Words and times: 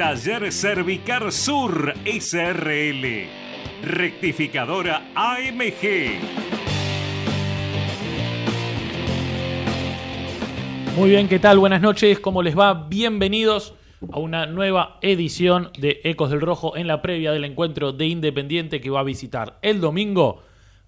Taller 0.00 0.50
Cervicar 0.50 1.30
Sur 1.30 1.92
SRL. 2.06 3.26
Rectificadora 3.82 5.10
AMG. 5.14 6.20
Muy 10.96 11.10
bien, 11.10 11.28
¿qué 11.28 11.38
tal? 11.38 11.58
Buenas 11.58 11.82
noches, 11.82 12.18
¿cómo 12.18 12.42
les 12.42 12.58
va? 12.58 12.88
Bienvenidos 12.88 13.74
a 14.10 14.18
una 14.20 14.46
nueva 14.46 14.96
edición 15.02 15.70
de 15.78 16.00
Ecos 16.04 16.30
del 16.30 16.40
Rojo 16.40 16.78
en 16.78 16.86
la 16.86 17.02
previa 17.02 17.32
del 17.32 17.44
encuentro 17.44 17.92
de 17.92 18.06
Independiente 18.06 18.80
que 18.80 18.88
va 18.88 19.00
a 19.00 19.04
visitar 19.04 19.58
el 19.60 19.82
domingo 19.82 20.42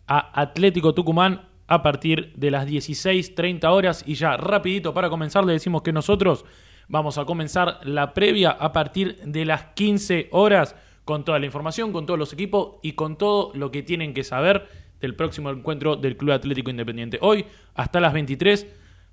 a 0.06 0.40
Atlético 0.40 0.94
Tucumán 0.94 1.42
a 1.66 1.82
partir 1.82 2.32
de 2.36 2.50
las 2.50 2.66
16.30 2.66 3.64
horas 3.70 4.04
y 4.06 4.14
ya 4.14 4.38
rapidito 4.38 4.94
para 4.94 5.10
comenzar 5.10 5.44
le 5.44 5.52
decimos 5.52 5.82
que 5.82 5.92
nosotros 5.92 6.46
vamos 6.88 7.18
a 7.18 7.24
comenzar 7.24 7.80
la 7.84 8.14
previa 8.14 8.50
a 8.50 8.72
partir 8.72 9.18
de 9.24 9.44
las 9.44 9.64
15 9.74 10.28
horas 10.32 10.74
con 11.04 11.24
toda 11.24 11.38
la 11.38 11.46
información, 11.46 11.92
con 11.92 12.06
todos 12.06 12.18
los 12.18 12.32
equipos 12.32 12.74
y 12.82 12.92
con 12.92 13.16
todo 13.16 13.50
lo 13.54 13.70
que 13.70 13.82
tienen 13.82 14.14
que 14.14 14.24
saber 14.24 14.68
del 15.00 15.16
próximo 15.16 15.50
encuentro 15.50 15.96
del 15.96 16.16
Club 16.16 16.32
Atlético 16.32 16.70
Independiente. 16.70 17.18
Hoy 17.22 17.44
hasta 17.74 18.00
las 18.00 18.12
23 18.12 18.66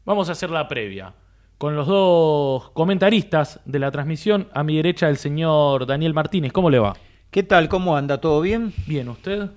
vamos 0.05 0.29
a 0.29 0.33
hacer 0.33 0.51
la 0.51 0.67
previa 0.67 1.13
con 1.57 1.75
los 1.75 1.87
dos 1.87 2.69
comentaristas 2.71 3.59
de 3.65 3.79
la 3.79 3.91
transmisión. 3.91 4.47
A 4.53 4.63
mi 4.63 4.75
derecha 4.77 5.09
el 5.09 5.17
señor 5.17 5.85
Daniel 5.87 6.13
Martínez. 6.13 6.51
¿Cómo 6.53 6.69
le 6.69 6.79
va? 6.79 6.95
¿Qué 7.31 7.43
tal? 7.43 7.67
¿Cómo 7.69 7.97
anda? 7.97 8.21
¿Todo 8.21 8.39
bien? 8.41 8.71
Bien, 8.87 9.09
¿usted? 9.09 9.49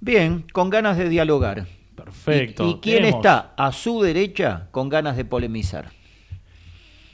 Bien, 0.00 0.44
con 0.52 0.70
ganas 0.70 0.96
de 0.98 1.08
dialogar. 1.08 1.66
Perfecto. 1.96 2.64
¿Y, 2.66 2.70
y 2.70 2.74
quién 2.80 2.96
Tenemos- 2.98 3.18
está 3.18 3.54
a 3.56 3.72
su 3.72 4.00
derecha 4.02 4.68
con 4.70 4.88
ganas 4.88 5.16
de 5.16 5.24
polemizar? 5.24 5.90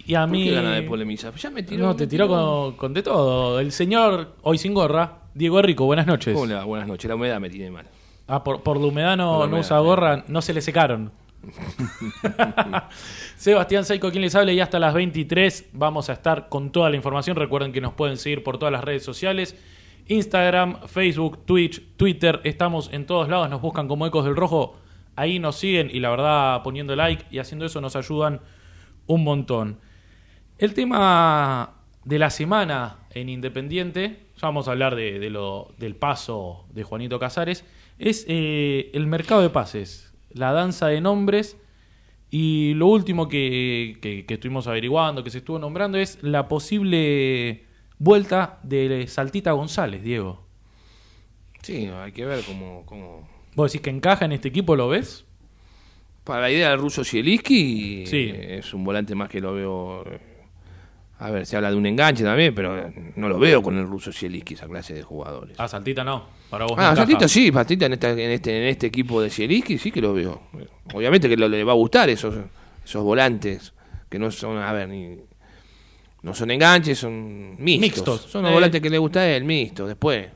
Y 0.07 0.15
a 0.15 0.21
¿Por 0.23 0.31
mí... 0.31 0.45
qué 0.45 0.55
gana 0.55 0.75
de 0.75 0.83
polemizar? 0.83 1.35
Ya 1.35 1.51
me 1.51 1.63
tiró. 1.63 1.87
No, 1.87 1.97
te 1.97 2.07
tiró 2.07 2.29
con, 2.29 2.77
con 2.77 2.93
de 2.95 3.03
todo. 3.03 3.59
El 3.59 3.73
señor, 3.73 4.35
hoy 4.43 4.59
sin 4.59 4.75
gorra, 4.75 5.21
Diego 5.35 5.63
Rico, 5.63 5.87
buenas 5.87 6.07
noches. 6.07 6.35
¿Cómo 6.35 6.47
le 6.47 6.55
va? 6.55 6.65
Buenas 6.65 6.87
noches. 6.87 7.09
La 7.09 7.15
humedad 7.15 7.41
me 7.41 7.49
tiene 7.49 7.71
mal. 7.71 7.87
Ah, 8.27 8.45
por, 8.45 8.63
por 8.63 8.79
la 8.79 8.87
humedad 8.87 9.17
no, 9.17 9.47
no 9.47 9.59
usa 9.59 9.79
sí. 9.79 9.85
gorra, 9.85 10.25
no 10.29 10.43
se 10.43 10.53
le 10.53 10.61
secaron. 10.61 11.11
Sebastián 13.37 13.85
Saico, 13.85 14.11
quien 14.11 14.23
les 14.23 14.35
habla, 14.35 14.53
y 14.53 14.61
hasta 14.61 14.79
las 14.79 14.95
23 14.95 15.71
vamos 15.73 16.11
a 16.11 16.15
estar 16.15 16.49
con 16.49 16.71
toda 16.71 16.91
la 16.91 16.97
información. 16.97 17.37
Recuerden 17.37 17.73
que 17.73 17.81
nos 17.81 17.95
pueden 17.95 18.17
seguir 18.17 18.43
por 18.43 18.59
todas 18.59 18.73
las 18.73 18.85
redes 18.85 19.05
sociales: 19.05 19.57
Instagram, 20.07 20.87
Facebook, 20.87 21.45
Twitch, 21.47 21.83
Twitter. 21.97 22.41
Estamos 22.45 22.91
en 22.93 23.07
todos 23.07 23.29
lados, 23.29 23.49
nos 23.51 23.61
buscan 23.61 23.89
como 23.89 24.07
Ecos 24.07 24.25
del 24.25 24.37
Rojo. 24.37 24.77
Ahí 25.17 25.39
nos 25.39 25.57
siguen 25.57 25.91
y 25.93 26.01
la 26.01 26.11
verdad, 26.11 26.63
poniendo 26.63 26.97
like 26.97 27.25
y 27.31 27.39
haciendo 27.39 27.67
eso, 27.67 27.81
nos 27.81 27.97
ayudan 27.97 28.41
un 29.07 29.25
montón. 29.25 29.79
El 30.59 30.75
tema 30.75 31.75
de 32.05 32.19
la 32.19 32.31
semana 32.31 32.99
en 33.11 33.29
Independiente, 33.29 34.19
ya 34.37 34.49
vamos 34.49 34.69
a 34.69 34.73
hablar 34.73 34.95
de, 34.95 35.19
de 35.19 35.31
lo, 35.31 35.73
del 35.79 35.97
paso 35.97 36.67
de 36.73 36.85
Juanito 36.85 37.19
Casares, 37.19 37.65
es 37.99 38.25
eh, 38.29 38.91
el 38.95 39.07
mercado 39.07 39.43
de 39.43 39.51
pases, 39.51 40.13
la 40.33 40.53
danza 40.53 40.89
de 40.89 41.01
nombres 41.01 41.57
y 42.31 42.75
lo 42.75 42.87
último 42.89 43.29
que, 43.29 43.99
que- 44.01 44.27
que 44.27 44.35
estuvimos 44.35 44.67
averiguando, 44.67 45.23
que 45.25 45.31
se 45.31 45.39
estuvo 45.39 45.59
nombrando, 45.59 45.99
es 45.99 46.19
la 46.23 46.49
posible 46.49 47.65
vuelta 47.99 48.59
de 48.63 49.07
Saltita 49.07 49.53
González, 49.53 50.03
Diego. 50.03 50.45
Sí, 51.63 51.87
hay 51.87 52.13
que 52.13 52.27
ver 52.27 52.45
cómo. 52.45 52.83
cómo... 52.85 53.29
¿Vos 53.55 53.73
decís 53.73 53.83
que 53.85 53.91
encaja 53.91 54.25
en 54.25 54.33
este 54.33 54.49
equipo, 54.49 54.75
lo 54.77 54.89
ves? 54.89 55.25
Para 56.25 56.43
la 56.43 56.51
idea 56.51 56.71
del 56.71 56.81
ruso 56.81 57.05
Zielinski, 57.05 58.07
Sí. 58.07 58.31
eh, 58.35 58.57
es 58.59 58.75
un 58.75 58.85
volante 58.85 59.15
más 59.15 59.29
que 59.29 59.41
lo 59.41 59.55
veo. 59.55 60.05
A 61.19 61.31
ver, 61.31 61.47
se 61.47 61.57
habla 61.57 61.71
de 61.71 61.77
un 61.77 61.87
enganche 61.87 62.25
también, 62.25 62.55
pero 62.55 62.91
no 63.17 63.29
lo 63.29 63.39
veo 63.39 63.63
con 63.63 63.79
el 63.79 63.87
ruso 63.87 64.13
Zielinski, 64.13 64.55
esa 64.55 64.67
clase 64.67 64.95
de 64.95 65.03
jugadores. 65.03 65.55
Ah, 65.59 65.69
Saltita 65.69 66.03
no, 66.03 66.25
para 66.51 66.65
vos 66.67 66.75
Ah. 66.77 66.95
Saltita 66.97 67.29
sí, 67.29 67.51
Saltita 67.53 67.87
en, 67.87 67.93
esta- 67.95 68.11
en, 68.11 68.19
este, 68.31 68.57
en 68.63 68.65
este 68.69 68.87
equipo 68.89 69.23
de 69.23 69.31
Zielinski 69.31 69.79
sí 69.79 69.91
que 69.93 70.01
lo 70.01 70.13
veo. 70.13 70.43
Obviamente 70.93 71.29
que 71.29 71.37
lo- 71.37 71.49
le 71.49 71.63
va 71.63 71.73
a 71.73 71.77
gustar 71.77 72.11
esos, 72.11 72.35
esos 72.85 73.03
volantes, 73.05 73.73
que 74.11 74.19
no 74.19 74.31
son, 74.33 74.59
a 74.59 74.73
ver, 74.73 74.89
ni, 74.89 75.17
no 76.23 76.35
son 76.35 76.51
enganches, 76.51 76.99
son 76.99 77.57
mixtos. 77.63 77.81
Mixtos. 77.81 78.21
Son 78.23 78.43
los 78.43 78.51
Eh. 78.51 78.55
volantes 78.55 78.81
que 78.83 78.91
le 78.91 78.99
gusta 78.99 79.21
a 79.21 79.29
él, 79.31 79.45
mixtos. 79.45 79.87
Después 79.89 80.29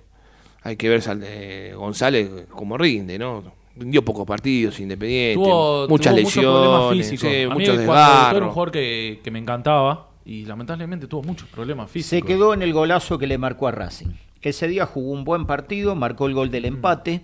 hay 0.62 0.76
que 0.76 0.88
ver 0.88 1.02
eh, 1.24 1.72
González 1.76 2.30
cómo 2.50 2.78
rinde, 2.78 3.18
¿no? 3.18 3.42
Rindió 3.76 4.04
pocos 4.04 4.26
partidos, 4.26 4.78
independiente, 4.80 5.34
Tuvo, 5.34 5.86
muchas 5.88 6.12
tuvo 6.14 6.22
muchos 6.22 6.36
lesiones, 6.36 7.08
físicos. 7.10 7.32
sí, 7.32 7.46
muchos 7.46 7.76
cuando 7.84 8.36
era 8.36 8.46
un 8.46 8.52
jugador 8.52 8.70
que, 8.72 9.20
que 9.22 9.30
me 9.30 9.38
encantaba 9.38 10.07
y 10.28 10.44
lamentablemente 10.44 11.06
tuvo 11.06 11.22
muchos 11.22 11.48
problemas 11.48 11.90
físicos. 11.90 12.20
Se 12.20 12.22
quedó 12.22 12.52
en 12.52 12.60
el 12.60 12.74
golazo 12.74 13.18
que 13.18 13.26
le 13.26 13.38
marcó 13.38 13.66
a 13.66 13.70
Racing. 13.72 14.10
Ese 14.42 14.68
día 14.68 14.84
jugó 14.84 15.12
un 15.12 15.24
buen 15.24 15.46
partido, 15.46 15.94
marcó 15.94 16.26
el 16.26 16.34
gol 16.34 16.50
del 16.50 16.64
Mm. 16.64 16.66
empate, 16.66 17.22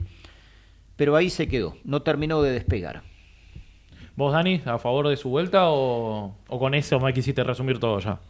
pero 0.96 1.14
ahí 1.14 1.28
se 1.28 1.46
quedó, 1.46 1.76
no 1.84 2.00
terminó 2.00 2.40
de 2.40 2.52
despegar. 2.52 3.02
¿Vos, 4.16 4.32
Dani, 4.32 4.62
a 4.64 4.78
favor 4.78 5.08
de 5.08 5.16
su 5.18 5.28
vuelta 5.28 5.68
o, 5.68 6.34
o 6.48 6.58
con 6.58 6.74
eso 6.74 6.98
me 6.98 7.12
quisiste 7.12 7.44
resumir 7.44 7.78
todo 7.78 7.98
ya? 7.98 8.20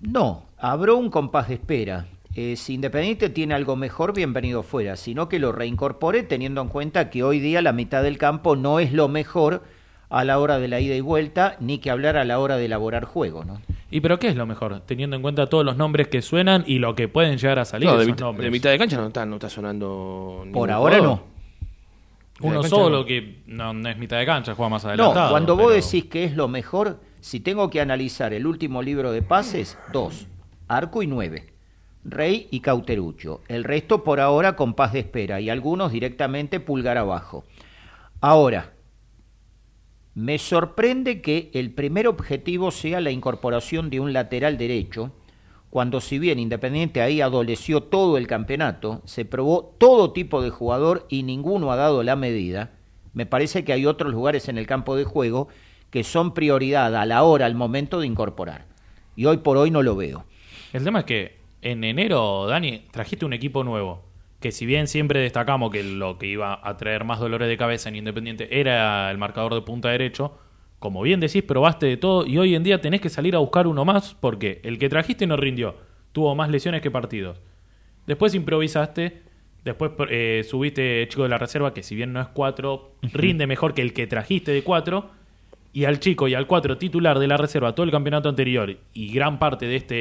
No, 0.00 0.44
habrá 0.56 0.94
un 0.94 1.10
compás 1.10 1.48
de 1.48 1.54
espera. 1.54 2.06
Eh, 2.34 2.56
si 2.56 2.74
Independiente 2.74 3.28
tiene 3.28 3.54
algo 3.54 3.76
mejor, 3.76 4.14
bienvenido 4.14 4.62
fuera, 4.62 4.96
sino 4.96 5.28
que 5.28 5.38
lo 5.40 5.52
reincorpore 5.52 6.22
teniendo 6.22 6.62
en 6.62 6.68
cuenta 6.68 7.10
que 7.10 7.22
hoy 7.22 7.38
día 7.38 7.60
la 7.60 7.72
mitad 7.72 8.02
del 8.02 8.16
campo 8.16 8.56
no 8.56 8.78
es 8.80 8.92
lo 8.94 9.08
mejor 9.08 9.62
a 10.08 10.24
la 10.24 10.38
hora 10.38 10.58
de 10.58 10.68
la 10.68 10.80
ida 10.80 10.94
y 10.94 11.00
vuelta, 11.00 11.56
ni 11.60 11.78
que 11.78 11.90
hablar 11.90 12.16
a 12.16 12.24
la 12.24 12.38
hora 12.38 12.56
de 12.56 12.64
elaborar 12.64 13.04
juego, 13.04 13.44
¿no? 13.44 13.60
¿Y 13.90 14.00
pero 14.00 14.18
qué 14.18 14.28
es 14.28 14.36
lo 14.36 14.46
mejor? 14.46 14.80
Teniendo 14.86 15.16
en 15.16 15.22
cuenta 15.22 15.48
todos 15.48 15.64
los 15.64 15.76
nombres 15.76 16.08
que 16.08 16.22
suenan 16.22 16.62
y 16.66 16.78
lo 16.78 16.94
que 16.94 17.08
pueden 17.08 17.38
llegar 17.38 17.58
a 17.58 17.64
salir 17.64 17.86
No, 17.88 17.96
de 17.96 18.02
esos 18.02 18.12
mitad, 18.12 18.24
nombres. 18.26 18.44
de 18.46 18.50
mitad 18.50 18.70
de 18.70 18.78
cancha 18.78 18.96
no 18.98 19.08
está, 19.08 19.26
no 19.26 19.36
está 19.36 19.50
sonando. 19.50 20.36
ningún 20.44 20.52
Por 20.52 20.70
ahora 20.70 20.98
jugador. 20.98 21.18
no. 21.18 22.48
Uno 22.48 22.62
solo 22.62 23.00
no. 23.00 23.04
que 23.04 23.42
no, 23.46 23.72
no 23.74 23.88
es 23.88 23.98
mitad 23.98 24.18
de 24.18 24.24
cancha, 24.26 24.54
juega 24.54 24.70
más 24.70 24.84
No, 24.84 24.90
adelantado. 24.90 25.30
cuando 25.30 25.56
vos 25.56 25.72
pero- 25.74 25.84
decís 25.84 26.04
que 26.06 26.24
es 26.24 26.34
lo 26.36 26.48
mejor, 26.48 27.00
si 27.20 27.40
tengo 27.40 27.68
que 27.68 27.80
analizar 27.80 28.32
el 28.32 28.46
último 28.46 28.80
libro 28.82 29.12
de 29.12 29.22
pases, 29.22 29.76
dos, 29.92 30.26
arco 30.68 31.02
y 31.02 31.06
nueve, 31.06 31.52
rey 32.04 32.48
y 32.50 32.60
cauterucho. 32.60 33.42
El 33.48 33.64
resto 33.64 34.04
por 34.04 34.20
ahora 34.20 34.56
con 34.56 34.72
paz 34.74 34.92
de 34.94 35.00
espera 35.00 35.40
y 35.40 35.50
algunos 35.50 35.92
directamente 35.92 36.60
pulgar 36.60 36.96
abajo. 36.96 37.44
Ahora, 38.22 38.72
me 40.14 40.38
sorprende 40.38 41.22
que 41.22 41.50
el 41.54 41.72
primer 41.72 42.08
objetivo 42.08 42.70
sea 42.70 43.00
la 43.00 43.10
incorporación 43.10 43.90
de 43.90 44.00
un 44.00 44.12
lateral 44.12 44.58
derecho, 44.58 45.12
cuando 45.70 46.00
si 46.00 46.18
bien 46.18 46.38
Independiente 46.38 47.00
ahí 47.00 47.20
adoleció 47.20 47.84
todo 47.84 48.18
el 48.18 48.26
campeonato, 48.26 49.02
se 49.04 49.24
probó 49.24 49.76
todo 49.78 50.12
tipo 50.12 50.42
de 50.42 50.50
jugador 50.50 51.06
y 51.08 51.22
ninguno 51.22 51.70
ha 51.70 51.76
dado 51.76 52.02
la 52.02 52.16
medida, 52.16 52.72
me 53.12 53.26
parece 53.26 53.64
que 53.64 53.72
hay 53.72 53.86
otros 53.86 54.12
lugares 54.12 54.48
en 54.48 54.58
el 54.58 54.66
campo 54.66 54.96
de 54.96 55.04
juego 55.04 55.48
que 55.90 56.04
son 56.04 56.34
prioridad 56.34 56.94
a 56.96 57.06
la 57.06 57.22
hora, 57.22 57.46
al 57.46 57.54
momento 57.54 58.00
de 58.00 58.06
incorporar. 58.06 58.66
Y 59.16 59.26
hoy 59.26 59.38
por 59.38 59.56
hoy 59.56 59.70
no 59.70 59.82
lo 59.82 59.96
veo. 59.96 60.24
El 60.72 60.84
tema 60.84 61.00
es 61.00 61.04
que 61.04 61.40
en 61.62 61.84
enero, 61.84 62.46
Dani, 62.46 62.86
trajiste 62.90 63.24
un 63.24 63.32
equipo 63.32 63.64
nuevo. 63.64 64.09
Que 64.40 64.52
si 64.52 64.66
bien 64.66 64.86
siempre 64.86 65.20
destacamos 65.20 65.70
que 65.70 65.82
lo 65.82 66.18
que 66.18 66.26
iba 66.26 66.60
a 66.62 66.76
traer 66.76 67.04
más 67.04 67.20
dolores 67.20 67.48
de 67.48 67.56
cabeza 67.56 67.88
en 67.90 67.96
Independiente 67.96 68.60
era 68.60 69.10
el 69.10 69.18
marcador 69.18 69.54
de 69.54 69.60
punta 69.60 69.90
derecho, 69.90 70.38
como 70.80 71.02
bien 71.02 71.20
decís, 71.20 71.42
probaste 71.42 71.86
de 71.86 71.98
todo 71.98 72.26
y 72.26 72.38
hoy 72.38 72.54
en 72.54 72.62
día 72.62 72.80
tenés 72.80 73.02
que 73.02 73.10
salir 73.10 73.36
a 73.36 73.38
buscar 73.38 73.66
uno 73.66 73.84
más 73.84 74.14
porque 74.14 74.60
el 74.64 74.78
que 74.78 74.88
trajiste 74.88 75.26
no 75.26 75.36
rindió. 75.36 75.76
Tuvo 76.12 76.34
más 76.34 76.48
lesiones 76.48 76.80
que 76.80 76.90
partidos. 76.90 77.38
Después 78.06 78.34
improvisaste. 78.34 79.22
Después 79.62 79.92
eh, 80.08 80.42
subiste 80.48 81.06
chico 81.08 81.22
de 81.24 81.28
la 81.28 81.36
reserva, 81.36 81.74
que 81.74 81.82
si 81.82 81.94
bien 81.94 82.14
no 82.14 82.20
es 82.22 82.28
4, 82.28 82.94
rinde 83.12 83.46
mejor 83.46 83.74
que 83.74 83.82
el 83.82 83.92
que 83.92 84.06
trajiste 84.06 84.52
de 84.52 84.64
4. 84.64 85.10
Y 85.74 85.84
al 85.84 86.00
chico 86.00 86.26
y 86.28 86.34
al 86.34 86.46
4 86.46 86.78
titular 86.78 87.18
de 87.18 87.28
la 87.28 87.36
reserva 87.36 87.74
todo 87.74 87.84
el 87.84 87.92
campeonato 87.92 88.30
anterior 88.30 88.74
y 88.94 89.12
gran 89.12 89.38
parte 89.38 89.66
de 89.66 89.76
este, 89.76 89.94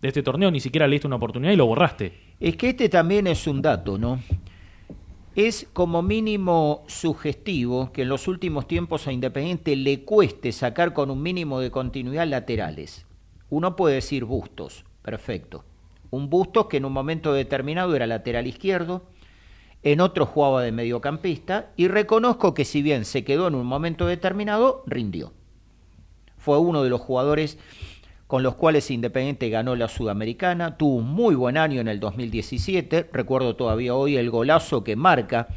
de 0.00 0.08
este 0.08 0.22
torneo, 0.22 0.50
ni 0.50 0.60
siquiera 0.60 0.88
le 0.88 0.94
diste 0.94 1.06
una 1.06 1.16
oportunidad 1.16 1.52
y 1.52 1.56
lo 1.56 1.66
borraste. 1.66 2.29
Es 2.40 2.56
que 2.56 2.70
este 2.70 2.88
también 2.88 3.26
es 3.26 3.46
un 3.46 3.60
dato, 3.60 3.98
¿no? 3.98 4.18
Es 5.36 5.68
como 5.74 6.00
mínimo 6.00 6.84
sugestivo 6.86 7.92
que 7.92 8.02
en 8.02 8.08
los 8.08 8.28
últimos 8.28 8.66
tiempos 8.66 9.06
a 9.06 9.12
Independiente 9.12 9.76
le 9.76 10.04
cueste 10.04 10.50
sacar 10.50 10.94
con 10.94 11.10
un 11.10 11.22
mínimo 11.22 11.60
de 11.60 11.70
continuidad 11.70 12.26
laterales. 12.26 13.04
Uno 13.50 13.76
puede 13.76 13.96
decir 13.96 14.24
Bustos, 14.24 14.86
perfecto. 15.02 15.64
Un 16.10 16.30
Bustos 16.30 16.66
que 16.66 16.78
en 16.78 16.86
un 16.86 16.94
momento 16.94 17.34
determinado 17.34 17.94
era 17.94 18.06
lateral 18.06 18.46
izquierdo, 18.46 19.02
en 19.82 20.00
otro 20.00 20.24
jugaba 20.24 20.62
de 20.62 20.72
mediocampista 20.72 21.72
y 21.76 21.88
reconozco 21.88 22.54
que 22.54 22.64
si 22.64 22.80
bien 22.80 23.04
se 23.04 23.22
quedó 23.22 23.48
en 23.48 23.54
un 23.54 23.66
momento 23.66 24.06
determinado, 24.06 24.82
rindió. 24.86 25.34
Fue 26.38 26.58
uno 26.58 26.82
de 26.82 26.88
los 26.88 27.02
jugadores 27.02 27.58
con 28.30 28.44
los 28.44 28.54
cuales 28.54 28.92
Independiente 28.92 29.50
ganó 29.50 29.74
la 29.74 29.88
Sudamericana, 29.88 30.76
tuvo 30.76 30.98
un 30.98 31.08
muy 31.10 31.34
buen 31.34 31.58
año 31.58 31.80
en 31.80 31.88
el 31.88 31.98
2017, 31.98 33.10
recuerdo 33.12 33.56
todavía 33.56 33.96
hoy 33.96 34.16
el 34.16 34.30
golazo 34.30 34.84
que 34.84 34.94
marca 34.94 35.48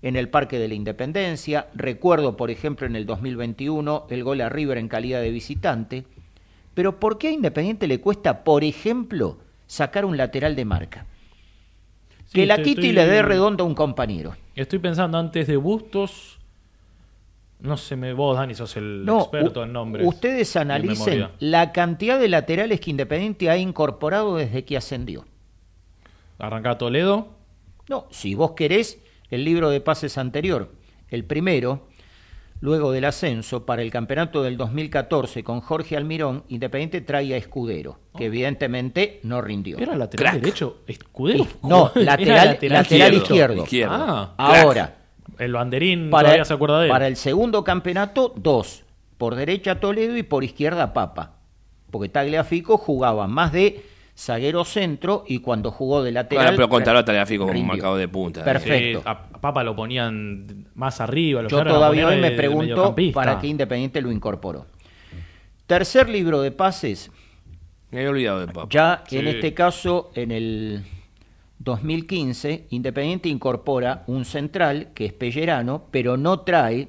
en 0.00 0.16
el 0.16 0.30
Parque 0.30 0.58
de 0.58 0.66
la 0.66 0.72
Independencia, 0.72 1.66
recuerdo 1.74 2.34
por 2.38 2.50
ejemplo 2.50 2.86
en 2.86 2.96
el 2.96 3.04
2021 3.04 4.06
el 4.08 4.24
gol 4.24 4.40
a 4.40 4.48
River 4.48 4.78
en 4.78 4.88
calidad 4.88 5.20
de 5.20 5.30
visitante, 5.30 6.04
pero 6.72 6.98
¿por 6.98 7.18
qué 7.18 7.28
a 7.28 7.32
Independiente 7.32 7.86
le 7.86 8.00
cuesta, 8.00 8.44
por 8.44 8.64
ejemplo, 8.64 9.36
sacar 9.66 10.06
un 10.06 10.16
lateral 10.16 10.56
de 10.56 10.64
marca? 10.64 11.04
Sí, 12.24 12.32
que 12.40 12.46
la 12.46 12.54
estoy- 12.54 12.76
quite 12.76 12.86
y 12.86 12.92
le 12.92 13.06
dé 13.06 13.20
redondo 13.20 13.62
a 13.64 13.66
un 13.66 13.74
compañero. 13.74 14.34
Estoy 14.56 14.78
pensando 14.78 15.18
antes 15.18 15.46
de 15.46 15.58
Bustos. 15.58 16.38
No 17.62 17.76
sé, 17.76 17.94
me, 17.96 18.12
vos, 18.12 18.36
Dani, 18.36 18.54
sos 18.54 18.76
el 18.76 19.04
No, 19.04 19.20
experto 19.20 19.62
en 19.62 19.72
nombres. 19.72 20.06
ustedes 20.06 20.52
de 20.52 20.60
analicen 20.60 21.28
la 21.38 21.70
cantidad 21.72 22.18
de 22.18 22.28
laterales 22.28 22.80
que 22.80 22.90
Independiente 22.90 23.48
ha 23.50 23.56
incorporado 23.56 24.36
desde 24.36 24.64
que 24.64 24.76
ascendió. 24.76 25.24
Arrancá 26.38 26.76
Toledo. 26.76 27.28
No, 27.88 28.06
si 28.10 28.34
vos 28.34 28.52
querés, 28.52 28.98
el 29.30 29.44
libro 29.44 29.70
de 29.70 29.80
pases 29.80 30.18
anterior, 30.18 30.72
el 31.08 31.24
primero, 31.24 31.86
luego 32.60 32.90
del 32.90 33.04
ascenso, 33.04 33.64
para 33.66 33.82
el 33.82 33.90
campeonato 33.90 34.42
del 34.42 34.56
2014 34.56 35.44
con 35.44 35.60
Jorge 35.60 35.96
Almirón, 35.96 36.44
Independiente 36.48 37.00
trae 37.00 37.34
a 37.34 37.36
Escudero, 37.36 37.98
que 38.16 38.26
evidentemente 38.26 39.20
no 39.22 39.40
rindió. 39.40 39.78
¿Era 39.78 39.94
lateral 39.96 40.32
Crack. 40.32 40.42
derecho? 40.42 40.78
¿Escudero? 40.86 41.46
No, 41.62 41.92
Era 41.94 42.04
lateral, 42.16 42.58
lateral 42.60 43.14
izquierdo. 43.14 43.62
Izquierdo. 43.62 43.94
Ah, 43.94 44.34
Ahora, 44.36 44.96
el 45.38 45.52
banderín 45.52 46.10
para, 46.10 46.24
todavía 46.28 46.44
se 46.44 46.54
acuerda 46.54 46.78
de 46.80 46.86
él. 46.86 46.90
para 46.90 47.06
el 47.06 47.16
segundo 47.16 47.64
campeonato, 47.64 48.32
dos. 48.36 48.84
Por 49.18 49.34
derecha 49.36 49.78
Toledo 49.80 50.16
y 50.16 50.22
por 50.22 50.44
izquierda 50.44 50.92
Papa. 50.92 51.32
Porque 51.90 52.08
Tagliafico 52.08 52.76
jugaba 52.78 53.26
más 53.28 53.52
de 53.52 53.82
zaguero 54.16 54.64
centro 54.64 55.24
y 55.26 55.38
cuando 55.38 55.70
jugó 55.70 56.02
de 56.02 56.12
lateral. 56.12 56.46
Bueno, 56.46 56.56
pero 56.56 56.68
contarlo 56.68 57.00
a 57.00 57.04
Tagliafico 57.04 57.46
como 57.46 57.58
un 57.58 57.66
marcador 57.66 57.98
de 57.98 58.08
punta. 58.08 58.44
Perfecto. 58.44 59.00
Sí, 59.00 59.04
a 59.08 59.22
Papa 59.28 59.62
lo 59.62 59.76
ponían 59.76 60.66
más 60.74 61.00
arriba. 61.00 61.42
Lo 61.42 61.48
Yo 61.48 61.64
todavía 61.64 62.08
hoy 62.08 62.16
me 62.20 62.30
pregunto 62.32 62.94
para 63.12 63.38
qué 63.38 63.46
Independiente 63.46 64.00
lo 64.02 64.10
incorporó. 64.10 64.66
Tercer 65.66 66.08
libro 66.08 66.42
de 66.42 66.50
pases, 66.50 67.10
Me 67.90 67.98
había 67.98 68.10
olvidado 68.10 68.40
de 68.40 68.46
Papa. 68.48 68.68
ya 68.70 69.04
Sí. 69.06 69.18
en 69.18 69.28
este 69.28 69.54
caso 69.54 70.10
en 70.14 70.32
el 70.32 70.84
2015, 71.64 72.66
Independiente 72.70 73.28
incorpora 73.28 74.02
un 74.08 74.24
central 74.24 74.90
que 74.94 75.06
es 75.06 75.12
Pellerano, 75.12 75.86
pero 75.92 76.16
no 76.16 76.40
trae 76.40 76.88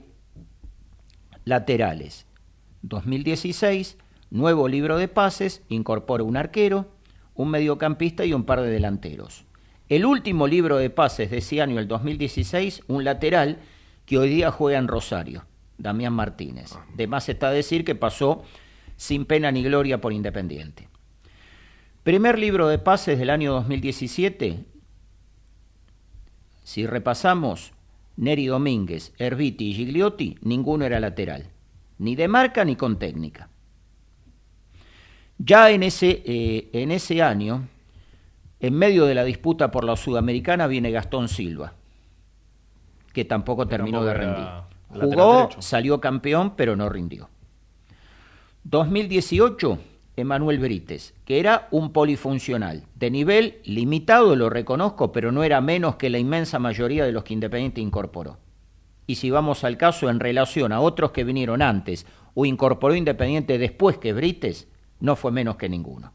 laterales. 1.45 2.25
2016, 2.81 3.97
nuevo 4.31 4.67
libro 4.67 4.97
de 4.97 5.07
pases, 5.07 5.61
incorpora 5.69 6.23
un 6.23 6.37
arquero, 6.37 6.87
un 7.35 7.49
mediocampista 7.49 8.25
y 8.25 8.33
un 8.33 8.45
par 8.45 8.61
de 8.61 8.69
delanteros. 8.71 9.45
El 9.89 10.05
último 10.05 10.47
libro 10.47 10.77
de 10.77 10.89
pases 10.89 11.29
de 11.29 11.37
ese 11.37 11.61
año, 11.61 11.77
el 11.77 11.87
2016, 11.87 12.81
un 12.87 13.03
lateral 13.03 13.59
que 14.07 14.17
hoy 14.17 14.29
día 14.29 14.49
juega 14.49 14.79
en 14.79 14.87
Rosario, 14.87 15.45
Damián 15.77 16.13
Martínez. 16.13 16.71
De 16.95 17.05
más 17.05 17.29
está 17.29 17.51
decir 17.51 17.85
que 17.85 17.93
pasó 17.93 18.43
sin 18.95 19.25
pena 19.25 19.51
ni 19.51 19.61
gloria 19.61 20.01
por 20.01 20.13
Independiente. 20.13 20.87
Primer 22.03 22.37
libro 22.37 22.67
de 22.67 22.79
pases 22.79 23.17
del 23.17 23.29
año 23.29 23.53
2017, 23.53 24.65
si 26.61 26.85
repasamos, 26.85 27.71
Neri 28.17 28.45
Domínguez, 28.45 29.13
Erviti 29.17 29.69
y 29.69 29.73
Gigliotti, 29.73 30.37
ninguno 30.41 30.83
era 30.83 30.99
lateral, 30.99 31.45
ni 31.99 32.17
de 32.17 32.27
marca 32.27 32.65
ni 32.65 32.75
con 32.75 32.99
técnica. 32.99 33.47
Ya 35.37 35.71
en 35.71 35.81
ese, 35.81 36.21
eh, 36.25 36.69
en 36.73 36.91
ese 36.91 37.21
año, 37.21 37.69
en 38.59 38.73
medio 38.73 39.05
de 39.05 39.15
la 39.15 39.23
disputa 39.23 39.71
por 39.71 39.85
la 39.85 39.95
Sudamericana, 39.95 40.67
viene 40.67 40.91
Gastón 40.91 41.29
Silva, 41.29 41.71
que 43.13 43.23
tampoco 43.23 43.65
terminó 43.65 44.03
de 44.03 44.13
rendir. 44.13 44.47
Jugó, 44.89 45.49
salió 45.59 46.01
campeón, 46.01 46.57
pero 46.57 46.75
no 46.75 46.89
rindió. 46.89 47.29
2018, 48.65 49.79
Emanuel 50.15 50.59
Brites, 50.59 51.15
que 51.25 51.39
era 51.39 51.67
un 51.71 51.91
polifuncional, 51.91 52.83
de 52.95 53.09
nivel 53.09 53.57
limitado, 53.65 54.35
lo 54.35 54.49
reconozco, 54.49 55.11
pero 55.11 55.31
no 55.31 55.43
era 55.43 55.59
menos 55.59 55.95
que 55.95 56.11
la 56.11 56.19
inmensa 56.19 56.59
mayoría 56.59 57.03
de 57.03 57.11
los 57.11 57.23
que 57.23 57.33
Independiente 57.33 57.81
incorporó. 57.81 58.37
Y 59.07 59.15
si 59.15 59.31
vamos 59.31 59.63
al 59.63 59.77
caso 59.77 60.09
en 60.09 60.19
relación 60.19 60.71
a 60.71 60.81
otros 60.81 61.11
que 61.11 61.23
vinieron 61.23 61.63
antes 61.63 62.05
o 62.35 62.45
incorporó 62.45 62.95
Independiente 62.95 63.57
después 63.57 63.97
que 63.97 64.13
Brites, 64.13 64.67
no 64.99 65.15
fue 65.15 65.31
menos 65.31 65.55
que 65.55 65.67
ninguno. 65.67 66.13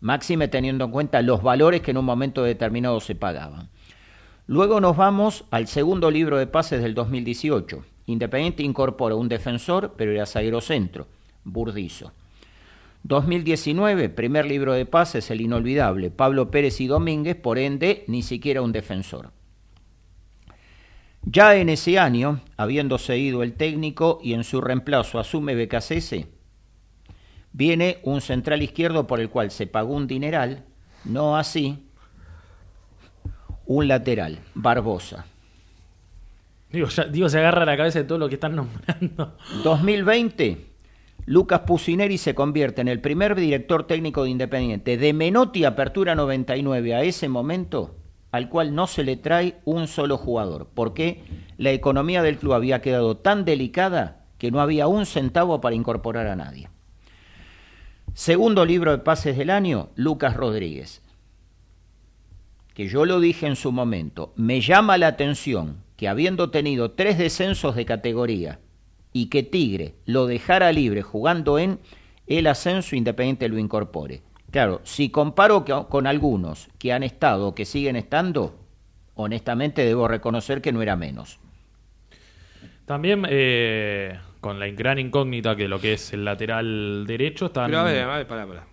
Máxime 0.00 0.48
teniendo 0.48 0.86
en 0.86 0.90
cuenta 0.90 1.20
los 1.20 1.42
valores 1.42 1.82
que 1.82 1.90
en 1.90 1.98
un 1.98 2.04
momento 2.04 2.42
determinado 2.42 3.00
se 3.00 3.14
pagaban. 3.14 3.68
Luego 4.46 4.80
nos 4.80 4.96
vamos 4.96 5.44
al 5.50 5.66
segundo 5.66 6.10
libro 6.10 6.38
de 6.38 6.46
pases 6.46 6.82
del 6.82 6.94
2018. 6.94 7.84
Independiente 8.06 8.62
incorpora 8.62 9.16
un 9.16 9.28
defensor, 9.28 9.94
pero 9.96 10.12
era 10.12 10.24
zaguero 10.24 10.60
centro, 10.60 11.08
Burdizo. 11.44 12.12
2019, 13.08 14.08
primer 14.08 14.46
libro 14.46 14.72
de 14.72 14.84
pases, 14.84 15.30
el 15.30 15.40
inolvidable, 15.40 16.10
Pablo 16.10 16.50
Pérez 16.50 16.80
y 16.80 16.88
Domínguez, 16.88 17.36
por 17.36 17.56
ende, 17.58 18.04
ni 18.08 18.22
siquiera 18.22 18.62
un 18.62 18.72
defensor. 18.72 19.30
Ya 21.22 21.54
en 21.56 21.68
ese 21.68 21.98
año, 22.00 22.40
habiéndose 22.56 23.16
ido 23.18 23.42
el 23.44 23.52
técnico 23.54 24.18
y 24.22 24.34
en 24.34 24.42
su 24.42 24.60
reemplazo 24.60 25.20
asume 25.20 25.54
BKCS, 25.54 26.26
viene 27.52 27.98
un 28.02 28.20
central 28.20 28.62
izquierdo 28.62 29.06
por 29.06 29.20
el 29.20 29.30
cual 29.30 29.50
se 29.52 29.66
pagó 29.68 29.94
un 29.94 30.06
dineral, 30.08 30.64
no 31.04 31.36
así 31.36 31.84
un 33.66 33.86
lateral, 33.88 34.40
Barbosa. 34.54 35.26
Digo, 36.72 36.88
ya- 36.88 37.04
digo, 37.04 37.28
se 37.28 37.38
agarra 37.38 37.64
la 37.64 37.76
cabeza 37.76 38.00
de 38.00 38.04
todo 38.04 38.18
lo 38.18 38.28
que 38.28 38.34
están 38.34 38.56
nombrando. 38.56 39.36
2020, 39.62 40.66
Lucas 41.28 41.62
Pusineri 41.66 42.18
se 42.18 42.36
convierte 42.36 42.80
en 42.80 42.86
el 42.86 43.00
primer 43.00 43.34
director 43.34 43.84
técnico 43.84 44.22
de 44.22 44.30
Independiente 44.30 44.96
de 44.96 45.12
Menotti 45.12 45.64
Apertura 45.64 46.14
99 46.14 46.94
a 46.94 47.02
ese 47.02 47.28
momento, 47.28 47.96
al 48.30 48.48
cual 48.48 48.76
no 48.76 48.86
se 48.86 49.02
le 49.02 49.16
trae 49.16 49.56
un 49.64 49.88
solo 49.88 50.18
jugador, 50.18 50.68
porque 50.72 51.24
la 51.58 51.72
economía 51.72 52.22
del 52.22 52.38
club 52.38 52.52
había 52.52 52.80
quedado 52.80 53.16
tan 53.16 53.44
delicada 53.44 54.24
que 54.38 54.52
no 54.52 54.60
había 54.60 54.86
un 54.86 55.04
centavo 55.04 55.60
para 55.60 55.74
incorporar 55.74 56.28
a 56.28 56.36
nadie. 56.36 56.68
Segundo 58.14 58.64
libro 58.64 58.92
de 58.92 58.98
pases 58.98 59.36
del 59.36 59.50
año, 59.50 59.88
Lucas 59.96 60.36
Rodríguez. 60.36 61.02
Que 62.72 62.86
yo 62.86 63.04
lo 63.04 63.18
dije 63.18 63.48
en 63.48 63.56
su 63.56 63.72
momento, 63.72 64.32
me 64.36 64.60
llama 64.60 64.96
la 64.96 65.08
atención 65.08 65.78
que 65.96 66.06
habiendo 66.06 66.50
tenido 66.50 66.92
tres 66.92 67.18
descensos 67.18 67.74
de 67.74 67.84
categoría 67.84 68.60
y 69.16 69.26
que 69.26 69.42
Tigre 69.42 69.94
lo 70.04 70.26
dejara 70.26 70.72
libre 70.72 71.00
jugando 71.02 71.58
en 71.58 71.78
el 72.26 72.46
ascenso 72.48 72.94
independiente 72.96 73.48
lo 73.48 73.58
incorpore. 73.58 74.20
Claro, 74.50 74.80
si 74.84 75.08
comparo 75.10 75.64
que- 75.64 75.84
con 75.88 76.06
algunos 76.06 76.68
que 76.78 76.92
han 76.92 77.02
estado 77.02 77.48
o 77.48 77.54
que 77.54 77.64
siguen 77.64 77.96
estando, 77.96 78.58
honestamente 79.14 79.84
debo 79.86 80.06
reconocer 80.06 80.60
que 80.60 80.70
no 80.72 80.82
era 80.82 80.96
menos. 80.96 81.38
También 82.84 83.24
eh, 83.28 84.18
con 84.40 84.60
la 84.60 84.66
gran 84.68 84.98
incógnita 84.98 85.56
que 85.56 85.66
lo 85.66 85.80
que 85.80 85.94
es 85.94 86.12
el 86.12 86.24
lateral 86.24 87.04
derecho 87.06 87.46
están... 87.46 87.66
Pero 87.70 87.80
a 87.80 87.84
ver, 87.84 88.02
a 88.04 88.16
ver, 88.18 88.26
pará, 88.28 88.46
pará. 88.46 88.66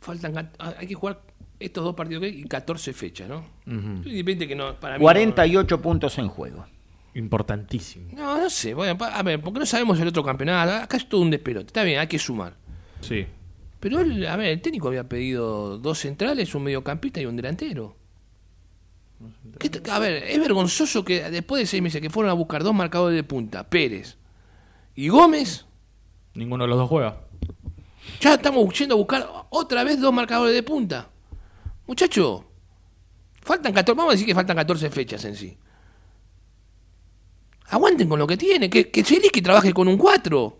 Faltan, 0.00 0.50
ah, 0.58 0.74
hay 0.78 0.86
que 0.86 0.94
jugar 0.94 1.20
estos 1.60 1.84
dos 1.84 1.94
partidos 1.94 2.22
que 2.22 2.28
hay 2.28 2.40
y 2.40 2.44
14 2.44 2.92
fechas, 2.92 3.28
¿no? 3.28 3.44
Independiente 3.66 4.48
que 4.48 4.56
no, 4.56 4.74
para 4.80 4.94
mí 4.94 4.98
no- 5.00 5.04
48 5.04 5.82
puntos 5.82 6.16
en 6.18 6.28
juego. 6.28 6.64
Importantísimo. 7.18 8.08
No, 8.14 8.38
no 8.40 8.48
sé, 8.48 8.74
bueno, 8.74 8.96
a 9.04 9.22
ver, 9.22 9.40
porque 9.40 9.58
no 9.60 9.66
sabemos 9.66 9.98
el 10.00 10.08
otro 10.08 10.22
campeonato. 10.24 10.72
Acá 10.72 10.96
es 10.96 11.08
todo 11.08 11.20
un 11.20 11.30
despelote. 11.30 11.66
Está 11.66 11.82
bien, 11.82 11.98
hay 11.98 12.06
que 12.06 12.18
sumar. 12.18 12.54
Sí. 13.00 13.26
Pero 13.80 14.00
él, 14.00 14.26
a 14.26 14.36
ver, 14.36 14.48
el 14.48 14.60
técnico 14.62 14.88
había 14.88 15.08
pedido 15.08 15.78
dos 15.78 15.98
centrales, 15.98 16.54
un 16.54 16.64
mediocampista 16.64 17.20
y 17.20 17.26
un 17.26 17.36
delantero. 17.36 17.96
¿Qué 19.58 19.68
te- 19.68 19.90
a 19.90 19.98
ver, 19.98 20.22
es 20.24 20.38
vergonzoso 20.38 21.04
que 21.04 21.28
después 21.30 21.60
de 21.60 21.66
seis 21.66 21.82
meses 21.82 22.00
que 22.00 22.10
fueron 22.10 22.30
a 22.30 22.34
buscar 22.34 22.62
dos 22.62 22.74
marcadores 22.74 23.16
de 23.16 23.24
punta, 23.24 23.68
Pérez 23.68 24.16
y 24.94 25.08
Gómez, 25.08 25.64
Ninguno 26.34 26.64
de 26.64 26.68
los 26.68 26.78
dos 26.78 26.88
juega. 26.88 27.20
ya 28.20 28.34
estamos 28.34 28.78
yendo 28.78 28.94
a 28.94 28.98
buscar 28.98 29.28
otra 29.50 29.82
vez 29.82 30.00
dos 30.00 30.12
marcadores 30.14 30.54
de 30.54 30.62
punta. 30.62 31.08
Muchacho, 31.88 32.44
faltan 33.42 33.72
14, 33.72 33.96
vamos 33.96 34.12
a 34.12 34.14
decir 34.14 34.26
que 34.26 34.34
faltan 34.36 34.56
14 34.56 34.88
fechas 34.90 35.24
en 35.24 35.34
sí. 35.34 35.56
Aguanten 37.70 38.08
con 38.08 38.18
lo 38.18 38.26
que 38.26 38.36
tiene, 38.36 38.70
que, 38.70 38.90
que 38.90 39.04
Zielinski 39.04 39.42
trabaje 39.42 39.72
con 39.72 39.88
un 39.88 39.96
4. 39.98 40.58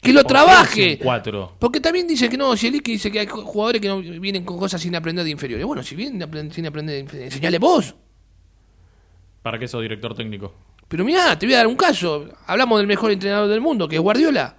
Que 0.00 0.12
lo 0.12 0.20
¿Por 0.22 0.26
qué 0.26 0.32
trabaje. 0.32 0.98
Cuatro. 1.02 1.56
Porque 1.58 1.80
también 1.80 2.06
dice 2.06 2.28
que 2.28 2.36
no, 2.36 2.56
Zielinski 2.56 2.92
dice 2.92 3.10
que 3.10 3.20
hay 3.20 3.26
jugadores 3.26 3.80
que 3.82 3.88
no 3.88 3.98
vienen 4.00 4.44
con 4.44 4.56
cosas 4.58 4.80
sin 4.80 4.94
aprender 4.94 5.24
de 5.24 5.30
inferiores. 5.30 5.66
Bueno, 5.66 5.82
si 5.82 5.96
vienen 5.96 6.52
sin 6.52 6.66
aprender 6.66 6.94
de 6.94 7.00
inferiores, 7.00 7.32
enseñale 7.34 7.58
vos. 7.58 7.94
¿Para 9.42 9.58
qué 9.58 9.66
sos 9.68 9.82
director 9.82 10.14
técnico? 10.14 10.52
Pero 10.88 11.04
mirá, 11.04 11.38
te 11.38 11.46
voy 11.46 11.54
a 11.54 11.58
dar 11.58 11.66
un 11.66 11.76
caso. 11.76 12.28
Hablamos 12.46 12.78
del 12.78 12.86
mejor 12.86 13.10
entrenador 13.10 13.48
del 13.48 13.60
mundo, 13.60 13.88
que 13.88 13.96
es 13.96 14.00
Guardiola. 14.02 14.56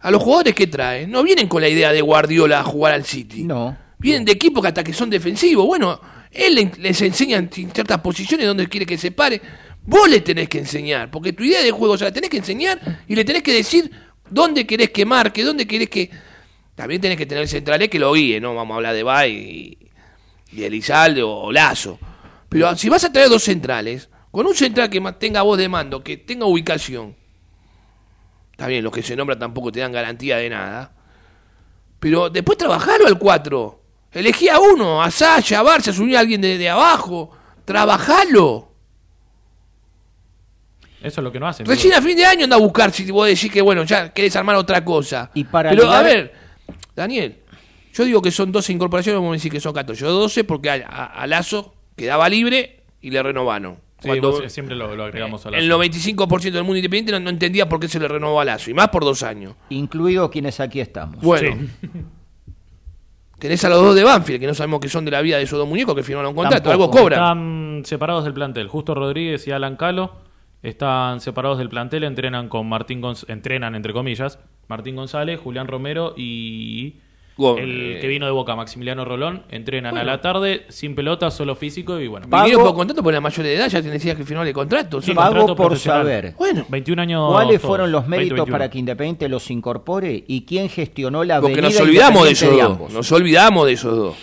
A 0.00 0.10
los 0.10 0.22
jugadores 0.22 0.54
que 0.54 0.66
trae, 0.66 1.06
no 1.06 1.22
vienen 1.22 1.46
con 1.48 1.62
la 1.62 1.68
idea 1.68 1.92
de 1.92 2.00
Guardiola 2.00 2.60
a 2.60 2.64
jugar 2.64 2.92
al 2.92 3.04
City. 3.04 3.44
No. 3.44 3.76
Vienen 3.98 4.24
de 4.24 4.32
equipos 4.32 4.60
que 4.62 4.68
hasta 4.68 4.82
que 4.84 4.92
son 4.92 5.08
defensivos. 5.10 5.64
Bueno, 5.66 6.00
él 6.30 6.54
le- 6.56 6.72
les 6.78 7.00
enseña 7.02 7.38
en 7.38 7.48
ciertas 7.50 8.00
posiciones 8.00 8.46
donde 8.48 8.68
quiere 8.68 8.84
que 8.84 8.98
se 8.98 9.12
pare. 9.12 9.40
Vos 9.84 10.08
le 10.08 10.20
tenés 10.20 10.48
que 10.48 10.58
enseñar, 10.58 11.10
porque 11.10 11.32
tu 11.32 11.42
idea 11.42 11.62
de 11.62 11.70
juego 11.70 11.98
se 11.98 12.04
la 12.04 12.12
tenés 12.12 12.30
que 12.30 12.36
enseñar 12.36 13.04
y 13.08 13.16
le 13.16 13.24
tenés 13.24 13.42
que 13.42 13.52
decir 13.52 13.90
dónde 14.30 14.66
querés 14.66 14.90
que 14.90 15.04
marque, 15.04 15.44
dónde 15.44 15.66
querés 15.66 15.88
que... 15.88 16.10
También 16.74 17.00
tenés 17.00 17.18
que 17.18 17.26
tener 17.26 17.46
centrales 17.48 17.88
que 17.90 17.98
lo 17.98 18.12
guíe, 18.12 18.40
¿no? 18.40 18.54
Vamos 18.54 18.74
a 18.74 18.76
hablar 18.76 18.94
de 18.94 19.02
Bay 19.02 19.78
y, 20.50 20.58
y 20.58 20.64
Elizalde 20.64 21.22
o, 21.22 21.30
o 21.30 21.52
Lazo. 21.52 21.98
Pero 22.48 22.74
si 22.76 22.88
vas 22.88 23.04
a 23.04 23.12
traer 23.12 23.28
dos 23.28 23.42
centrales, 23.42 24.08
con 24.30 24.46
un 24.46 24.54
central 24.54 24.88
que 24.88 25.00
tenga 25.18 25.42
voz 25.42 25.58
de 25.58 25.68
mando, 25.68 26.02
que 26.02 26.16
tenga 26.16 26.46
ubicación, 26.46 27.14
está 28.52 28.66
bien, 28.66 28.82
los 28.82 28.92
que 28.92 29.02
se 29.02 29.16
nombran 29.16 29.38
tampoco 29.38 29.70
te 29.70 29.80
dan 29.80 29.92
garantía 29.92 30.38
de 30.38 30.48
nada. 30.48 30.94
Pero 32.00 32.30
después 32.30 32.56
trabajalo 32.56 33.06
al 33.06 33.18
4. 33.18 33.82
Elegí 34.12 34.48
a 34.48 34.58
uno, 34.58 35.02
a 35.02 35.10
Sasha, 35.10 35.60
a 35.60 35.62
Barça, 35.62 35.92
subí 35.92 36.14
a 36.16 36.20
alguien 36.20 36.40
de 36.40 36.68
abajo. 36.68 37.30
Trabajalo. 37.64 38.71
Eso 41.04 41.20
es 41.20 41.24
lo 41.24 41.32
que 41.32 41.40
no 41.40 41.46
hacen. 41.48 41.66
Recién 41.66 41.94
a 41.94 42.00
fin 42.02 42.16
de 42.16 42.24
año 42.24 42.44
anda 42.44 42.56
a 42.56 42.60
buscar 42.60 42.90
si 42.92 43.10
vos 43.10 43.26
decís 43.26 43.50
que, 43.50 43.60
bueno, 43.62 43.84
ya 43.84 44.12
querés 44.12 44.34
armar 44.36 44.56
otra 44.56 44.84
cosa. 44.84 45.30
Y 45.34 45.44
para 45.44 45.70
Pero, 45.70 45.90
a 45.90 46.02
ver, 46.02 46.32
Daniel, 46.94 47.38
yo 47.92 48.04
digo 48.04 48.22
que 48.22 48.30
son 48.30 48.50
12 48.52 48.72
incorporaciones, 48.72 49.20
vos 49.20 49.30
me 49.30 49.36
decís 49.36 49.50
que 49.50 49.60
son 49.60 49.72
14. 49.74 50.00
Yo 50.00 50.10
12 50.12 50.44
porque 50.44 50.70
a, 50.70 50.74
a- 50.88 51.06
a 51.22 51.26
Lazo 51.26 51.74
quedaba 51.96 52.28
libre 52.28 52.80
y 53.00 53.10
le 53.10 53.22
renovaron. 53.22 53.76
Sí, 54.00 54.08
Cuando- 54.08 54.32
vos 54.32 54.52
siempre 54.52 54.74
lo, 54.74 54.96
lo 54.96 55.04
agregamos 55.04 55.44
a 55.46 55.50
la. 55.52 55.58
el 55.58 55.70
95% 55.70 56.40
del 56.52 56.64
mundo 56.64 56.76
independiente 56.78 57.12
no, 57.12 57.20
no 57.20 57.30
entendía 57.30 57.68
por 57.68 57.78
qué 57.78 57.86
se 57.88 58.00
le 58.00 58.08
renovó 58.08 58.40
a 58.40 58.44
Lazo, 58.44 58.70
y 58.70 58.74
más 58.74 58.88
por 58.88 59.04
dos 59.04 59.22
años. 59.22 59.54
Incluidos 59.68 60.28
quienes 60.30 60.58
aquí 60.58 60.80
estamos. 60.80 61.20
Bueno, 61.20 61.56
Sí. 61.80 61.88
tenés 63.38 63.64
a 63.64 63.68
los 63.68 63.80
dos 63.82 63.94
de 63.94 64.04
Banfield, 64.04 64.40
que 64.40 64.46
no 64.46 64.54
sabemos 64.54 64.80
qué 64.80 64.88
son 64.88 65.04
de 65.04 65.10
la 65.10 65.20
vida 65.20 65.36
de 65.36 65.42
esos 65.44 65.58
dos 65.58 65.68
muñecos 65.68 65.94
que 65.94 66.02
firmaron 66.02 66.30
un 66.30 66.36
contrato, 66.36 66.62
Tampoco. 66.70 66.84
algo 66.98 67.02
cobran. 67.04 67.18
Están 67.20 67.82
separados 67.84 68.24
del 68.24 68.32
plantel. 68.34 68.68
Justo 68.68 68.94
Rodríguez 68.94 69.46
y 69.48 69.50
Alan 69.50 69.76
Calo 69.76 70.12
están 70.62 71.20
separados 71.20 71.58
del 71.58 71.68
plantel. 71.68 72.04
Entrenan 72.04 72.48
con 72.48 72.68
Martín 72.68 73.00
Gonz- 73.02 73.24
entrenan 73.28 73.74
entre 73.74 73.92
comillas. 73.92 74.38
Martín 74.68 74.96
González, 74.96 75.40
Julián 75.40 75.66
Romero 75.68 76.14
y 76.16 76.94
Go- 77.36 77.56
el 77.58 77.98
que 78.00 78.06
vino 78.08 78.26
de 78.26 78.32
Boca, 78.32 78.54
Maximiliano 78.54 79.04
Rolón. 79.04 79.42
Entrenan 79.50 79.92
Bueno. 79.94 80.02
a 80.10 80.14
la 80.14 80.20
tarde, 80.20 80.64
sin 80.68 80.94
pelota, 80.94 81.30
solo 81.30 81.56
físico 81.56 81.98
y 81.98 82.06
bueno. 82.06 82.26
Vinieron 82.26 82.50
Pago- 82.62 82.68
por 82.70 82.74
contrato 82.76 83.02
porque 83.02 83.14
la 83.14 83.20
mayor 83.20 83.44
de 83.44 83.54
edad 83.56 83.68
ya 83.68 83.82
decías 83.82 84.16
que 84.16 84.24
firmar 84.24 84.46
el 84.46 84.52
contrato. 84.52 85.00
Sí, 85.00 85.08
¿sí? 85.08 85.14
Pago 85.14 85.30
contrato 85.46 85.56
por 85.56 85.78
saber. 85.78 86.34
Bueno, 86.38 86.64
21 86.68 87.02
años. 87.02 87.30
¿Cuáles 87.32 87.60
todos, 87.60 87.68
fueron 87.68 87.90
los 87.92 88.02
20, 88.02 88.16
méritos 88.16 88.36
21. 88.36 88.52
para 88.58 88.70
que 88.70 88.78
Independiente 88.78 89.28
los 89.28 89.50
incorpore 89.50 90.24
y 90.28 90.44
quién 90.44 90.68
gestionó 90.68 91.24
la 91.24 91.40
porque 91.40 91.56
venida 91.56 91.70
nos 91.70 91.80
olvidamos 91.80 92.24
de 92.24 92.30
esos 92.32 92.56
dos. 92.56 92.92
Nos 92.92 93.12
olvidamos 93.12 93.66
de 93.66 93.72
esos 93.72 93.96
dos. 93.96 94.16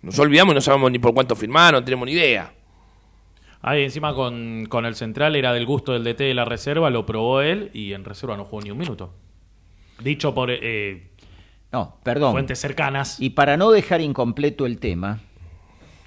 Nos 0.00 0.18
olvidamos 0.18 0.52
y 0.52 0.54
no 0.56 0.60
sabemos 0.60 0.90
ni 0.90 0.98
por 0.98 1.12
cuánto 1.14 1.36
firmaron, 1.36 1.80
no 1.80 1.84
tenemos 1.84 2.06
ni 2.06 2.12
idea. 2.12 2.52
Ahí 3.62 3.84
encima 3.84 4.14
con, 4.14 4.66
con 4.68 4.84
el 4.84 4.96
central 4.96 5.36
era 5.36 5.52
del 5.52 5.66
gusto 5.66 5.92
del 5.92 6.02
DT 6.02 6.18
de 6.24 6.34
la 6.34 6.44
reserva, 6.44 6.90
lo 6.90 7.06
probó 7.06 7.40
él 7.40 7.70
y 7.72 7.92
en 7.92 8.04
reserva 8.04 8.36
no 8.36 8.44
jugó 8.44 8.62
ni 8.62 8.72
un 8.72 8.78
minuto. 8.78 9.14
Dicho 10.02 10.34
por 10.34 10.50
eh, 10.50 11.10
No, 11.70 11.96
perdón. 12.02 12.32
fuentes 12.32 12.58
cercanas. 12.58 13.20
Y 13.20 13.30
para 13.30 13.56
no 13.56 13.70
dejar 13.70 14.00
incompleto 14.00 14.66
el 14.66 14.78
tema, 14.78 15.20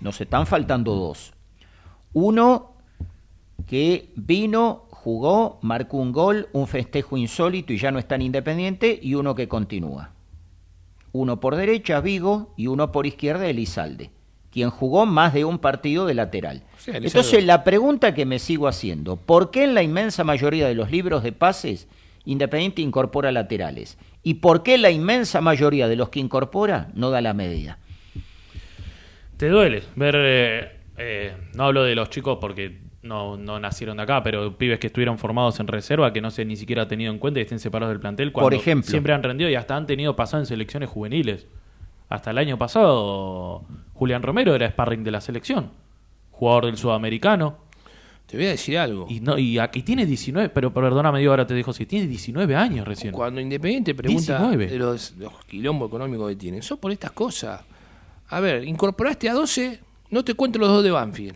nos 0.02 0.20
están 0.20 0.46
faltando 0.48 0.96
dos. 0.96 1.34
Uno 2.12 2.74
que 3.68 4.12
vino, 4.16 4.86
jugó, 4.90 5.60
marcó 5.62 5.98
un 5.98 6.12
gol, 6.12 6.50
un 6.52 6.68
festejo 6.68 7.16
insólito 7.16 7.72
y 7.72 7.78
ya 7.78 7.92
no 7.92 8.00
está 8.00 8.16
en 8.16 8.24
Independiente, 8.24 9.00
y 9.02 9.16
uno 9.16 9.34
que 9.34 9.48
continúa. 9.48 10.12
Uno 11.14 11.40
por 11.40 11.56
derecha, 11.56 12.02
Vigo, 12.02 12.54
y 12.58 12.68
uno 12.68 12.92
por 12.92 13.08
izquierda, 13.08 13.48
Elizalde, 13.48 14.12
quien 14.56 14.70
jugó 14.70 15.06
más 15.06 15.34
de 15.34 15.44
un 15.44 15.60
partido 15.60 16.06
de 16.06 16.14
lateral. 16.14 16.64
Sí. 16.78 16.92
Entonces, 16.94 17.44
la 17.44 17.66
pregunta 17.66 18.14
que 18.14 18.26
me 18.26 18.40
sigo 18.40 18.70
haciendo, 18.70 19.18
¿por 19.18 19.52
qué 19.52 19.66
en 19.66 19.74
la 19.74 19.84
inmensa 19.84 20.24
mayoría 20.24 20.66
de 20.66 20.76
los 20.76 20.90
libros 20.90 21.24
de 21.24 21.34
pases 21.34 21.90
Independiente 22.24 22.82
incorpora 22.82 23.34
laterales? 23.34 23.98
¿Y 24.24 24.36
por 24.36 24.64
qué 24.64 24.78
la 24.78 24.92
inmensa 24.92 25.42
mayoría 25.42 25.90
de 25.90 25.98
los 25.98 26.08
que 26.08 26.22
incorpora 26.22 26.88
no 26.94 27.10
da 27.10 27.20
la 27.20 27.34
medida? 27.34 27.80
Te 29.36 29.50
duele 29.50 29.84
ver, 29.98 30.16
eh, 30.18 30.72
eh, 30.98 31.34
no 31.54 31.66
hablo 31.66 31.84
de 31.84 31.96
los 31.96 32.10
chicos 32.10 32.38
porque 32.40 32.80
no, 33.04 33.36
no 33.36 33.60
nacieron 33.60 33.98
de 33.98 34.04
acá, 34.04 34.24
pero 34.24 34.58
pibes 34.58 34.80
que 34.80 34.88
estuvieron 34.88 35.18
formados 35.18 35.60
en 35.60 35.68
reserva, 35.68 36.14
que 36.14 36.22
no 36.22 36.32
se 36.32 36.46
ni 36.46 36.56
siquiera 36.56 36.84
ha 36.84 36.88
tenido 36.88 37.12
en 37.12 37.20
cuenta 37.20 37.42
y 37.42 37.44
estén 37.44 37.60
separados 37.60 37.94
del 37.94 38.00
plantel, 38.00 38.32
cuando 38.32 38.46
Por 38.46 38.54
ejemplo. 38.54 38.90
siempre 38.90 39.12
han 39.12 39.22
rendido 39.22 39.50
y 39.50 39.56
hasta 39.56 39.76
han 39.76 39.86
tenido 39.86 40.16
pasado 40.16 40.42
en 40.42 40.48
selecciones 40.48 40.90
juveniles. 40.90 41.46
Hasta 42.08 42.32
el 42.32 42.38
año 42.38 42.58
pasado, 42.58 43.66
Julián 43.96 44.22
Romero 44.22 44.54
era 44.54 44.70
sparring 44.70 45.04
de 45.04 45.12
la 45.12 45.22
selección, 45.22 45.72
jugador 46.32 46.68
del 46.68 46.78
sudamericano. 46.78 47.58
Te 48.28 48.38
voy 48.38 48.48
a 48.48 48.50
decir 48.50 48.78
algo. 48.78 49.06
Y, 49.10 49.20
no, 49.20 49.38
y 49.38 49.60
aquí 49.60 49.84
tiene 49.84 50.06
19, 50.06 50.50
pero 50.50 50.74
perdóname, 50.74 51.20
digo, 51.20 51.32
ahora 51.32 51.48
te 51.48 51.54
dijo 51.54 51.74
si 51.74 51.86
tiene 51.86 52.08
19 52.08 52.56
años 52.56 52.88
recién. 52.88 53.14
Cuando 53.14 53.40
Independiente 53.40 53.94
pregunta 53.94 54.38
19. 54.40 54.68
de 54.68 54.80
los, 54.80 55.16
los 55.18 55.34
quilombos 55.46 55.90
económicos 55.90 56.30
que 56.30 56.36
tienen, 56.36 56.62
son 56.62 56.78
por 56.80 56.92
estas 56.92 57.12
cosas. 57.12 57.62
A 58.28 58.40
ver, 58.40 58.64
incorporaste 58.66 59.30
a 59.30 59.34
12, 59.34 59.80
no 60.10 60.26
te 60.26 60.34
cuento 60.34 60.60
los 60.60 60.70
dos 60.70 60.84
de 60.84 60.92
Banfield 60.92 61.36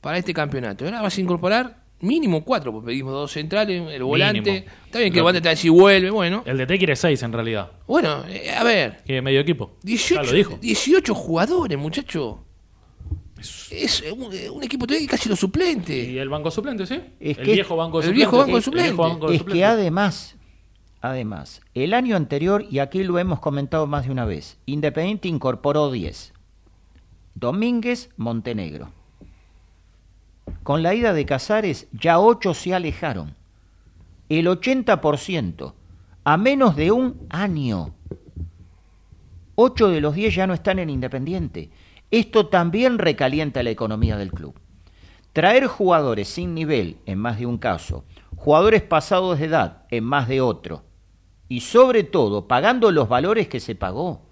para 0.00 0.18
este 0.18 0.32
campeonato. 0.34 0.84
Ahora 0.84 1.02
vas 1.02 1.16
a 1.16 1.20
incorporar 1.20 1.81
mínimo 2.02 2.44
cuatro, 2.44 2.70
porque 2.72 2.86
pedimos 2.88 3.12
dos 3.14 3.32
centrales, 3.32 3.90
el 3.90 4.02
volante. 4.04 4.40
Mínimo. 4.42 4.66
Está 4.84 4.98
bien 4.98 5.12
que 5.12 5.18
el 5.18 5.22
volante 5.22 5.40
te 5.40 5.48
va 5.48 5.50
a 5.52 5.54
decir 5.54 5.70
vuelve, 5.70 6.10
bueno. 6.10 6.42
El 6.44 6.58
DT 6.58 6.76
quiere 6.78 6.94
6 6.96 7.22
en 7.22 7.32
realidad, 7.32 7.70
Bueno, 7.86 8.24
eh, 8.28 8.50
a 8.50 8.62
ver, 8.62 9.00
quiere 9.06 9.22
medio 9.22 9.40
equipo. 9.40 9.76
18, 9.82 10.22
Ya 10.22 10.30
lo 10.30 10.36
dijo. 10.36 10.58
18 10.60 11.14
jugadores, 11.14 11.78
muchacho. 11.78 12.44
Es 13.70 14.02
eh, 14.02 14.12
un, 14.12 14.24
un 14.54 14.62
equipo 14.62 14.86
todavía 14.86 15.08
casi 15.08 15.28
los 15.28 15.38
suplentes. 15.40 16.08
Y 16.08 16.18
el 16.18 16.28
banco 16.28 16.50
suplente, 16.50 16.86
¿sí? 16.86 17.00
Es 17.18 17.38
el 17.38 17.44
que- 17.46 17.52
viejo 17.54 17.74
banco 17.76 17.98
el 17.98 18.04
suplente. 18.04 18.16
viejo 18.16 18.38
banco 18.38 18.56
El 18.58 18.62
suplente. 18.62 18.90
viejo 18.90 19.02
banco 19.02 19.30
Es 19.30 19.38
suplente. 19.38 19.58
que 19.58 19.64
además, 19.64 20.36
además, 21.00 21.60
el 21.74 21.94
año 21.94 22.14
anterior, 22.16 22.64
y 22.70 22.78
aquí 22.78 23.02
lo 23.02 23.18
hemos 23.18 23.40
comentado 23.40 23.86
más 23.88 24.04
de 24.06 24.12
una 24.12 24.24
vez, 24.26 24.58
Independiente 24.66 25.26
incorporó 25.28 25.90
10. 25.90 26.32
Domínguez, 27.34 28.10
Montenegro. 28.16 28.92
Con 30.62 30.82
la 30.82 30.94
ida 30.94 31.12
de 31.12 31.26
Casares, 31.26 31.88
ya 31.92 32.20
8 32.20 32.54
se 32.54 32.74
alejaron. 32.74 33.34
El 34.28 34.46
80%, 34.46 35.74
a 36.24 36.36
menos 36.36 36.76
de 36.76 36.92
un 36.92 37.26
año. 37.30 37.94
8 39.56 39.88
de 39.88 40.00
los 40.00 40.14
10 40.14 40.34
ya 40.34 40.46
no 40.46 40.54
están 40.54 40.78
en 40.78 40.88
Independiente. 40.88 41.70
Esto 42.10 42.46
también 42.46 42.98
recalienta 42.98 43.62
la 43.62 43.70
economía 43.70 44.16
del 44.16 44.32
club. 44.32 44.54
Traer 45.32 45.66
jugadores 45.66 46.28
sin 46.28 46.54
nivel, 46.54 46.98
en 47.06 47.18
más 47.18 47.38
de 47.38 47.46
un 47.46 47.58
caso, 47.58 48.04
jugadores 48.36 48.82
pasados 48.82 49.38
de 49.38 49.46
edad, 49.46 49.84
en 49.90 50.04
más 50.04 50.28
de 50.28 50.40
otro, 50.40 50.84
y 51.48 51.60
sobre 51.60 52.04
todo 52.04 52.46
pagando 52.46 52.90
los 52.90 53.08
valores 53.08 53.48
que 53.48 53.58
se 53.58 53.74
pagó. 53.74 54.31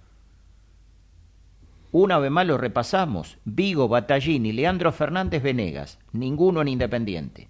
Una 1.92 2.18
vez 2.18 2.30
más 2.30 2.46
lo 2.46 2.56
repasamos, 2.56 3.38
Vigo, 3.44 3.88
Batallini, 3.88 4.52
Leandro 4.52 4.92
Fernández 4.92 5.42
Venegas, 5.42 5.98
ninguno 6.12 6.60
en 6.62 6.68
Independiente. 6.68 7.48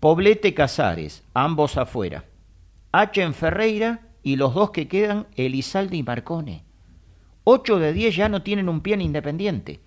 Poblete 0.00 0.54
Casares, 0.54 1.24
ambos 1.34 1.76
afuera. 1.76 2.24
H 2.92 3.22
en 3.22 3.34
Ferreira 3.34 4.00
y 4.22 4.36
los 4.36 4.54
dos 4.54 4.70
que 4.70 4.88
quedan, 4.88 5.26
Elizalde 5.36 5.96
y 5.96 6.02
Marcone. 6.02 6.64
Ocho 7.44 7.78
de 7.78 7.92
diez 7.92 8.14
ya 8.16 8.28
no 8.28 8.42
tienen 8.42 8.68
un 8.68 8.80
pie 8.80 8.94
en 8.94 9.00
Independiente. 9.02 9.80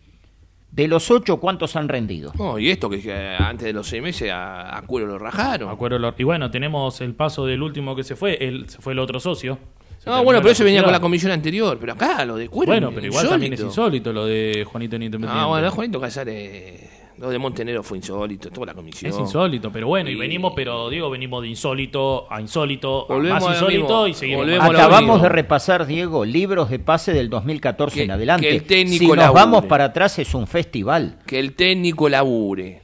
De 0.71 0.87
los 0.87 1.11
ocho, 1.11 1.37
¿cuántos 1.41 1.75
han 1.75 1.89
rendido? 1.89 2.31
No, 2.37 2.57
y 2.57 2.69
esto 2.69 2.89
que 2.89 3.01
eh, 3.05 3.35
antes 3.37 3.65
de 3.65 3.73
los 3.73 3.87
seis 3.87 4.01
meses 4.01 4.31
a, 4.31 4.77
a 4.77 4.81
Cuero 4.83 5.05
lo 5.05 5.19
rajaron. 5.19 5.69
Acuerdo 5.69 5.99
lo- 5.99 6.15
Y 6.17 6.23
bueno, 6.23 6.49
tenemos 6.49 7.01
el 7.01 7.13
paso 7.13 7.45
del 7.45 7.61
último 7.61 7.93
que 7.95 8.03
se 8.03 8.15
fue, 8.15 8.35
el, 8.45 8.69
se 8.69 8.79
fue 8.79 8.93
el 8.93 8.99
otro 8.99 9.19
socio. 9.19 9.59
No, 10.05 10.23
bueno, 10.23 10.41
pero 10.41 10.51
eso 10.51 10.63
venía 10.63 10.81
con 10.83 10.91
la 10.91 10.99
comisión 10.99 11.31
anterior. 11.31 11.77
Pero 11.79 11.93
acá 11.93 12.25
lo 12.25 12.35
de 12.37 12.49
cuero. 12.49 12.71
Bueno, 12.71 12.91
pero 12.93 13.05
igual 13.07 13.29
también 13.29 13.53
es 13.53 13.59
insólito 13.59 14.11
lo 14.11 14.25
de 14.25 14.65
Juanito 14.69 14.95
en 14.95 15.03
Independiente. 15.03 15.39
Ah, 15.43 15.47
bueno, 15.47 15.69
Juanito 15.71 15.99
Casares. 16.01 16.89
Lo 17.17 17.29
de 17.29 17.37
Montenegro 17.37 17.83
fue 17.83 17.99
insólito, 17.99 18.49
toda 18.49 18.65
la 18.67 18.73
comisión. 18.73 19.11
Es 19.11 19.19
insólito, 19.19 19.71
pero 19.71 19.85
bueno, 19.85 20.09
y 20.09 20.13
Y- 20.13 20.15
venimos, 20.15 20.53
pero 20.55 20.89
Diego, 20.89 21.07
venimos 21.11 21.43
de 21.43 21.49
insólito 21.49 22.25
a 22.33 22.41
insólito, 22.41 23.05
Volvemos 23.07 23.43
más 23.43 23.43
a 23.43 23.61
lo 23.61 23.69
insólito 23.71 24.07
y 24.07 24.13
seguimos. 24.15 24.47
Acabamos 24.59 25.21
de 25.21 25.29
repasar, 25.29 25.85
Diego, 25.85 26.25
libros 26.25 26.71
de 26.71 26.79
pase 26.79 27.13
del 27.13 27.29
2014 27.29 27.95
Que- 27.97 28.03
en 28.05 28.11
adelante. 28.11 28.47
que 28.49 28.55
el 28.55 28.63
técnico 28.63 29.03
si 29.03 29.07
nos 29.07 29.17
labure. 29.17 29.39
vamos 29.39 29.65
para 29.65 29.85
atrás 29.85 30.17
es 30.17 30.33
un 30.33 30.47
festival. 30.47 31.19
Que 31.27 31.37
el 31.37 31.53
técnico 31.53 32.09
labure. 32.09 32.81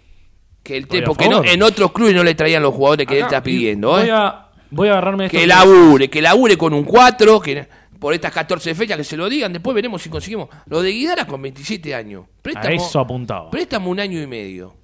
Que 0.62 0.78
el 0.78 0.88
te- 0.88 1.02
porque 1.02 1.28
no, 1.30 1.44
en 1.44 1.64
otros 1.64 1.92
clubes 1.92 2.14
no 2.14 2.24
le 2.24 2.36
traían 2.36 2.62
los 2.62 2.76
jugadores 2.76 3.08
que 3.08 3.16
él 3.18 3.24
Acá, 3.24 3.38
está 3.38 3.44
pidiendo. 3.44 3.90
Voy 3.90 4.08
¿eh? 4.08 4.12
a, 4.12 4.47
voy 4.72 4.88
a 4.90 4.92
agarrarme 4.94 5.26
esto. 5.26 5.38
Que 5.38 5.48
labure, 5.48 6.10
que 6.10 6.22
labure 6.22 6.58
con 6.58 6.74
un 6.74 6.84
4, 6.84 7.40
que 7.42 7.68
por 8.00 8.14
estas 8.14 8.32
14 8.32 8.76
fechas 8.76 8.98
que 8.98 9.04
se 9.04 9.18
lo 9.18 9.28
digan, 9.30 9.52
después 9.54 9.74
veremos 9.76 10.02
si 10.02 10.10
conseguimos. 10.10 10.50
Lo 10.68 10.82
de 10.82 10.92
Guidara 10.92 11.26
con 11.26 11.42
27 11.42 11.96
años. 11.96 12.26
A 12.56 12.72
eso 12.72 13.00
apuntaba. 13.00 13.50
Préstamo 13.50 13.90
un 13.90 14.00
año 14.00 14.22
y 14.22 14.28
medio. 14.28 14.76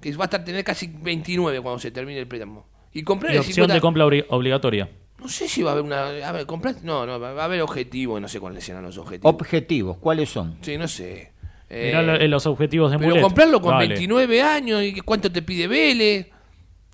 Que 0.00 0.10
va 0.16 0.24
a 0.24 0.26
estar 0.26 0.44
tener 0.44 0.64
casi 0.64 0.86
29 0.88 1.60
cuando 1.60 1.78
se 1.78 1.90
termine 1.90 2.18
el 2.18 2.26
préstamo. 2.26 2.66
Y 2.92 3.02
comprar 3.02 3.32
Y 3.32 3.36
el 3.36 3.40
opción 3.40 3.54
50 3.54 3.74
de 3.74 3.80
compra 3.80 4.04
obli- 4.04 4.26
obligatoria. 4.28 4.88
No 5.20 5.28
sé 5.28 5.48
si 5.48 5.62
va 5.62 5.70
a 5.70 5.72
haber 5.74 5.84
una. 5.84 6.06
A 6.28 6.32
ver, 6.32 6.46
comprar. 6.46 6.74
No, 6.82 7.06
no, 7.06 7.20
va 7.20 7.30
a 7.40 7.44
haber 7.44 7.62
objetivos. 7.62 8.20
No 8.20 8.26
sé 8.28 8.40
cuáles 8.40 8.64
serán 8.64 8.82
los 8.82 8.98
objetivos. 8.98 9.32
Objetivos, 9.32 9.98
¿cuáles 9.98 10.28
son? 10.30 10.56
sí, 10.62 10.76
no 10.76 10.88
sé. 10.88 11.30
Eh, 11.70 11.86
Mirá 11.86 12.02
lo- 12.02 12.26
los 12.28 12.44
objetivos 12.46 12.90
de 12.90 12.98
pero 12.98 13.10
Mulet. 13.10 13.22
comprarlo 13.22 13.62
con 13.62 13.72
Dale. 13.74 13.86
29 13.88 14.42
años 14.42 14.82
y 14.82 15.00
cuánto 15.00 15.30
te 15.30 15.40
pide 15.42 15.68
Vélez. 15.68 16.26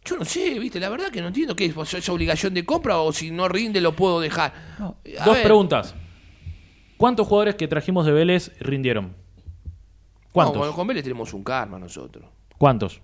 Yo 0.08 0.16
no 0.16 0.24
sé, 0.24 0.58
viste, 0.58 0.80
la 0.80 0.88
verdad 0.88 1.10
que 1.10 1.20
no 1.20 1.28
entiendo 1.28 1.54
qué 1.54 1.66
es, 1.66 1.76
¿Es 1.76 1.94
¿es 1.94 2.08
obligación 2.08 2.54
de 2.54 2.64
compra 2.64 2.98
o 2.98 3.12
si 3.12 3.30
no 3.30 3.48
rinde 3.48 3.80
lo 3.80 3.94
puedo 3.94 4.20
dejar. 4.20 4.52
Dos 4.78 5.34
ver, 5.34 5.42
preguntas. 5.42 5.94
¿Cuántos 6.96 7.26
jugadores 7.26 7.54
que 7.56 7.68
trajimos 7.68 8.06
de 8.06 8.12
Vélez 8.12 8.52
rindieron? 8.60 9.14
¿Cuántos? 10.32 10.56
No, 10.56 10.66
con- 10.68 10.72
con 10.74 10.86
Vélez 10.86 11.02
tenemos 11.04 11.32
un 11.34 11.44
karma 11.44 11.78
nosotros. 11.78 12.24
¿Cuántos? 12.58 13.00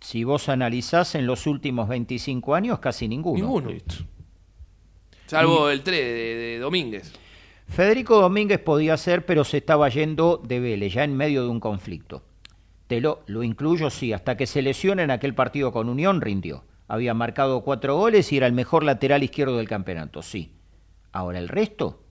Si 0.00 0.24
vos 0.24 0.48
analizás 0.48 1.14
en 1.14 1.26
los 1.26 1.46
últimos 1.46 1.88
25 1.88 2.54
años, 2.54 2.78
casi 2.78 3.08
ninguno. 3.08 3.38
Ninguno. 3.38 3.70
Salvo 5.26 5.68
el 5.70 5.82
3 5.82 5.98
de, 6.04 6.12
de 6.12 6.58
Domínguez. 6.60 7.12
Federico 7.68 8.20
Domínguez 8.20 8.60
podía 8.60 8.96
ser, 8.96 9.26
pero 9.26 9.42
se 9.42 9.56
estaba 9.56 9.88
yendo 9.88 10.40
de 10.46 10.60
Vélez, 10.60 10.92
ya 10.92 11.02
en 11.02 11.16
medio 11.16 11.42
de 11.42 11.48
un 11.48 11.58
conflicto. 11.58 12.22
Te 12.86 13.00
lo, 13.00 13.22
lo 13.26 13.42
incluyo, 13.42 13.90
sí, 13.90 14.12
hasta 14.12 14.36
que 14.36 14.46
se 14.46 14.62
lesiona 14.62 15.02
en 15.02 15.10
aquel 15.10 15.34
partido 15.34 15.72
con 15.72 15.88
Unión 15.88 16.20
rindió. 16.20 16.64
Había 16.88 17.14
marcado 17.14 17.62
cuatro 17.62 17.96
goles 17.96 18.32
y 18.32 18.36
era 18.36 18.46
el 18.46 18.52
mejor 18.52 18.84
lateral 18.84 19.22
izquierdo 19.22 19.56
del 19.56 19.68
campeonato, 19.68 20.22
sí. 20.22 20.52
Ahora 21.12 21.38
el 21.38 21.48
resto, 21.48 22.04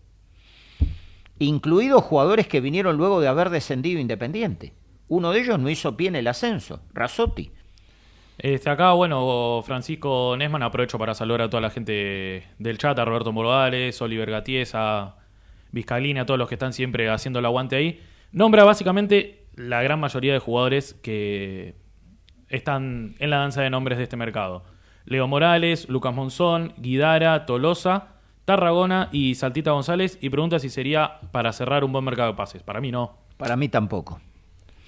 incluidos 1.40 2.04
jugadores 2.04 2.48
que 2.48 2.62
vinieron 2.62 2.98
luego 2.98 3.22
de 3.22 3.28
haber 3.28 3.50
descendido 3.50 4.00
Independiente. 4.00 4.74
Uno 5.08 5.32
de 5.32 5.42
ellos 5.42 5.60
no 5.60 5.70
hizo 5.70 5.96
pie 5.96 6.08
en 6.10 6.16
el 6.16 6.28
ascenso, 6.28 6.82
Rasotti. 6.94 7.52
Este, 8.38 8.70
acá, 8.70 8.92
bueno, 8.94 9.64
Francisco 9.66 10.36
Nesman, 10.38 10.64
aprovecho 10.64 10.98
para 10.98 11.14
saludar 11.14 11.44
a 11.44 11.50
toda 11.50 11.62
la 11.62 11.70
gente 11.70 12.44
del 12.60 12.78
chat, 12.78 12.98
a 13.00 13.06
Roberto 13.06 13.32
Morales, 13.32 14.02
Oliver 14.02 14.30
Gaties, 14.30 14.76
a 14.76 15.16
a 15.78 16.26
todos 16.26 16.38
los 16.38 16.48
que 16.48 16.56
están 16.56 16.74
siempre 16.74 17.10
haciendo 17.10 17.40
el 17.40 17.46
aguante 17.46 17.76
ahí. 17.76 18.02
Nombra 18.32 18.64
básicamente 18.64 19.45
la 19.56 19.82
gran 19.84 20.00
mayoría 20.00 20.34
de 20.34 20.40
jugadores 20.40 20.94
que 21.02 21.76
están 22.50 23.16
en 23.20 23.30
la 23.30 23.38
danza 23.38 23.62
de 23.62 23.70
nombres 23.70 23.98
de 23.98 24.04
este 24.04 24.18
mercado. 24.18 24.64
Leo 25.06 25.28
Morales, 25.28 25.88
Lucas 25.90 26.14
Monzón, 26.14 26.74
Guidara, 26.78 27.46
Tolosa, 27.46 28.16
Tarragona 28.46 29.10
y 29.12 29.36
Saltita 29.36 29.72
González. 29.72 30.18
Y 30.22 30.30
pregunta 30.30 30.60
si 30.60 30.70
sería 30.70 31.20
para 31.32 31.54
cerrar 31.54 31.84
un 31.84 31.92
buen 31.92 32.04
mercado 32.06 32.32
de 32.32 32.38
pases. 32.38 32.64
Para 32.64 32.82
mí 32.82 32.92
no. 32.92 33.18
Para 33.38 33.56
mí 33.56 33.70
tampoco. 33.70 34.20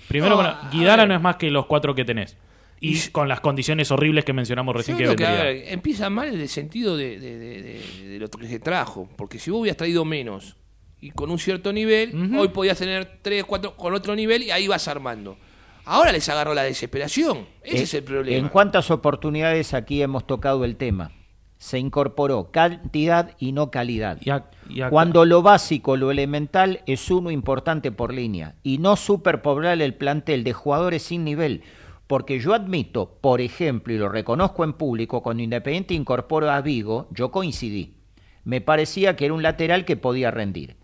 Primero, 0.08 0.36
No, 0.36 0.42
bueno, 0.42 0.58
Guidara 0.72 1.06
no 1.06 1.14
es 1.16 1.22
más 1.22 1.36
que 1.36 1.52
los 1.52 1.66
cuatro 1.66 1.94
que 1.94 2.06
tenés. 2.06 2.38
Y 2.80 2.98
con 3.10 3.28
las 3.28 3.40
condiciones 3.42 3.90
horribles 3.92 4.24
que 4.24 4.34
mencionamos 4.34 4.76
recién 4.76 4.98
que 4.98 5.08
ver, 5.08 5.64
empieza 5.68 6.10
mal 6.12 6.28
en 6.30 6.40
el 6.40 6.48
sentido 6.48 6.96
de, 6.96 7.20
de- 7.20 7.38
de- 7.38 7.62
de- 7.62 8.08
de 8.08 8.20
lo 8.20 8.28
que 8.30 8.48
se 8.48 8.60
trajo. 8.60 9.10
Porque 9.18 9.40
si 9.40 9.50
vos 9.52 9.62
hubieras 9.62 9.78
traído 9.78 10.06
menos 10.06 10.56
y 11.02 11.12
con 11.12 11.30
un 11.32 11.40
cierto 11.40 11.72
nivel, 11.74 12.36
hoy 12.38 12.48
podías 12.50 12.78
tener 12.78 13.20
3, 13.22 13.44
4 13.44 13.76
con 13.76 13.94
otro 13.94 14.16
nivel 14.16 14.44
y 14.44 14.52
ahí 14.52 14.68
vas 14.68 14.88
armando. 14.88 15.38
Ahora 15.86 16.12
les 16.12 16.28
agarró 16.28 16.54
la 16.54 16.64
desesperación. 16.64 17.46
Ese 17.64 17.78
Eh, 17.78 17.82
es 17.84 17.94
el 17.94 18.04
problema. 18.04 18.38
En 18.38 18.50
cuántas 18.50 18.92
oportunidades 18.92 19.74
aquí 19.74 20.02
hemos 20.02 20.28
tocado 20.28 20.66
el 20.66 20.76
tema. 20.76 21.12
Se 21.60 21.80
incorporó 21.80 22.52
cantidad 22.52 23.36
y 23.40 23.52
no 23.52 23.72
calidad. 23.72 24.20
Y 24.22 24.30
acá- 24.30 24.52
Cuando 24.90 25.26
lo 25.26 25.42
básico, 25.42 25.96
lo 25.98 26.12
elemental, 26.12 26.82
es 26.86 27.10
uno 27.10 27.32
importante 27.32 27.92
por 27.92 28.14
línea. 28.14 28.56
Y 28.64 28.78
no 28.80 28.96
superpoblar 28.96 29.82
el 29.82 29.96
plantel 29.96 30.44
de 30.44 30.54
jugadores 30.54 31.04
sin 31.04 31.24
nivel. 31.24 31.64
Porque 32.06 32.40
yo 32.40 32.54
admito, 32.54 33.18
por 33.22 33.42
ejemplo, 33.42 33.94
y 33.94 33.98
lo 33.98 34.08
reconozco 34.10 34.64
en 34.64 34.74
público, 34.74 35.24
cuando 35.24 35.42
Independiente 35.44 35.94
incorporó 35.94 36.52
a 36.52 36.62
Vigo, 36.62 37.08
yo 37.12 37.32
coincidí. 37.32 37.96
Me 38.44 38.62
parecía 38.62 39.16
que 39.16 39.26
era 39.26 39.34
un 39.34 39.42
lateral 39.44 39.84
que 39.84 39.98
podía 39.98 40.32
rendir. 40.32 40.76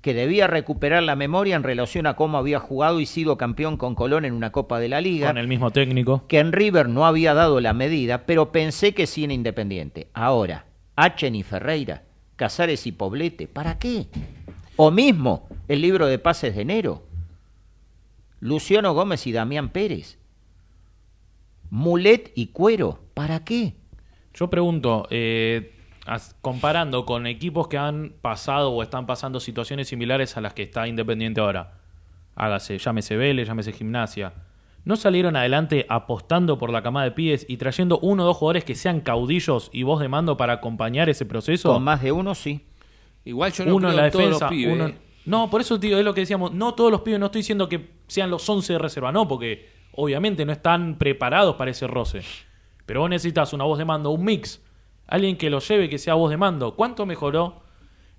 Que 0.00 0.14
debía 0.14 0.46
recuperar 0.46 1.02
la 1.02 1.16
memoria 1.16 1.56
en 1.56 1.64
relación 1.64 2.06
a 2.06 2.14
cómo 2.14 2.38
había 2.38 2.60
jugado 2.60 3.00
y 3.00 3.06
sido 3.06 3.36
campeón 3.36 3.76
con 3.76 3.94
Colón 3.94 4.24
en 4.24 4.32
una 4.32 4.52
Copa 4.52 4.78
de 4.78 4.88
la 4.88 5.00
Liga 5.00 5.26
con 5.26 5.38
el 5.38 5.48
mismo 5.48 5.70
técnico. 5.72 6.24
que 6.28 6.38
en 6.38 6.52
River 6.52 6.88
no 6.88 7.04
había 7.04 7.34
dado 7.34 7.60
la 7.60 7.72
medida, 7.72 8.24
pero 8.24 8.52
pensé 8.52 8.94
que 8.94 9.06
sí 9.06 9.24
en 9.24 9.32
Independiente. 9.32 10.08
Ahora, 10.14 10.66
Achen 10.94 11.34
y 11.34 11.42
Ferreira, 11.42 12.04
Casares 12.36 12.86
y 12.86 12.92
Poblete, 12.92 13.48
¿para 13.48 13.78
qué? 13.78 14.06
O 14.76 14.90
mismo 14.92 15.48
el 15.66 15.80
libro 15.82 16.06
de 16.06 16.18
pases 16.20 16.54
de 16.54 16.62
enero. 16.62 17.02
Luciano 18.40 18.94
Gómez 18.94 19.26
y 19.26 19.32
Damián 19.32 19.70
Pérez. 19.70 20.18
Mulet 21.70 22.32
y 22.34 22.48
Cuero, 22.48 23.00
¿para 23.14 23.44
qué? 23.44 23.74
Yo 24.32 24.48
pregunto, 24.48 25.06
eh, 25.10 25.72
comparando 26.40 27.04
con 27.04 27.26
equipos 27.26 27.68
que 27.68 27.78
han 27.78 28.14
pasado 28.20 28.72
o 28.72 28.82
están 28.82 29.06
pasando 29.06 29.40
situaciones 29.40 29.88
similares 29.88 30.36
a 30.36 30.40
las 30.40 30.54
que 30.54 30.62
está 30.62 30.88
Independiente 30.88 31.40
ahora, 31.40 31.78
hágase, 32.34 32.78
llámese 32.78 33.16
Vélez, 33.16 33.48
llámese 33.48 33.72
Gimnasia, 33.72 34.32
¿no 34.84 34.96
salieron 34.96 35.36
adelante 35.36 35.86
apostando 35.88 36.58
por 36.58 36.70
la 36.70 36.82
camada 36.82 37.04
de 37.04 37.12
pies 37.12 37.44
y 37.48 37.56
trayendo 37.56 37.98
uno 38.00 38.22
o 38.22 38.26
dos 38.26 38.36
jugadores 38.36 38.64
que 38.64 38.74
sean 38.74 39.00
caudillos 39.00 39.70
y 39.72 39.82
voz 39.82 40.00
de 40.00 40.08
mando 40.08 40.36
para 40.36 40.54
acompañar 40.54 41.08
ese 41.08 41.26
proceso? 41.26 41.72
Con 41.72 41.82
más 41.82 42.02
de 42.02 42.12
uno, 42.12 42.34
sí. 42.34 42.64
Igual 43.24 43.52
yo 43.52 43.66
no 43.66 43.76
uno 43.76 43.88
en 43.88 43.94
creo 43.94 44.00
la 44.00 44.06
en 44.06 44.12
todos 44.12 44.24
defensa, 44.24 44.44
los 44.46 44.50
pibes. 44.50 44.74
uno... 44.74 45.08
No, 45.26 45.50
por 45.50 45.60
eso, 45.60 45.78
tío, 45.78 45.98
es 45.98 46.04
lo 46.06 46.14
que 46.14 46.22
decíamos. 46.22 46.54
No 46.54 46.72
todos 46.74 46.90
los 46.90 47.02
pibes, 47.02 47.20
no 47.20 47.26
estoy 47.26 47.40
diciendo 47.40 47.68
que 47.68 47.90
sean 48.06 48.30
los 48.30 48.48
11 48.48 48.72
de 48.72 48.78
reserva, 48.78 49.12
no, 49.12 49.28
porque 49.28 49.68
obviamente 49.92 50.46
no 50.46 50.52
están 50.52 50.96
preparados 50.96 51.56
para 51.56 51.70
ese 51.70 51.86
roce. 51.86 52.22
Pero 52.86 53.00
vos 53.00 53.10
necesitas 53.10 53.52
una 53.52 53.64
voz 53.64 53.76
de 53.76 53.84
mando, 53.84 54.10
un 54.10 54.24
mix. 54.24 54.62
Alguien 55.08 55.36
que 55.36 55.50
lo 55.50 55.58
lleve, 55.58 55.88
que 55.88 55.98
sea 55.98 56.14
voz 56.14 56.30
de 56.30 56.36
mando. 56.36 56.76
¿Cuánto 56.76 57.06
mejoró? 57.06 57.62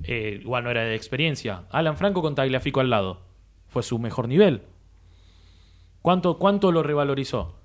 Eh, 0.04 0.40
igual 0.42 0.64
no 0.64 0.72
era 0.72 0.84
de 0.84 0.96
experiencia. 0.96 1.64
Alan 1.70 1.96
Franco 1.96 2.22
con 2.22 2.36
Tagliafico 2.36 2.80
al 2.80 2.90
lado. 2.90 3.22
Fue 3.68 3.84
su 3.84 4.00
mejor 4.00 4.28
nivel. 4.28 4.64
¿Cuánto, 6.02 6.38
cuánto 6.38 6.72
lo 6.72 6.82
revalorizó? 6.82 7.56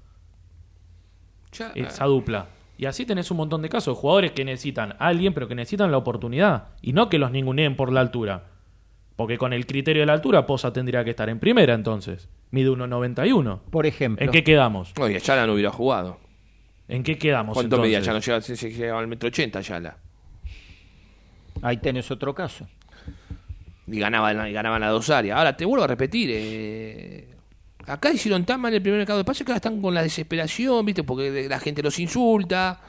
Ya, 1.52 1.72
esa 1.74 2.04
dupla. 2.04 2.48
Y 2.76 2.87
así 2.87 3.06
tenés 3.06 3.30
un 3.30 3.38
montón 3.38 3.62
de 3.62 3.68
casos, 3.68 3.96
jugadores 3.96 4.32
que 4.32 4.44
necesitan 4.44 4.92
a 4.98 5.06
alguien, 5.06 5.32
pero 5.32 5.48
que 5.48 5.54
necesitan 5.54 5.90
la 5.90 5.98
oportunidad. 5.98 6.68
Y 6.82 6.92
no 6.92 7.08
que 7.08 7.18
los 7.18 7.30
ninguneen 7.30 7.76
por 7.76 7.92
la 7.92 8.00
altura. 8.00 8.44
Porque 9.16 9.38
con 9.38 9.52
el 9.52 9.64
criterio 9.66 10.02
de 10.02 10.06
la 10.06 10.12
altura, 10.12 10.44
Poza 10.44 10.72
tendría 10.72 11.04
que 11.04 11.10
estar 11.10 11.28
en 11.28 11.38
primera 11.38 11.72
entonces. 11.72 12.28
Mide 12.50 12.70
1.91. 12.70 13.60
Por 13.70 13.87
ejemplo. 13.87 14.24
¿En 14.26 14.32
qué 14.32 14.42
quedamos? 14.42 14.92
Oye, 15.00 15.16
Ayala 15.16 15.46
no 15.46 15.54
hubiera 15.54 15.70
jugado. 15.70 16.18
¿En 16.88 17.02
qué 17.02 17.16
quedamos 17.18 17.54
¿Cuánto 17.54 17.78
medía 17.78 17.98
entonces? 17.98 18.28
Ayala? 18.28 18.40
Llega, 18.40 18.40
se, 18.42 18.56
se 18.56 18.70
llegaba 18.70 19.00
al 19.00 19.06
metro 19.06 19.28
ochenta 19.28 19.58
Ayala. 19.60 19.96
Ahí 21.62 21.78
tenés 21.78 22.10
otro 22.10 22.34
caso. 22.34 22.66
Y 23.86 23.98
ganaban, 23.98 24.48
y 24.48 24.52
ganaban 24.52 24.80
las 24.80 24.90
dos 24.90 25.10
áreas. 25.10 25.38
Ahora, 25.38 25.56
te 25.56 25.64
vuelvo 25.64 25.84
a 25.84 25.88
repetir. 25.88 26.30
eh, 26.32 27.34
acá 27.86 28.10
hicieron 28.10 28.44
tan 28.44 28.60
mal 28.60 28.72
el 28.72 28.82
primer 28.82 28.98
mercado 28.98 29.18
de 29.18 29.24
pase 29.24 29.44
que 29.44 29.52
ahora 29.52 29.56
están 29.56 29.80
con 29.80 29.94
la 29.94 30.02
desesperación, 30.02 30.84
¿viste? 30.84 31.04
Porque 31.04 31.48
la 31.48 31.58
gente 31.60 31.82
los 31.82 31.98
insulta. 31.98 32.80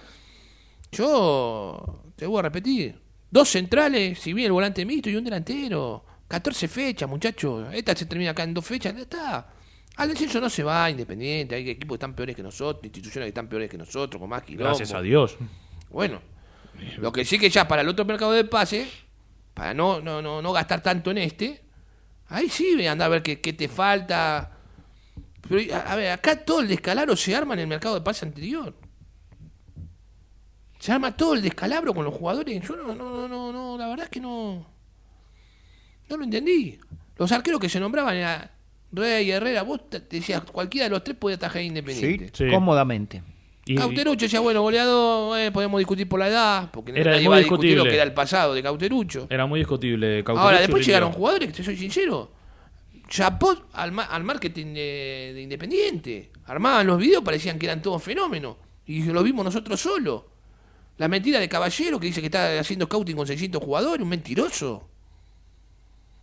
Yo, 0.91 2.03
te 2.15 2.25
vuelvo 2.25 2.39
a 2.39 2.43
repetir. 2.43 2.99
Dos 3.29 3.49
centrales, 3.49 4.19
si 4.19 4.33
bien 4.33 4.47
el 4.47 4.51
volante 4.53 4.85
mixto 4.85 5.09
y 5.09 5.15
un 5.15 5.23
delantero. 5.23 6.05
14 6.27 6.67
fechas, 6.67 7.09
muchachos. 7.09 7.67
Esta 7.73 7.95
se 7.95 8.05
termina 8.05 8.31
acá 8.31 8.43
en 8.43 8.53
dos 8.53 8.65
fechas. 8.65 8.93
Ya 8.95 9.01
está. 9.01 9.47
Al 9.97 10.09
descenso 10.09 10.41
no 10.41 10.49
se 10.49 10.63
va, 10.63 10.89
independiente. 10.89 11.55
Hay 11.55 11.69
equipos 11.69 11.95
que 11.95 11.99
están 11.99 12.13
peores 12.15 12.35
que 12.35 12.43
nosotros, 12.43 12.83
instituciones 12.83 13.25
que 13.25 13.29
están 13.29 13.47
peores 13.47 13.69
que 13.69 13.77
nosotros, 13.77 14.19
con 14.19 14.29
más 14.29 14.43
quilombo. 14.43 14.65
Gracias 14.65 14.93
a 14.93 15.01
Dios. 15.01 15.37
Bueno, 15.89 16.21
lo 16.97 17.11
que 17.11 17.23
sí 17.23 17.39
que 17.39 17.49
ya 17.49 17.67
para 17.67 17.81
el 17.81 17.87
otro 17.87 18.03
mercado 18.03 18.33
de 18.33 18.43
pase, 18.43 18.87
para 19.53 19.73
no, 19.73 20.01
no, 20.01 20.21
no, 20.21 20.41
no 20.41 20.51
gastar 20.51 20.81
tanto 20.81 21.11
en 21.11 21.19
este, 21.19 21.61
ahí 22.27 22.49
sí 22.49 22.85
anda 22.85 23.05
a 23.05 23.09
ver 23.09 23.23
qué, 23.23 23.39
qué 23.39 23.53
te 23.53 23.69
falta. 23.69 24.51
Pero, 25.47 25.73
a, 25.73 25.93
a 25.93 25.95
ver, 25.95 26.11
acá 26.11 26.43
todo 26.43 26.59
el 26.59 26.67
descalabro 26.67 27.15
se 27.15 27.35
arma 27.35 27.53
en 27.53 27.61
el 27.61 27.67
mercado 27.67 27.95
de 27.95 28.01
pase 28.01 28.25
anterior. 28.25 28.75
Se 30.79 30.91
arma 30.91 31.15
todo 31.15 31.35
el 31.35 31.41
descalabro 31.41 31.93
con 31.93 32.03
los 32.03 32.13
jugadores. 32.13 32.61
Yo 32.61 32.75
no, 32.75 32.93
no, 32.93 32.95
no, 32.95 33.27
no, 33.27 33.53
no, 33.53 33.77
la 33.77 33.87
verdad 33.87 34.05
es 34.05 34.09
que 34.11 34.19
no. 34.19 34.67
No 36.09 36.17
lo 36.17 36.23
entendí. 36.23 36.77
Los 37.17 37.31
arqueros 37.31 37.59
que 37.59 37.69
se 37.69 37.79
nombraban 37.79 38.15
era 38.15 38.54
Rey, 38.91 39.29
Herrera, 39.31 39.63
vos 39.63 39.89
te 39.89 39.99
decías, 39.99 40.41
cualquiera 40.43 40.85
de 40.85 40.89
los 40.91 41.03
tres 41.03 41.17
podía 41.17 41.35
atajar 41.35 41.61
independiente. 41.61 42.29
Sí. 42.33 42.47
cómodamente. 42.49 43.21
Y- 43.67 43.75
Cauterucho 43.75 44.25
decía, 44.25 44.39
bueno, 44.41 44.61
goleador, 44.61 45.39
eh, 45.39 45.51
podemos 45.51 45.79
discutir 45.79 46.07
por 46.07 46.19
la 46.19 46.27
edad, 46.27 46.69
porque 46.71 46.91
Era 46.91 47.11
nadie 47.11 47.23
muy 47.23 47.31
va 47.31 47.35
a 47.37 47.39
discutir 47.39 47.69
lo 47.71 47.83
discutible. 47.83 47.89
que 47.89 47.95
era 47.95 48.03
el 48.03 48.13
pasado 48.13 48.53
de 48.53 48.61
Cauterucho. 48.61 49.27
Era 49.29 49.45
muy 49.47 49.59
discutible. 49.59 50.23
Cauterucho 50.23 50.41
Ahora, 50.45 50.57
y 50.57 50.61
después 50.61 50.85
llegaron 50.85 51.11
jugadores, 51.11 51.47
que 51.49 51.53
te 51.55 51.63
soy 51.63 51.75
sincero. 51.75 52.31
Chapó 53.07 53.55
al, 53.73 53.91
ma- 53.91 54.03
al 54.05 54.23
marketing 54.23 54.73
de, 54.73 55.31
de 55.35 55.41
Independiente. 55.41 56.31
Armaban 56.45 56.85
los 56.87 56.97
videos, 56.99 57.23
parecían 57.23 57.57
que 57.59 57.65
eran 57.65 57.81
todos 57.81 58.01
fenómenos. 58.03 58.55
Y 58.85 59.03
lo 59.03 59.23
vimos 59.23 59.43
nosotros 59.43 59.79
solos. 59.79 60.23
La 60.97 61.07
mentira 61.07 61.39
de 61.39 61.49
Caballero 61.49 61.99
que 61.99 62.07
dice 62.07 62.21
que 62.21 62.27
está 62.27 62.59
haciendo 62.59 62.85
scouting 62.85 63.15
con 63.15 63.27
600 63.27 63.61
jugadores, 63.63 64.01
un 64.03 64.09
mentiroso. 64.09 64.89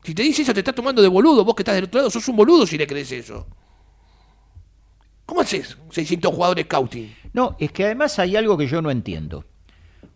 Si 0.03 0.15
te 0.15 0.23
dice 0.23 0.43
eso, 0.43 0.53
te 0.53 0.61
estás 0.61 0.75
tomando 0.75 1.01
de 1.01 1.09
boludo. 1.09 1.45
Vos 1.45 1.55
que 1.55 1.62
estás 1.62 1.77
del 1.77 1.85
otro 1.85 2.01
lado, 2.01 2.11
sos 2.11 2.27
un 2.29 2.37
boludo 2.37 2.67
si 2.67 2.77
le 2.77 2.87
crees 2.87 3.12
eso. 3.12 3.47
¿Cómo 5.25 5.41
haces 5.41 5.79
600 5.91 6.35
jugadores 6.35 6.65
scouting? 6.65 7.15
No, 7.33 7.57
es 7.59 7.73
que 7.73 7.85
además 7.85 8.19
hay 8.19 8.37
algo 8.37 8.59
que 8.59 8.67
yo 8.67 8.83
no 8.83 8.91
entiendo. 8.91 9.45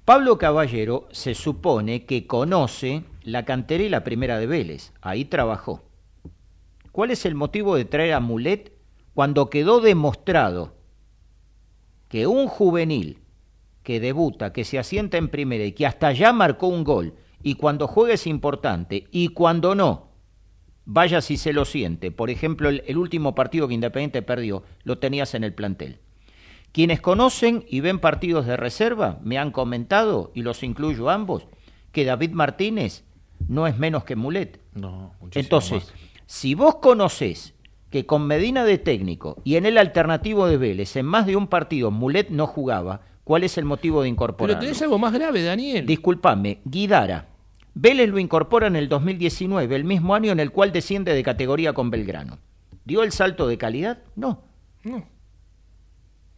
Pablo 0.04 0.38
Caballero 0.38 1.08
se 1.12 1.34
supone 1.34 2.04
que 2.04 2.26
conoce 2.26 3.04
la 3.22 3.44
cantera 3.44 3.84
y 3.84 3.88
la 3.88 4.04
primera 4.04 4.38
de 4.38 4.46
Vélez. 4.46 4.92
Ahí 5.00 5.24
trabajó. 5.24 5.84
¿Cuál 6.92 7.10
es 7.10 7.24
el 7.24 7.34
motivo 7.34 7.76
de 7.76 7.84
traer 7.84 8.14
a 8.14 8.20
Mulet 8.20 8.72
cuando 9.14 9.50
quedó 9.50 9.80
demostrado 9.80 10.74
que 12.08 12.26
un 12.26 12.48
juvenil 12.48 13.20
que 13.82 14.00
debuta, 14.00 14.52
que 14.52 14.64
se 14.64 14.78
asienta 14.78 15.16
en 15.16 15.28
primera 15.28 15.64
y 15.64 15.72
que 15.72 15.86
hasta 15.86 16.12
ya 16.12 16.32
marcó 16.32 16.66
un 16.68 16.84
gol, 16.84 17.14
y 17.46 17.54
cuando 17.54 17.86
juega 17.86 18.14
es 18.14 18.26
importante, 18.26 19.06
y 19.12 19.28
cuando 19.28 19.76
no, 19.76 20.08
vaya 20.84 21.20
si 21.20 21.36
se 21.36 21.52
lo 21.52 21.64
siente. 21.64 22.10
Por 22.10 22.28
ejemplo, 22.28 22.68
el, 22.68 22.82
el 22.88 22.98
último 22.98 23.36
partido 23.36 23.68
que 23.68 23.74
Independiente 23.74 24.20
perdió, 24.20 24.64
lo 24.82 24.98
tenías 24.98 25.32
en 25.34 25.44
el 25.44 25.54
plantel. 25.54 26.00
Quienes 26.72 27.00
conocen 27.00 27.64
y 27.68 27.78
ven 27.78 28.00
partidos 28.00 28.46
de 28.46 28.56
reserva 28.56 29.20
me 29.22 29.38
han 29.38 29.52
comentado, 29.52 30.32
y 30.34 30.42
los 30.42 30.64
incluyo 30.64 31.08
ambos, 31.08 31.46
que 31.92 32.04
David 32.04 32.32
Martínez 32.32 33.04
no 33.46 33.68
es 33.68 33.78
menos 33.78 34.02
que 34.02 34.16
Mulet. 34.16 34.60
No, 34.74 35.14
muchísimo 35.20 35.44
Entonces, 35.44 35.84
más. 35.84 35.94
si 36.26 36.56
vos 36.56 36.74
conocés 36.82 37.54
que 37.90 38.06
con 38.06 38.26
Medina 38.26 38.64
de 38.64 38.78
técnico 38.78 39.40
y 39.44 39.54
en 39.54 39.66
el 39.66 39.78
alternativo 39.78 40.48
de 40.48 40.56
Vélez, 40.56 40.96
en 40.96 41.06
más 41.06 41.26
de 41.26 41.36
un 41.36 41.46
partido, 41.46 41.92
Mulet 41.92 42.28
no 42.30 42.48
jugaba, 42.48 43.02
¿cuál 43.22 43.44
es 43.44 43.56
el 43.56 43.64
motivo 43.66 44.02
de 44.02 44.06
Pero 44.06 44.14
incorporarlo? 44.14 44.60
tenés 44.60 44.82
algo 44.82 44.98
más 44.98 45.12
grave, 45.12 45.44
Daniel. 45.44 45.86
Disculpame, 45.86 46.58
Guidara. 46.64 47.35
Vélez 47.78 48.08
lo 48.08 48.18
incorpora 48.18 48.66
en 48.68 48.74
el 48.76 48.88
2019, 48.88 49.76
el 49.76 49.84
mismo 49.84 50.14
año 50.14 50.32
en 50.32 50.40
el 50.40 50.50
cual 50.50 50.72
desciende 50.72 51.12
de 51.12 51.22
categoría 51.22 51.74
con 51.74 51.90
Belgrano. 51.90 52.38
¿Dio 52.86 53.02
el 53.02 53.12
salto 53.12 53.46
de 53.46 53.58
calidad? 53.58 53.98
No. 54.16 54.44
No. 54.82 55.06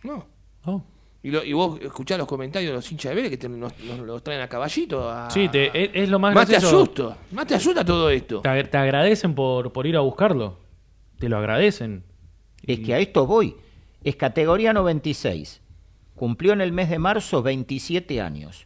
No. 0.02 0.26
Oh. 0.64 0.82
Y, 1.22 1.30
lo- 1.30 1.44
y 1.44 1.52
vos 1.52 1.78
escuchás 1.80 2.18
los 2.18 2.26
comentarios 2.26 2.70
de 2.70 2.74
los 2.76 2.90
hinchas 2.90 3.10
de 3.10 3.16
Vélez 3.16 3.30
que 3.30 3.36
te- 3.36 3.48
nos, 3.48 3.72
nos 3.84 3.98
los 4.00 4.22
traen 4.24 4.40
a 4.40 4.48
caballito. 4.48 5.08
a- 5.08 5.30
Sí, 5.30 5.48
te- 5.48 5.66
es, 5.84 5.90
es 5.94 6.08
lo 6.08 6.18
más 6.18 6.34
más 6.34 6.48
te 6.48 6.56
asusto. 6.56 7.16
Más 7.32 7.46
te 7.46 7.54
asusta 7.54 7.84
todo 7.84 8.10
esto. 8.10 8.40
Te, 8.40 8.64
te 8.64 8.76
agradecen 8.76 9.34
por, 9.34 9.72
por 9.72 9.86
ir 9.86 9.96
a 9.96 10.00
buscarlo. 10.00 10.58
Te 11.18 11.28
lo 11.28 11.36
agradecen. 11.38 12.04
Es 12.64 12.80
que 12.80 12.94
a 12.94 12.98
esto 12.98 13.26
voy. 13.26 13.54
Es 14.02 14.16
categoría 14.16 14.72
96. 14.72 15.60
Cumplió 16.14 16.52
en 16.52 16.60
el 16.60 16.72
mes 16.72 16.90
de 16.90 16.98
marzo 16.98 17.42
27 17.42 18.20
años. 18.20 18.64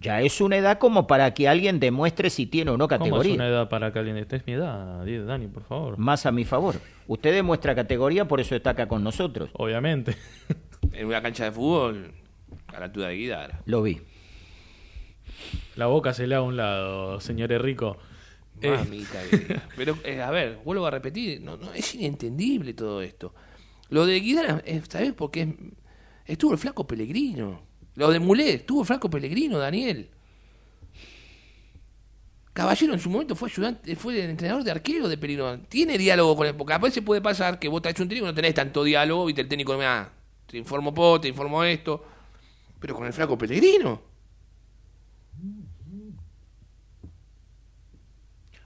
Ya 0.00 0.22
es 0.22 0.40
una 0.40 0.56
edad 0.56 0.78
como 0.78 1.06
para 1.06 1.34
que 1.34 1.46
alguien 1.46 1.78
demuestre 1.78 2.30
si 2.30 2.46
tiene 2.46 2.70
o 2.70 2.78
no 2.78 2.88
¿Cómo 2.88 2.94
es 2.94 2.98
categoría. 3.00 3.34
una 3.34 3.48
edad 3.48 3.68
para 3.68 3.92
que 3.92 3.98
alguien 3.98 4.16
esté? 4.16 4.36
Es 4.36 4.46
mi 4.46 4.54
edad, 4.54 5.04
Dani, 5.04 5.46
por 5.46 5.62
favor. 5.64 5.98
Más 5.98 6.24
a 6.24 6.32
mi 6.32 6.44
favor. 6.44 6.76
Usted 7.06 7.34
demuestra 7.34 7.74
categoría, 7.74 8.26
por 8.26 8.40
eso 8.40 8.56
está 8.56 8.70
acá 8.70 8.88
con 8.88 9.04
nosotros. 9.04 9.50
Obviamente. 9.54 10.16
En 10.92 11.06
una 11.06 11.20
cancha 11.20 11.44
de 11.44 11.52
fútbol, 11.52 12.10
a 12.68 12.78
la 12.78 12.86
altura 12.86 13.08
de 13.08 13.16
Guidara. 13.16 13.60
Lo 13.66 13.82
vi. 13.82 14.00
La 15.76 15.86
boca 15.86 16.14
se 16.14 16.26
le 16.26 16.34
da 16.34 16.40
a 16.40 16.42
un 16.42 16.56
lado, 16.56 17.20
señor 17.20 17.52
Enrico. 17.52 17.98
Eh, 18.60 18.70
Mamita 18.70 19.22
querida. 19.28 19.68
Pero, 19.76 19.98
eh, 20.04 20.20
a 20.22 20.30
ver, 20.30 20.58
vuelvo 20.64 20.86
a 20.86 20.90
repetir, 20.90 21.42
no, 21.42 21.56
no, 21.58 21.72
es 21.74 21.94
inentendible 21.94 22.74
todo 22.74 23.02
esto. 23.02 23.34
Lo 23.90 24.06
de 24.06 24.20
Guidara, 24.20 24.62
eh, 24.64 24.82
¿sabés 24.88 25.12
por 25.12 25.30
qué? 25.30 25.54
Estuvo 26.26 26.52
el 26.52 26.58
flaco 26.58 26.86
Pellegrino. 26.86 27.62
Lo 28.00 28.10
de 28.10 28.18
Mulet, 28.18 28.60
estuvo 28.60 28.80
el 28.80 28.86
flaco 28.86 29.10
Pellegrino, 29.10 29.58
Daniel. 29.58 30.08
Caballero 32.54 32.94
en 32.94 32.98
su 32.98 33.10
momento 33.10 33.36
fue 33.36 33.50
ayudante, 33.50 33.94
fue 33.94 34.24
el 34.24 34.30
entrenador 34.30 34.64
de 34.64 34.70
arquero 34.70 35.06
de 35.06 35.18
Pellegrino. 35.18 35.60
Tiene 35.68 35.98
diálogo 35.98 36.34
con 36.34 36.46
él, 36.46 36.54
porque 36.54 36.72
a 36.72 36.78
veces 36.78 37.04
puede 37.04 37.20
pasar 37.20 37.58
que 37.58 37.68
vos 37.68 37.82
te 37.82 37.90
hecho 37.90 38.02
un 38.02 38.08
técnico 38.08 38.26
no 38.26 38.32
tenés 38.32 38.54
tanto 38.54 38.84
diálogo 38.84 39.28
y 39.28 39.34
el 39.36 39.46
técnico 39.46 39.76
me 39.76 39.84
da, 39.84 40.10
te 40.46 40.56
informo 40.56 40.94
po, 40.94 41.20
te 41.20 41.28
informo 41.28 41.62
esto. 41.62 42.02
Pero 42.78 42.94
con 42.94 43.06
el 43.06 43.12
flaco 43.12 43.36
Pellegrino. 43.36 44.00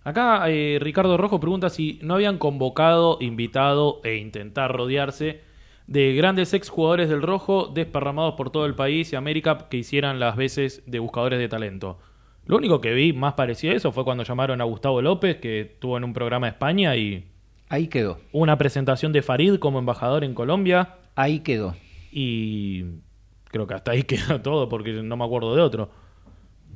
Acá 0.04 0.48
eh, 0.48 0.78
Ricardo 0.80 1.16
Rojo 1.16 1.40
pregunta 1.40 1.70
si 1.70 1.98
no 2.02 2.14
habían 2.14 2.38
convocado, 2.38 3.18
invitado 3.20 4.00
e 4.04 4.14
intentar 4.14 4.70
rodearse 4.70 5.42
de 5.86 6.14
grandes 6.14 6.54
exjugadores 6.54 7.08
del 7.08 7.22
Rojo 7.22 7.66
desparramados 7.72 8.34
por 8.34 8.50
todo 8.50 8.66
el 8.66 8.74
país 8.74 9.12
y 9.12 9.16
América 9.16 9.66
que 9.68 9.76
hicieran 9.76 10.18
las 10.18 10.36
veces 10.36 10.82
de 10.86 10.98
buscadores 10.98 11.38
de 11.38 11.48
talento. 11.48 11.98
Lo 12.46 12.56
único 12.56 12.80
que 12.80 12.92
vi 12.94 13.12
más 13.12 13.34
parecido 13.34 13.72
a 13.72 13.76
eso 13.76 13.92
fue 13.92 14.04
cuando 14.04 14.22
llamaron 14.24 14.60
a 14.60 14.64
Gustavo 14.64 15.00
López, 15.02 15.36
que 15.36 15.60
estuvo 15.62 15.96
en 15.96 16.04
un 16.04 16.12
programa 16.12 16.46
de 16.46 16.50
España 16.52 16.96
y 16.96 17.24
Ahí 17.68 17.88
quedó. 17.88 18.18
una 18.32 18.58
presentación 18.58 19.12
de 19.12 19.22
Farid 19.22 19.56
como 19.56 19.78
embajador 19.78 20.22
en 20.24 20.34
Colombia 20.34 20.96
Ahí 21.16 21.40
quedó. 21.40 21.74
y 22.12 22.84
creo 23.50 23.66
que 23.66 23.74
hasta 23.74 23.92
ahí 23.92 24.02
queda 24.04 24.42
todo 24.42 24.68
porque 24.68 24.92
no 24.92 25.16
me 25.16 25.24
acuerdo 25.24 25.54
de 25.54 25.62
otro. 25.62 25.90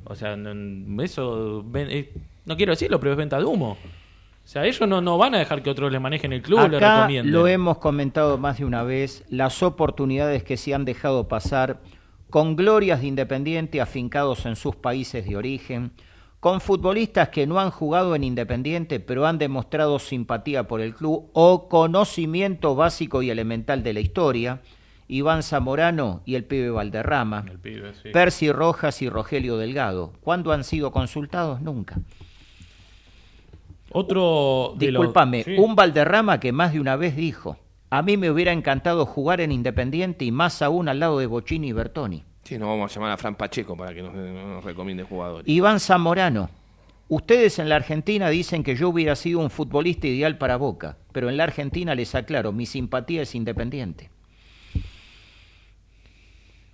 O 0.05 0.15
sea, 0.15 0.35
eso 1.03 1.65
eh, 1.75 2.13
no 2.45 2.55
quiero 2.57 2.71
decirlo, 2.71 2.99
pero 2.99 3.11
es 3.11 3.17
venta 3.17 3.37
de 3.37 3.45
humo. 3.45 3.77
O 4.49 4.51
sea, 4.51 4.65
ellos 4.65 4.89
no, 4.89 4.99
no 4.99 5.19
van 5.19 5.35
a 5.35 5.37
dejar 5.37 5.61
que 5.61 5.69
otros 5.69 5.91
les 5.91 6.01
manejen 6.01 6.33
el 6.33 6.41
club 6.41 6.57
Acá 6.57 7.01
recomienden. 7.01 7.31
lo 7.31 7.45
hemos 7.45 7.77
comentado 7.77 8.39
más 8.39 8.57
de 8.57 8.65
una 8.65 8.81
vez, 8.81 9.23
las 9.29 9.61
oportunidades 9.61 10.43
que 10.43 10.57
se 10.57 10.73
han 10.73 10.85
dejado 10.85 11.27
pasar 11.27 11.81
con 12.31 12.55
glorias 12.55 13.01
de 13.01 13.05
Independiente 13.05 13.79
afincados 13.79 14.47
en 14.47 14.55
sus 14.55 14.75
países 14.75 15.27
de 15.27 15.37
origen, 15.37 15.91
con 16.39 16.61
futbolistas 16.61 17.29
que 17.29 17.45
no 17.45 17.59
han 17.59 17.69
jugado 17.69 18.15
en 18.15 18.23
Independiente 18.23 18.99
pero 18.99 19.27
han 19.27 19.37
demostrado 19.37 19.99
simpatía 19.99 20.67
por 20.67 20.81
el 20.81 20.95
club 20.95 21.29
o 21.33 21.69
conocimiento 21.69 22.73
básico 22.73 23.21
y 23.21 23.29
elemental 23.29 23.83
de 23.83 23.93
la 23.93 23.99
historia, 23.99 24.63
Iván 25.07 25.43
Zamorano 25.43 26.23
y 26.25 26.33
el 26.33 26.43
pibe 26.43 26.71
Valderrama, 26.71 27.45
El 27.47 27.59
pibe, 27.59 27.93
sí. 27.93 28.09
Percy 28.09 28.51
Rojas 28.51 29.03
y 29.03 29.09
Rogelio 29.09 29.57
Delgado. 29.57 30.13
¿Cuándo 30.21 30.51
han 30.51 30.63
sido 30.63 30.91
consultados? 30.91 31.61
Nunca. 31.61 31.97
Otro 33.91 34.73
de 34.77 34.91
los- 34.91 35.01
Discúlpame, 35.01 35.43
sí. 35.43 35.55
un 35.57 35.75
Valderrama 35.75 36.39
que 36.39 36.51
más 36.51 36.73
de 36.73 36.79
una 36.79 36.95
vez 36.95 37.15
dijo, 37.15 37.57
a 37.89 38.01
mí 38.01 38.17
me 38.17 38.29
hubiera 38.29 38.51
encantado 38.51 39.05
jugar 39.05 39.41
en 39.41 39.51
Independiente 39.51 40.25
y 40.25 40.31
más 40.31 40.61
aún 40.61 40.87
al 40.89 40.99
lado 40.99 41.17
de 41.19 41.25
Bochini 41.25 41.69
y 41.69 41.71
Bertoni. 41.73 42.23
Sí, 42.43 42.57
nos 42.57 42.67
vamos 42.69 42.91
a 42.91 42.95
llamar 42.95 43.11
a 43.11 43.17
Fran 43.17 43.35
Pacheco 43.35 43.75
para 43.75 43.93
que 43.93 44.01
nos, 44.01 44.13
nos 44.13 44.63
recomiende 44.63 45.03
jugadores. 45.03 45.47
Iván 45.47 45.79
Zamorano, 45.79 46.49
ustedes 47.07 47.57
en 47.59 47.69
la 47.69 47.75
Argentina 47.77 48.29
dicen 48.29 48.63
que 48.63 48.75
yo 48.75 48.89
hubiera 48.89 49.15
sido 49.15 49.39
un 49.39 49.49
futbolista 49.49 50.07
ideal 50.07 50.37
para 50.37 50.57
Boca, 50.57 50.97
pero 51.11 51.29
en 51.29 51.37
la 51.37 51.43
Argentina 51.45 51.95
les 51.95 52.13
aclaro, 52.15 52.51
mi 52.51 52.65
simpatía 52.65 53.23
es 53.23 53.33
Independiente. 53.35 54.09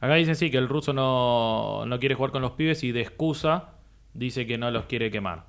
Acá 0.02 0.16
dicen 0.16 0.36
sí 0.36 0.52
que 0.52 0.58
el 0.58 0.68
ruso 0.68 0.94
no, 0.94 1.86
no 1.86 2.00
quiere 2.00 2.16
jugar 2.16 2.32
con 2.32 2.42
los 2.42 2.52
pibes 2.52 2.84
y 2.84 2.92
de 2.92 3.02
excusa 3.02 3.70
dice 4.14 4.46
que 4.46 4.58
no 4.58 4.70
los 4.72 4.86
quiere 4.86 5.10
quemar. 5.10 5.46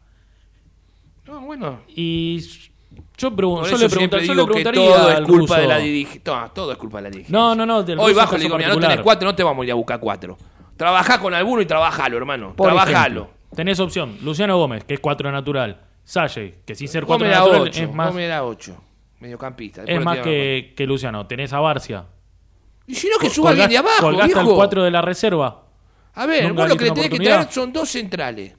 No, 1.26 1.40
bueno. 1.40 1.80
Y 1.88 2.40
yo, 3.16 3.30
pregun- 3.30 3.68
yo 3.68 3.76
le, 3.78 3.88
pregunta- 3.88 4.18
yo 4.18 4.34
le 4.34 4.42
que 4.42 4.46
preguntaría 4.46 4.94
todo 4.94 5.10
es 5.10 5.20
culpa 5.22 5.58
de 5.58 5.66
la 5.66 5.78
dirigencia. 5.78 6.50
Todo, 6.54 6.72
es 6.72 6.78
culpa 6.78 6.98
de 6.98 7.02
la 7.02 7.10
dirigencia. 7.10 7.38
No, 7.38 7.54
no, 7.54 7.66
no, 7.66 7.78
Hoy 8.02 8.14
bajo 8.14 8.36
le 8.36 8.44
digo, 8.44 8.56
mira, 8.56 8.68
no 8.70 8.78
tenés 8.80 9.00
cuatro, 9.00 9.28
no 9.28 9.34
te 9.34 9.42
vamos 9.42 9.62
a 9.62 9.66
ir 9.66 9.72
a 9.72 9.74
buscar 9.74 10.00
cuatro. 10.00 10.36
Trabajá 10.76 11.18
con 11.20 11.32
alguno 11.34 11.62
y 11.62 11.66
trabajalo, 11.66 12.16
hermano. 12.16 12.54
Por 12.54 12.66
trabajalo. 12.68 13.22
ejemplo. 13.22 13.36
Tenés 13.54 13.80
opción, 13.80 14.18
Luciano 14.22 14.58
Gómez, 14.58 14.84
que 14.84 14.94
es 14.94 15.00
cuatro 15.00 15.32
natural. 15.32 15.80
Salle, 16.04 16.58
que 16.64 16.74
sin 16.74 16.86
ser 16.88 17.04
cuatro 17.04 17.26
natural 17.26 17.62
ocho, 17.62 17.82
es 17.82 17.92
más, 17.92 18.14
ocho. 18.42 18.76
Mediocampista. 19.18 19.82
es 19.86 20.04
más 20.04 20.18
que, 20.18 20.74
que 20.76 20.86
Luciano. 20.86 21.26
Tenés 21.26 21.52
a 21.52 21.60
Barcia. 21.60 22.04
Y 22.86 22.94
si 22.94 23.08
no, 23.08 23.18
que 23.18 23.30
suba 23.30 23.50
alguien 23.50 23.68
de 23.70 23.78
abajo, 23.78 24.02
colgaste 24.02 24.38
al 24.38 24.46
cuatro 24.46 24.84
de 24.84 24.90
la 24.90 25.02
reserva. 25.02 25.64
A 26.14 26.26
ver, 26.26 26.52
vos 26.52 26.68
lo 26.68 26.76
que 26.76 26.84
le 26.84 26.90
tenés 26.92 27.10
que 27.10 27.18
traer 27.18 27.50
son 27.50 27.72
dos 27.72 27.88
centrales. 27.88 28.54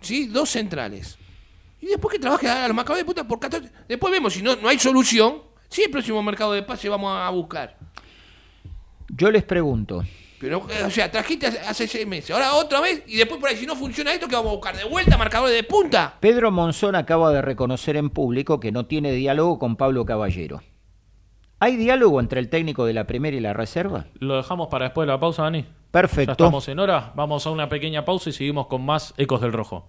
¿Sí? 0.00 0.26
Dos 0.26 0.50
centrales. 0.50 1.16
Y 1.80 1.86
después 1.86 2.12
que 2.12 2.18
trabaje 2.18 2.48
a 2.48 2.66
los 2.66 2.76
marcadores 2.76 3.02
de 3.02 3.06
puta 3.06 3.26
por 3.26 3.38
14. 3.38 3.70
Después 3.88 4.10
vemos 4.10 4.32
si 4.32 4.42
no, 4.42 4.56
no 4.56 4.68
hay 4.68 4.78
solución. 4.78 5.42
Sí, 5.68 5.82
el 5.84 5.90
próximo 5.90 6.22
mercado 6.22 6.52
de 6.52 6.62
pase 6.62 6.88
vamos 6.88 7.16
a 7.16 7.28
buscar. 7.30 7.76
Yo 9.08 9.30
les 9.30 9.44
pregunto, 9.44 10.04
Pero, 10.40 10.66
eh, 10.70 10.84
o 10.84 10.90
sea, 10.90 11.10
trajiste 11.10 11.46
hace, 11.46 11.60
hace 11.60 11.86
seis 11.86 12.06
meses, 12.06 12.30
ahora 12.32 12.54
otra 12.54 12.80
vez, 12.80 13.04
y 13.06 13.16
después 13.16 13.40
por 13.40 13.48
ahí, 13.48 13.56
si 13.56 13.66
no 13.66 13.76
funciona 13.76 14.12
esto, 14.12 14.26
¿qué 14.26 14.34
vamos 14.34 14.50
a 14.50 14.54
buscar? 14.56 14.76
¿De 14.76 14.84
vuelta 14.84 15.16
marcadores 15.16 15.54
de 15.54 15.62
punta? 15.62 16.16
Pedro 16.20 16.50
Monzón 16.50 16.96
acaba 16.96 17.30
de 17.32 17.40
reconocer 17.40 17.96
en 17.96 18.10
público 18.10 18.58
que 18.58 18.72
no 18.72 18.86
tiene 18.86 19.12
diálogo 19.12 19.58
con 19.58 19.76
Pablo 19.76 20.04
Caballero. 20.04 20.62
¿Hay 21.58 21.76
diálogo 21.76 22.20
entre 22.20 22.40
el 22.40 22.50
técnico 22.50 22.84
de 22.84 22.92
la 22.92 23.06
primera 23.06 23.36
y 23.36 23.40
la 23.40 23.54
reserva? 23.54 24.06
Lo 24.18 24.36
dejamos 24.36 24.68
para 24.68 24.86
después 24.86 25.06
de 25.06 25.12
la 25.12 25.20
pausa, 25.20 25.44
Dani. 25.44 25.64
Perfecto. 25.90 26.26
Ya 26.26 26.32
estamos 26.32 26.68
en 26.68 26.78
hora. 26.80 27.12
Vamos 27.14 27.46
a 27.46 27.50
una 27.50 27.70
pequeña 27.70 28.04
pausa 28.04 28.28
y 28.28 28.32
seguimos 28.34 28.66
con 28.66 28.84
más 28.84 29.14
Ecos 29.16 29.40
del 29.40 29.54
Rojo. 29.54 29.88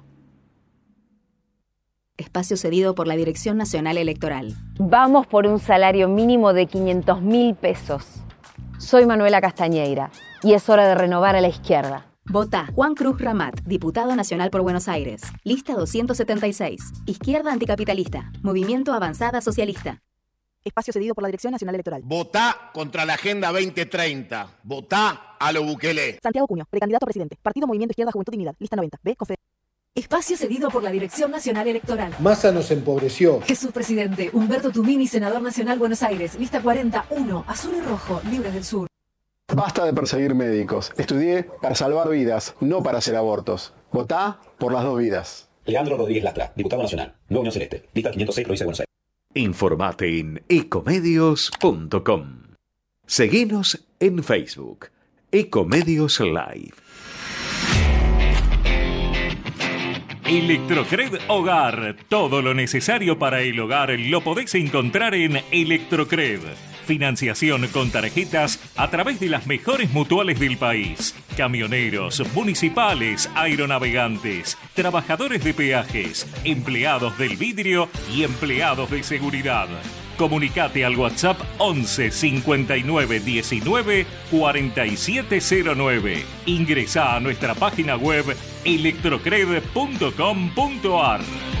Espacio 2.21 2.55
cedido 2.55 2.95
por 2.95 3.07
la 3.07 3.15
Dirección 3.15 3.57
Nacional 3.57 3.97
Electoral. 3.97 4.55
Vamos 4.77 5.27
por 5.27 5.47
un 5.47 5.59
salario 5.59 6.07
mínimo 6.07 6.53
de 6.53 6.67
500 6.67 7.21
mil 7.21 7.55
pesos. 7.55 8.05
Soy 8.77 9.05
Manuela 9.05 9.41
Castañeira 9.41 10.11
y 10.43 10.53
es 10.53 10.69
hora 10.69 10.87
de 10.87 10.95
renovar 10.95 11.35
a 11.35 11.41
la 11.41 11.47
izquierda. 11.47 12.05
Vota 12.25 12.67
Juan 12.75 12.93
Cruz 12.93 13.19
Ramat, 13.19 13.61
diputado 13.65 14.15
nacional 14.15 14.51
por 14.51 14.61
Buenos 14.61 14.87
Aires. 14.87 15.23
Lista 15.43 15.73
276. 15.73 16.79
Izquierda 17.07 17.51
anticapitalista. 17.51 18.31
Movimiento 18.43 18.93
Avanzada 18.93 19.41
Socialista. 19.41 20.01
Espacio 20.63 20.93
cedido 20.93 21.15
por 21.15 21.23
la 21.23 21.27
Dirección 21.29 21.51
Nacional 21.51 21.73
Electoral. 21.73 22.03
Votá 22.05 22.69
contra 22.71 23.03
la 23.03 23.15
Agenda 23.15 23.51
2030. 23.51 24.59
Votá 24.61 25.35
a 25.39 25.51
lo 25.51 25.63
Bukele. 25.63 26.19
Santiago 26.21 26.45
Cuño, 26.45 26.65
precandidato 26.69 27.05
a 27.05 27.07
presidente. 27.07 27.35
Partido 27.41 27.65
Movimiento 27.65 27.93
Izquierda 27.93 28.11
Juventud 28.11 28.31
Dignidad. 28.31 28.55
Lista 28.59 28.75
90. 28.75 28.99
B. 29.01 29.15
Confe 29.15 29.35
Espacio 29.93 30.37
cedido 30.37 30.69
por 30.69 30.83
la 30.83 30.89
Dirección 30.89 31.31
Nacional 31.31 31.67
Electoral. 31.67 32.15
Massa 32.19 32.53
nos 32.53 32.71
empobreció. 32.71 33.41
Jesús 33.41 33.73
Presidente, 33.73 34.29
Humberto 34.31 34.71
Tumini, 34.71 35.05
Senador 35.05 35.41
Nacional 35.41 35.79
Buenos 35.79 36.01
Aires, 36.01 36.39
lista 36.39 36.61
41, 36.61 37.43
azul 37.45 37.73
y 37.77 37.81
rojo, 37.81 38.21
libres 38.31 38.53
del 38.53 38.63
sur. 38.63 38.87
Basta 39.53 39.83
de 39.83 39.91
perseguir 39.91 40.33
médicos. 40.33 40.93
Estudié 40.95 41.43
para 41.43 41.75
salvar 41.75 42.07
vidas, 42.07 42.55
no 42.61 42.81
para 42.81 42.99
hacer 42.99 43.17
abortos. 43.17 43.73
Votá 43.91 44.39
por 44.57 44.71
las 44.71 44.85
dos 44.85 44.97
vidas. 44.97 45.49
Leandro 45.65 45.97
Rodríguez 45.97 46.23
Lastra, 46.23 46.53
diputado 46.55 46.83
nacional, 46.83 47.13
Nueva 47.27 47.41
Unión 47.41 47.51
Celeste, 47.51 47.89
lista 47.93 48.11
506, 48.11 48.45
provincia 48.45 48.63
de 48.63 48.67
Buenos 48.67 48.79
Aires. 48.79 48.89
Informate 49.33 50.19
en 50.19 50.41
ecomedios.com. 50.47 52.43
Seguinos 53.05 53.85
en 53.99 54.23
Facebook. 54.23 54.87
Ecomedios 55.33 56.21
Live. 56.21 56.80
Electrocred 60.31 61.19
Hogar. 61.27 61.97
Todo 62.07 62.41
lo 62.41 62.53
necesario 62.53 63.19
para 63.19 63.41
el 63.41 63.59
hogar 63.59 63.89
lo 63.99 64.21
podéis 64.21 64.55
encontrar 64.55 65.13
en 65.13 65.41
Electrocred. 65.51 66.39
Financiación 66.85 67.67
con 67.67 67.91
tarjetas 67.91 68.57
a 68.77 68.89
través 68.89 69.19
de 69.19 69.27
las 69.27 69.45
mejores 69.45 69.91
mutuales 69.91 70.39
del 70.39 70.55
país. 70.55 71.13
Camioneros, 71.35 72.23
municipales, 72.33 73.29
aeronavegantes, 73.35 74.57
trabajadores 74.73 75.43
de 75.43 75.53
peajes, 75.53 76.25
empleados 76.45 77.17
del 77.17 77.35
vidrio 77.35 77.89
y 78.15 78.23
empleados 78.23 78.89
de 78.89 79.03
seguridad. 79.03 79.67
Comunicate 80.21 80.85
al 80.85 80.95
WhatsApp 80.95 81.41
11 81.57 82.11
59 82.11 83.19
19 83.21 84.05
4709. 84.29 86.23
Ingresa 86.45 87.15
a 87.15 87.19
nuestra 87.19 87.55
página 87.55 87.97
web 87.97 88.25
electrocred.com.ar. 88.63 91.60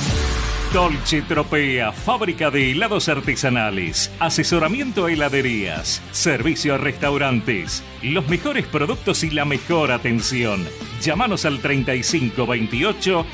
Dolce 0.73 1.21
Tropea, 1.23 1.91
fábrica 1.91 2.49
de 2.49 2.71
helados 2.71 3.09
artesanales, 3.09 4.09
asesoramiento 4.19 5.05
a 5.05 5.11
heladerías, 5.11 6.01
servicio 6.11 6.75
a 6.75 6.77
restaurantes, 6.77 7.83
los 8.01 8.25
mejores 8.29 8.65
productos 8.67 9.25
y 9.25 9.31
la 9.31 9.43
mejor 9.43 9.91
atención. 9.91 10.65
Llámanos 11.01 11.43
al 11.43 11.59
3528 11.59 13.25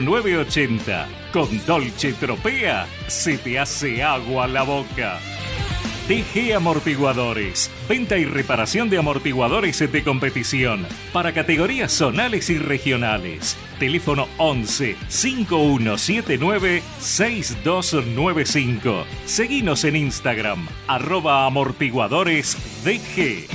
0980. 0.00 1.06
Con 1.32 1.64
Dolce 1.64 2.12
Tropea 2.14 2.88
se 3.06 3.38
te 3.38 3.60
hace 3.60 4.02
agua 4.02 4.48
la 4.48 4.64
boca. 4.64 5.20
TG 6.08 6.56
Amortiguadores. 6.56 7.70
Venta 7.88 8.18
y 8.18 8.24
reparación 8.24 8.90
de 8.90 8.98
amortiguadores 8.98 9.78
de 9.78 10.02
competición 10.02 10.84
para 11.12 11.32
categorías 11.32 11.92
zonales 11.92 12.50
y 12.50 12.58
regionales. 12.58 13.56
Teléfono 13.80 14.28
11 14.36 14.94
5179 15.08 16.82
6295. 17.00 19.06
Seguinos 19.24 19.84
en 19.84 19.96
Instagram, 19.96 20.68
arroba 20.86 21.46
amortiguadores 21.46 22.58
DG. 22.84 23.46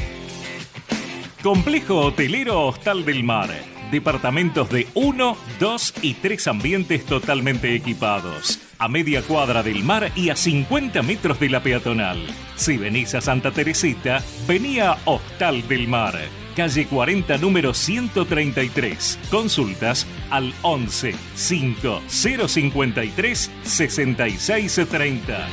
Complejo 1.44 2.08
Hotelero 2.08 2.64
Hostal 2.64 3.06
del 3.06 3.24
Mar. 3.24 3.52
Departamentos 3.92 4.68
de 4.72 4.88
1, 4.96 5.38
2 5.60 5.94
y 6.02 6.16
3 6.16 6.48
ambientes 6.48 7.06
totalmente 7.06 7.76
equipados. 7.76 8.60
A 8.80 8.88
media 8.88 9.22
cuadra 9.22 9.62
del 9.62 9.84
mar 9.84 10.12
y 10.16 10.32
a 10.32 10.36
50 10.36 11.04
metros 11.04 11.40
de 11.40 11.50
la 11.50 11.62
peatonal. 11.62 12.26
Si 12.56 12.78
venís 12.78 13.14
a 13.14 13.22
Santa 13.22 13.52
Teresita, 13.52 14.24
vení 14.48 14.80
a 14.80 14.98
Hostal 15.06 15.68
del 15.68 15.88
Mar. 15.88 16.16
Calle 16.56 16.88
40, 16.88 17.38
número 17.38 17.74
133. 17.74 19.20
Consultas 19.30 20.08
al 20.30 20.54
11 20.62 21.14
5 21.36 22.02
053 22.08 23.52
6630. 23.64 25.48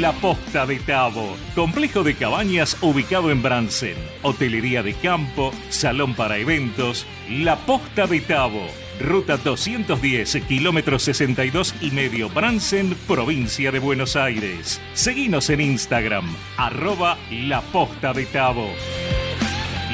La 0.00 0.12
Posta 0.12 0.64
de 0.64 0.78
Tabo, 0.78 1.36
complejo 1.56 2.04
de 2.04 2.14
cabañas 2.14 2.76
ubicado 2.82 3.32
en 3.32 3.42
Bransen, 3.42 3.96
hotelería 4.22 4.82
de 4.84 4.94
campo, 4.94 5.52
salón 5.70 6.14
para 6.14 6.36
eventos, 6.36 7.04
La 7.28 7.56
Posta 7.56 8.06
de 8.06 8.20
Tabo, 8.20 8.64
Ruta 9.00 9.38
210, 9.38 10.42
kilómetro 10.46 11.00
62 11.00 11.74
y 11.80 11.90
medio, 11.90 12.28
Bransen, 12.28 12.94
provincia 13.08 13.72
de 13.72 13.80
Buenos 13.80 14.14
Aires. 14.14 14.80
Seguinos 14.92 15.50
en 15.50 15.62
Instagram, 15.62 16.26
arroba 16.56 17.16
La 17.30 17.62
Posta 17.62 18.12
de 18.12 18.26
Tabo. 18.26 18.68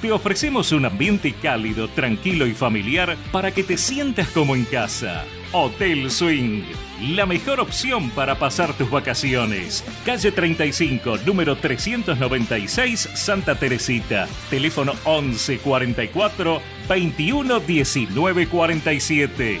Te 0.00 0.12
ofrecemos 0.12 0.70
un 0.70 0.84
ambiente 0.84 1.32
cálido, 1.32 1.88
tranquilo 1.88 2.46
y 2.46 2.54
familiar 2.54 3.16
para 3.32 3.50
que 3.50 3.64
te 3.64 3.76
sientas 3.76 4.28
como 4.28 4.54
en 4.54 4.64
casa. 4.64 5.24
Hotel 5.50 6.08
Swing, 6.08 6.62
la 7.16 7.26
mejor 7.26 7.58
opción 7.58 8.10
para 8.10 8.38
pasar 8.38 8.74
tus 8.74 8.88
vacaciones. 8.88 9.84
Calle 10.06 10.30
35, 10.30 11.18
número 11.26 11.56
396, 11.56 13.10
Santa 13.14 13.56
Teresita. 13.56 14.28
Teléfono 14.50 14.92
11 15.02 15.58
44 15.58 16.62
21 16.88 17.58
19 17.58 18.46
47. 18.46 19.60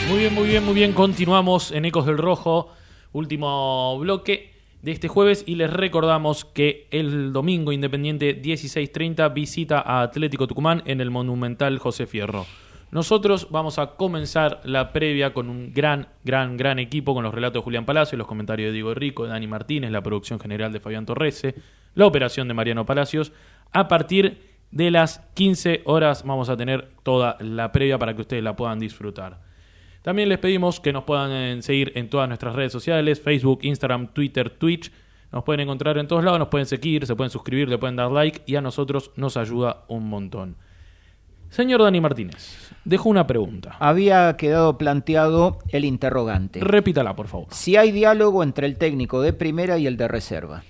Muy 0.09 0.21
bien, 0.21 0.35
muy 0.35 0.49
bien, 0.49 0.65
muy 0.65 0.75
bien. 0.75 0.93
Continuamos 0.95 1.71
en 1.71 1.85
Ecos 1.85 2.07
del 2.07 2.17
Rojo, 2.17 2.71
último 3.13 3.99
bloque 3.99 4.55
de 4.81 4.93
este 4.93 5.07
jueves 5.07 5.45
y 5.47 5.57
les 5.57 5.71
recordamos 5.71 6.47
que 6.47 6.87
el 6.91 7.31
domingo 7.31 7.73
Independiente 7.73 8.41
16:30 8.41 9.29
visita 9.35 9.81
a 9.81 10.01
Atlético 10.01 10.47
Tucumán 10.47 10.83
en 10.87 11.03
el 11.03 11.11
Monumental 11.11 11.79
José 11.79 12.07
Fierro. 12.07 12.47
Nosotros 12.91 13.49
vamos 13.51 13.79
a 13.79 13.97
comenzar 13.97 14.63
la 14.65 14.95
previa 14.95 15.35
con 15.35 15.51
un 15.51 15.75
gran, 15.75 16.09
gran, 16.25 16.57
gran 16.57 16.79
equipo 16.79 17.13
con 17.13 17.23
los 17.23 17.35
relatos 17.35 17.61
de 17.61 17.65
Julián 17.65 17.85
Palacio, 17.85 18.17
los 18.17 18.27
comentarios 18.27 18.69
de 18.69 18.73
Diego 18.73 18.95
Rico, 18.95 19.25
de 19.25 19.31
Dani 19.31 19.47
Martínez, 19.47 19.91
la 19.91 20.03
producción 20.03 20.41
general 20.41 20.73
de 20.73 20.81
Fabián 20.81 21.05
Torrese, 21.05 21.55
la 21.95 22.07
operación 22.07 22.49
de 22.49 22.55
Mariano 22.55 22.87
Palacios. 22.87 23.33
A 23.73 23.89
partir 23.89 24.41
de 24.71 24.91
las 24.91 25.19
15 25.35 25.83
horas 25.85 26.25
vamos 26.25 26.49
a 26.49 26.57
tener 26.57 26.89
toda 27.03 27.37
la 27.41 27.73
previa 27.73 27.99
para 27.99 28.15
que 28.15 28.23
ustedes 28.23 28.43
la 28.43 28.57
puedan 28.57 28.79
disfrutar. 28.79 29.48
También 30.09 30.31
les 30.31 30.39
pedimos 30.39 30.81
que 30.81 30.91
nos 30.91 31.05
puedan 31.05 31.31
eh, 31.33 31.61
seguir 31.61 31.93
en 31.95 32.09
todas 32.09 32.27
nuestras 32.29 32.55
redes 32.55 32.73
sociales, 32.73 33.21
Facebook, 33.21 33.59
Instagram, 33.61 34.15
Twitter, 34.15 34.49
Twitch. 34.49 34.91
Nos 35.31 35.45
pueden 35.45 35.61
encontrar 35.61 35.99
en 35.99 36.09
todos 36.09 36.25
lados, 36.25 36.39
nos 36.39 36.49
pueden 36.49 36.65
seguir, 36.65 37.05
se 37.05 37.15
pueden 37.15 37.29
suscribir, 37.29 37.69
le 37.69 37.77
pueden 37.77 37.97
dar 37.97 38.11
like 38.11 38.41
y 38.47 38.57
a 38.57 38.63
nosotros 38.63 39.11
nos 39.17 39.37
ayuda 39.37 39.85
un 39.89 40.09
montón. 40.09 40.57
Señor 41.51 41.83
Dani 41.83 42.01
Martínez, 42.01 42.73
dejo 42.87 43.11
una 43.11 43.27
pregunta. 43.27 43.77
Había 43.81 44.35
quedado 44.39 44.79
planteado 44.79 45.59
el 45.69 45.85
interrogante. 45.85 46.61
Repítala, 46.61 47.15
por 47.15 47.29
favor. 47.29 47.49
Si 47.51 47.77
hay 47.77 47.93
diálogo 47.93 48.43
entre 48.43 48.67
el 48.67 48.79
técnico 48.79 49.21
de 49.21 49.35
primera 49.35 49.77
y 49.77 49.87
el 49.87 49.99
de 49.99 50.09
reserva. 50.09 50.63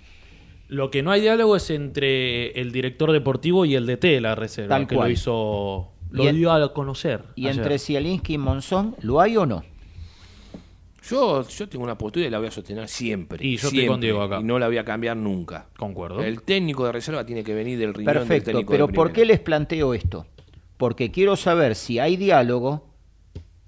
Lo 0.67 0.91
que 0.91 1.05
no 1.05 1.13
hay 1.13 1.21
diálogo 1.21 1.55
es 1.55 1.71
entre 1.71 2.61
el 2.61 2.73
director 2.73 3.13
deportivo 3.13 3.65
y 3.65 3.77
el 3.77 3.87
DT 3.87 4.03
de 4.03 4.21
la 4.21 4.35
reserva, 4.35 4.71
Tal 4.71 4.89
que 4.89 4.97
cual. 4.97 5.11
lo 5.11 5.13
hizo, 5.13 5.93
lo 6.11 6.25
Y 6.25 6.29
en- 6.29 6.37
dio 6.37 6.53
a 6.53 6.73
conocer. 6.73 7.25
¿Y 7.35 7.47
ayer. 7.49 7.61
entre 7.63 7.79
Zielinski 7.79 8.35
y 8.35 8.39
Monzón 8.39 8.97
lo 9.01 9.21
hay 9.21 9.37
o 9.37 9.47
no? 9.47 9.63
Yo, 11.09 11.47
yo 11.49 11.69
tengo 11.69 11.85
una 11.85 11.97
postura 11.97 12.27
y 12.27 12.31
la 12.31 12.39
voy 12.39 12.49
a 12.49 12.51
sostener 12.51 12.87
siempre. 12.89 13.45
Y 13.47 13.53
yo 13.57 13.69
estoy 13.69 13.71
siempre, 13.71 13.89
con 13.89 14.01
Diego 14.01 14.23
acá. 14.23 14.41
Y 14.41 14.45
no 14.45 14.59
la 14.59 14.67
voy 14.67 14.77
a 14.79 14.85
cambiar 14.85 15.17
nunca. 15.17 15.67
Concuerdo. 15.79 16.21
El 16.23 16.43
técnico 16.43 16.85
de 16.85 16.93
reserva 16.93 17.25
tiene 17.25 17.43
que 17.45 17.55
venir 17.55 17.79
del 17.79 17.95
riñón 17.95 18.13
del 18.15 18.23
Perfecto, 18.23 18.51
técnico 18.51 18.73
pero 18.73 18.87
de 18.89 18.93
¿por 18.93 19.13
qué 19.13 19.25
les 19.25 19.41
planteo 19.41 19.95
esto? 19.95 20.27
Porque 20.77 21.11
quiero 21.11 21.37
saber 21.37 21.77
si 21.77 21.99
hay 21.99 22.17
diálogo 22.17 22.87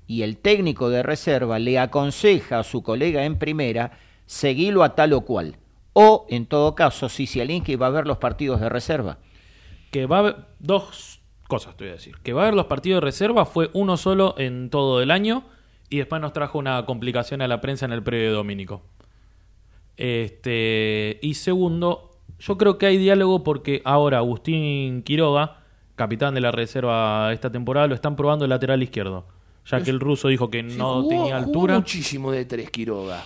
y 0.06 0.22
el 0.22 0.36
técnico 0.36 0.90
de 0.90 1.02
reserva 1.02 1.58
le 1.58 1.78
aconseja 1.78 2.58
a 2.58 2.64
su 2.64 2.82
colega 2.82 3.24
en 3.24 3.38
primera 3.38 3.92
seguirlo 4.26 4.82
a 4.82 4.94
tal 4.94 5.12
o 5.14 5.22
cual. 5.22 5.56
O, 5.92 6.26
en 6.28 6.46
todo 6.46 6.74
caso, 6.74 7.08
si 7.08 7.26
Zielinski 7.26 7.76
va 7.76 7.86
a 7.86 7.90
ver 7.90 8.06
los 8.06 8.18
partidos 8.18 8.60
de 8.60 8.68
reserva. 8.68 9.18
Que 9.90 10.06
va 10.06 10.16
a 10.16 10.20
haber 10.20 10.36
dos 10.58 11.19
cosas, 11.50 11.76
te 11.76 11.84
voy 11.84 11.90
a 11.90 11.94
decir. 11.96 12.16
Que 12.22 12.32
va 12.32 12.40
a 12.40 12.44
haber 12.46 12.54
los 12.54 12.64
partidos 12.66 13.02
de 13.02 13.04
reserva, 13.04 13.44
fue 13.44 13.68
uno 13.74 13.98
solo 13.98 14.34
en 14.38 14.70
todo 14.70 15.02
el 15.02 15.10
año 15.10 15.44
y 15.90 15.98
después 15.98 16.22
nos 16.22 16.32
trajo 16.32 16.58
una 16.58 16.86
complicación 16.86 17.42
a 17.42 17.48
la 17.48 17.60
prensa 17.60 17.84
en 17.84 17.92
el 17.92 18.02
previo 18.02 18.32
dominico. 18.32 18.80
Este, 19.96 21.18
y 21.22 21.34
segundo, 21.34 22.10
yo 22.38 22.56
creo 22.56 22.78
que 22.78 22.86
hay 22.86 22.96
diálogo 22.96 23.44
porque 23.44 23.82
ahora 23.84 24.18
Agustín 24.18 25.02
Quiroga, 25.02 25.58
capitán 25.96 26.34
de 26.34 26.40
la 26.40 26.52
reserva 26.52 27.32
esta 27.32 27.50
temporada, 27.52 27.86
lo 27.86 27.94
están 27.94 28.16
probando 28.16 28.44
el 28.44 28.48
lateral 28.50 28.82
izquierdo. 28.82 29.26
Ya 29.66 29.82
que 29.82 29.90
el 29.90 30.00
ruso 30.00 30.28
dijo 30.28 30.48
que 30.50 30.62
no 30.62 31.02
jugó- 31.02 31.08
tenía 31.08 31.24
jugó 31.24 31.46
altura. 31.46 31.74
muchísimo 31.76 32.32
de 32.32 32.44
tres 32.46 32.70
Quiroga. 32.70 33.24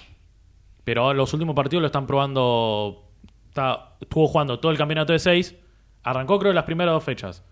Pero 0.82 1.02
ahora 1.04 1.16
los 1.16 1.32
últimos 1.32 1.54
partidos 1.54 1.80
lo 1.80 1.86
están 1.86 2.06
probando. 2.06 3.04
Está, 3.48 3.94
estuvo 4.00 4.26
jugando 4.26 4.58
todo 4.58 4.72
el 4.72 4.76
campeonato 4.76 5.12
de 5.12 5.20
seis. 5.20 5.54
Arrancó, 6.02 6.38
creo, 6.40 6.52
las 6.52 6.64
primeras 6.64 6.92
dos 6.92 7.04
fechas. 7.04 7.42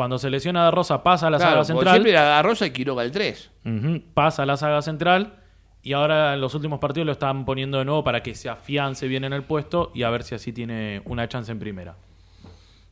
Cuando 0.00 0.18
se 0.18 0.30
lesiona 0.30 0.64
de 0.64 0.70
Rosa, 0.70 1.02
pasa 1.02 1.26
a 1.26 1.30
la 1.30 1.36
Claro, 1.36 1.52
saga 1.56 1.64
central. 1.66 1.94
siempre 1.96 2.16
a 2.16 2.40
Rosa 2.40 2.64
y 2.64 2.70
Quiroga 2.70 3.02
el 3.02 3.10
3. 3.12 3.50
Ujú, 3.66 4.00
pasa 4.14 4.44
a 4.44 4.46
la 4.46 4.56
saga 4.56 4.80
central. 4.80 5.34
Y 5.82 5.92
ahora 5.92 6.32
en 6.32 6.40
los 6.40 6.54
últimos 6.54 6.78
partidos 6.78 7.04
lo 7.04 7.12
están 7.12 7.44
poniendo 7.44 7.76
de 7.76 7.84
nuevo 7.84 8.02
para 8.02 8.22
que 8.22 8.34
se 8.34 8.48
afiance 8.48 9.06
bien 9.08 9.24
en 9.24 9.34
el 9.34 9.42
puesto 9.42 9.90
y 9.94 10.04
a 10.04 10.08
ver 10.08 10.22
si 10.22 10.34
así 10.34 10.54
tiene 10.54 11.02
una 11.04 11.28
chance 11.28 11.52
en 11.52 11.58
primera. 11.58 11.96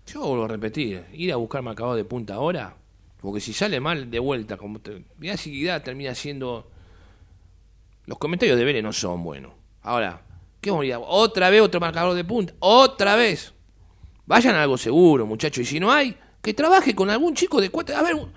Yo 0.06 0.20
vuelvo 0.20 0.44
a 0.44 0.48
repetir, 0.48 1.06
ir 1.14 1.32
a 1.32 1.36
buscar 1.36 1.62
marcador 1.62 1.96
de 1.96 2.04
punta 2.04 2.34
ahora, 2.34 2.74
porque 3.22 3.40
si 3.40 3.54
sale 3.54 3.80
mal 3.80 4.10
de 4.10 4.18
vuelta, 4.18 4.58
como 4.58 4.78
te, 4.78 5.02
mirá 5.16 5.38
si 5.38 5.64
termina 5.82 6.14
siendo... 6.14 6.70
Los 8.04 8.18
comentarios 8.18 8.58
de 8.58 8.66
Vélez 8.66 8.82
no 8.82 8.92
son 8.92 9.22
buenos. 9.22 9.52
Ahora, 9.80 10.20
¿qué 10.60 10.68
vamos 10.68 10.82
a 10.82 10.86
ir 10.86 10.92
a- 10.92 10.98
Otra 10.98 11.48
vez 11.48 11.62
otro 11.62 11.80
marcador 11.80 12.14
de 12.14 12.24
punta, 12.24 12.52
otra 12.58 13.16
vez. 13.16 13.54
Vayan 14.26 14.56
a 14.56 14.62
algo 14.64 14.76
seguro, 14.76 15.24
muchachos, 15.24 15.62
y 15.62 15.64
si 15.64 15.80
no 15.80 15.90
hay, 15.90 16.14
que 16.42 16.54
trabaje 16.54 16.94
con 16.94 17.10
algún 17.10 17.34
chico 17.34 17.60
de 17.60 17.70
cuatro... 17.70 17.96
A 17.96 18.02
ver, 18.02 18.14
un- 18.14 18.32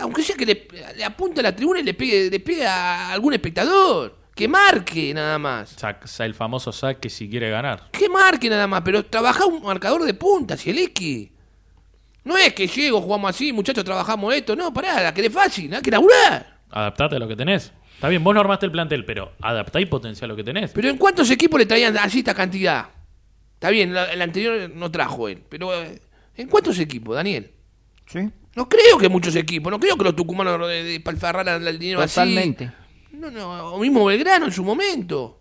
aunque 0.00 0.22
sea 0.22 0.34
que 0.36 0.44
le, 0.46 0.66
le 0.96 1.04
apunte 1.04 1.40
a 1.40 1.44
la 1.44 1.54
tribuna 1.54 1.80
y 1.80 1.84
le 1.84 1.94
pegue, 1.94 2.28
le 2.30 2.40
pegue 2.40 2.66
a 2.66 3.12
algún 3.12 3.32
espectador. 3.34 4.16
Que 4.34 4.48
marque 4.48 5.14
nada 5.14 5.38
más. 5.38 5.76
Sac- 5.80 6.24
el 6.24 6.34
famoso 6.34 6.72
sac 6.72 6.98
que 6.98 7.08
si 7.08 7.28
quiere 7.30 7.50
ganar. 7.50 7.90
Que 7.92 8.08
marque 8.08 8.48
nada 8.50 8.66
más, 8.66 8.82
pero 8.84 9.04
trabaja 9.04 9.46
un 9.46 9.62
marcador 9.62 10.02
de 10.02 10.14
punta, 10.14 10.56
Zielinski. 10.56 11.30
No 12.24 12.36
es 12.36 12.52
que 12.54 12.66
llego, 12.66 13.00
jugamos 13.00 13.30
así, 13.30 13.52
muchachos, 13.52 13.84
trabajamos 13.84 14.34
esto. 14.34 14.56
No, 14.56 14.72
pará, 14.74 15.00
la 15.02 15.14
querés 15.14 15.32
fácil, 15.32 15.70
la 15.70 15.80
que 15.80 15.90
laburar. 15.92 16.58
Adaptate 16.70 17.16
a 17.16 17.18
lo 17.20 17.28
que 17.28 17.36
tenés. 17.36 17.70
Está 17.94 18.08
bien, 18.08 18.24
vos 18.24 18.34
no 18.34 18.40
armaste 18.40 18.66
el 18.66 18.72
plantel, 18.72 19.04
pero 19.04 19.32
adaptá 19.40 19.78
y 19.80 19.86
potenciá 19.86 20.26
lo 20.26 20.34
que 20.34 20.42
tenés. 20.42 20.72
Pero 20.72 20.88
¿en 20.88 20.96
cuántos 20.98 21.30
equipos 21.30 21.60
le 21.60 21.66
traían 21.66 21.96
así 21.98 22.18
esta 22.18 22.34
cantidad? 22.34 22.86
Está 23.54 23.70
bien, 23.70 23.94
la- 23.94 24.06
el 24.12 24.20
anterior 24.20 24.68
no 24.74 24.90
trajo 24.90 25.28
él, 25.28 25.42
pero 25.48 25.72
eh, 25.80 26.00
¿en 26.36 26.48
cuántos 26.48 26.78
equipos, 26.78 27.14
Daniel? 27.14 27.50
Sí. 28.06 28.30
No 28.56 28.68
creo 28.68 28.98
que 28.98 29.08
muchos 29.08 29.34
equipos, 29.36 29.70
no 29.70 29.80
creo 29.80 29.96
que 29.96 30.04
los 30.04 30.14
tucumanos 30.16 30.68
de, 30.68 30.84
de 30.84 31.00
palfarraran 31.00 31.66
el 31.66 31.78
dinero 31.78 32.00
Totalmente. 32.00 32.66
así. 32.66 32.74
No, 33.12 33.30
no, 33.30 33.74
o 33.74 33.78
mismo 33.80 34.04
Belgrano 34.04 34.46
en 34.46 34.52
su 34.52 34.62
momento. 34.64 35.40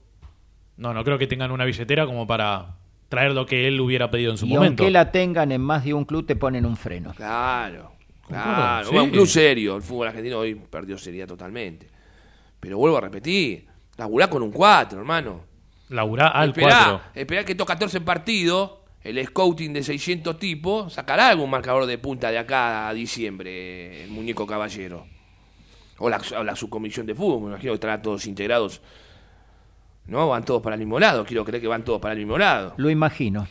No, 0.78 0.94
no 0.94 1.04
creo 1.04 1.18
que 1.20 1.28
tengan 1.28 1.52
una 1.52 1.66
billetera 1.66 2.06
como 2.06 2.26
para 2.26 2.78
traer 3.10 3.32
lo 3.34 3.46
que 3.46 3.68
él 3.68 3.80
hubiera 3.80 4.10
pedido 4.10 4.32
en 4.32 4.38
su 4.38 4.46
Y 4.46 4.50
momento. 4.54 4.84
aunque 4.84 4.92
la 4.92 5.12
tengan 5.12 5.52
en 5.52 5.62
más 5.62 5.84
de 5.84 5.94
un 5.94 6.06
club, 6.06 6.26
te 6.26 6.36
ponen 6.36 6.66
un 6.66 6.76
freno. 6.78 7.14
Claro, 7.16 7.92
claro. 8.28 8.90
sí. 8.90 8.96
Un 8.96 9.10
club 9.12 9.28
serio. 9.28 9.76
El 9.76 9.84
fútbol 9.84 10.08
argentino 10.08 10.40
hoy 10.40 10.56
perdió 10.56 10.98
seriedad 10.98 11.28
totalmente. 11.28 11.88
Pero 12.60 12.78
vuelvo 12.80 12.98
a 12.98 13.02
repetir, 13.02 13.68
laburá 13.98 14.30
con 14.30 14.42
un 14.42 14.52
4, 14.52 14.98
hermano. 15.00 15.42
Laburá 15.90 16.30
al 16.30 16.50
esperá, 16.50 16.70
4. 16.70 17.02
esperá 17.14 17.46
que 17.46 17.52
estos 17.52 17.68
14 17.68 18.02
partidos, 18.02 18.72
el 19.04 19.26
scouting 19.26 19.74
de 19.74 19.84
600 19.84 20.40
tipos, 20.40 20.94
sacará 20.94 21.30
algún 21.30 21.50
marcador 21.50 21.86
de 21.86 21.98
punta 21.98 22.32
de 22.32 22.38
acá 22.38 22.88
a 22.88 22.94
diciembre, 22.94 24.04
el 24.04 24.10
muñeco 24.10 24.48
caballero. 24.48 25.06
O 26.00 26.10
la, 26.10 26.22
o 26.38 26.44
la 26.44 26.56
subcomisión 26.56 27.06
de 27.06 27.14
fútbol, 27.14 27.42
me 27.42 27.48
imagino 27.50 27.72
que 27.72 27.76
estarán 27.76 28.02
todos 28.02 28.26
integrados. 28.26 28.82
No, 30.08 30.28
van 30.30 30.44
todos 30.44 30.62
para 30.62 30.76
el 30.76 30.80
mismo 30.80 31.00
lado. 31.00 31.26
Quiero 31.26 31.46
creer 31.46 31.62
que 31.62 31.68
van 31.68 31.84
todos 31.84 32.02
para 32.02 32.14
el 32.14 32.20
mismo 32.20 32.38
lado. 32.38 32.74
Lo 32.78 32.90
imagino. 32.90 33.48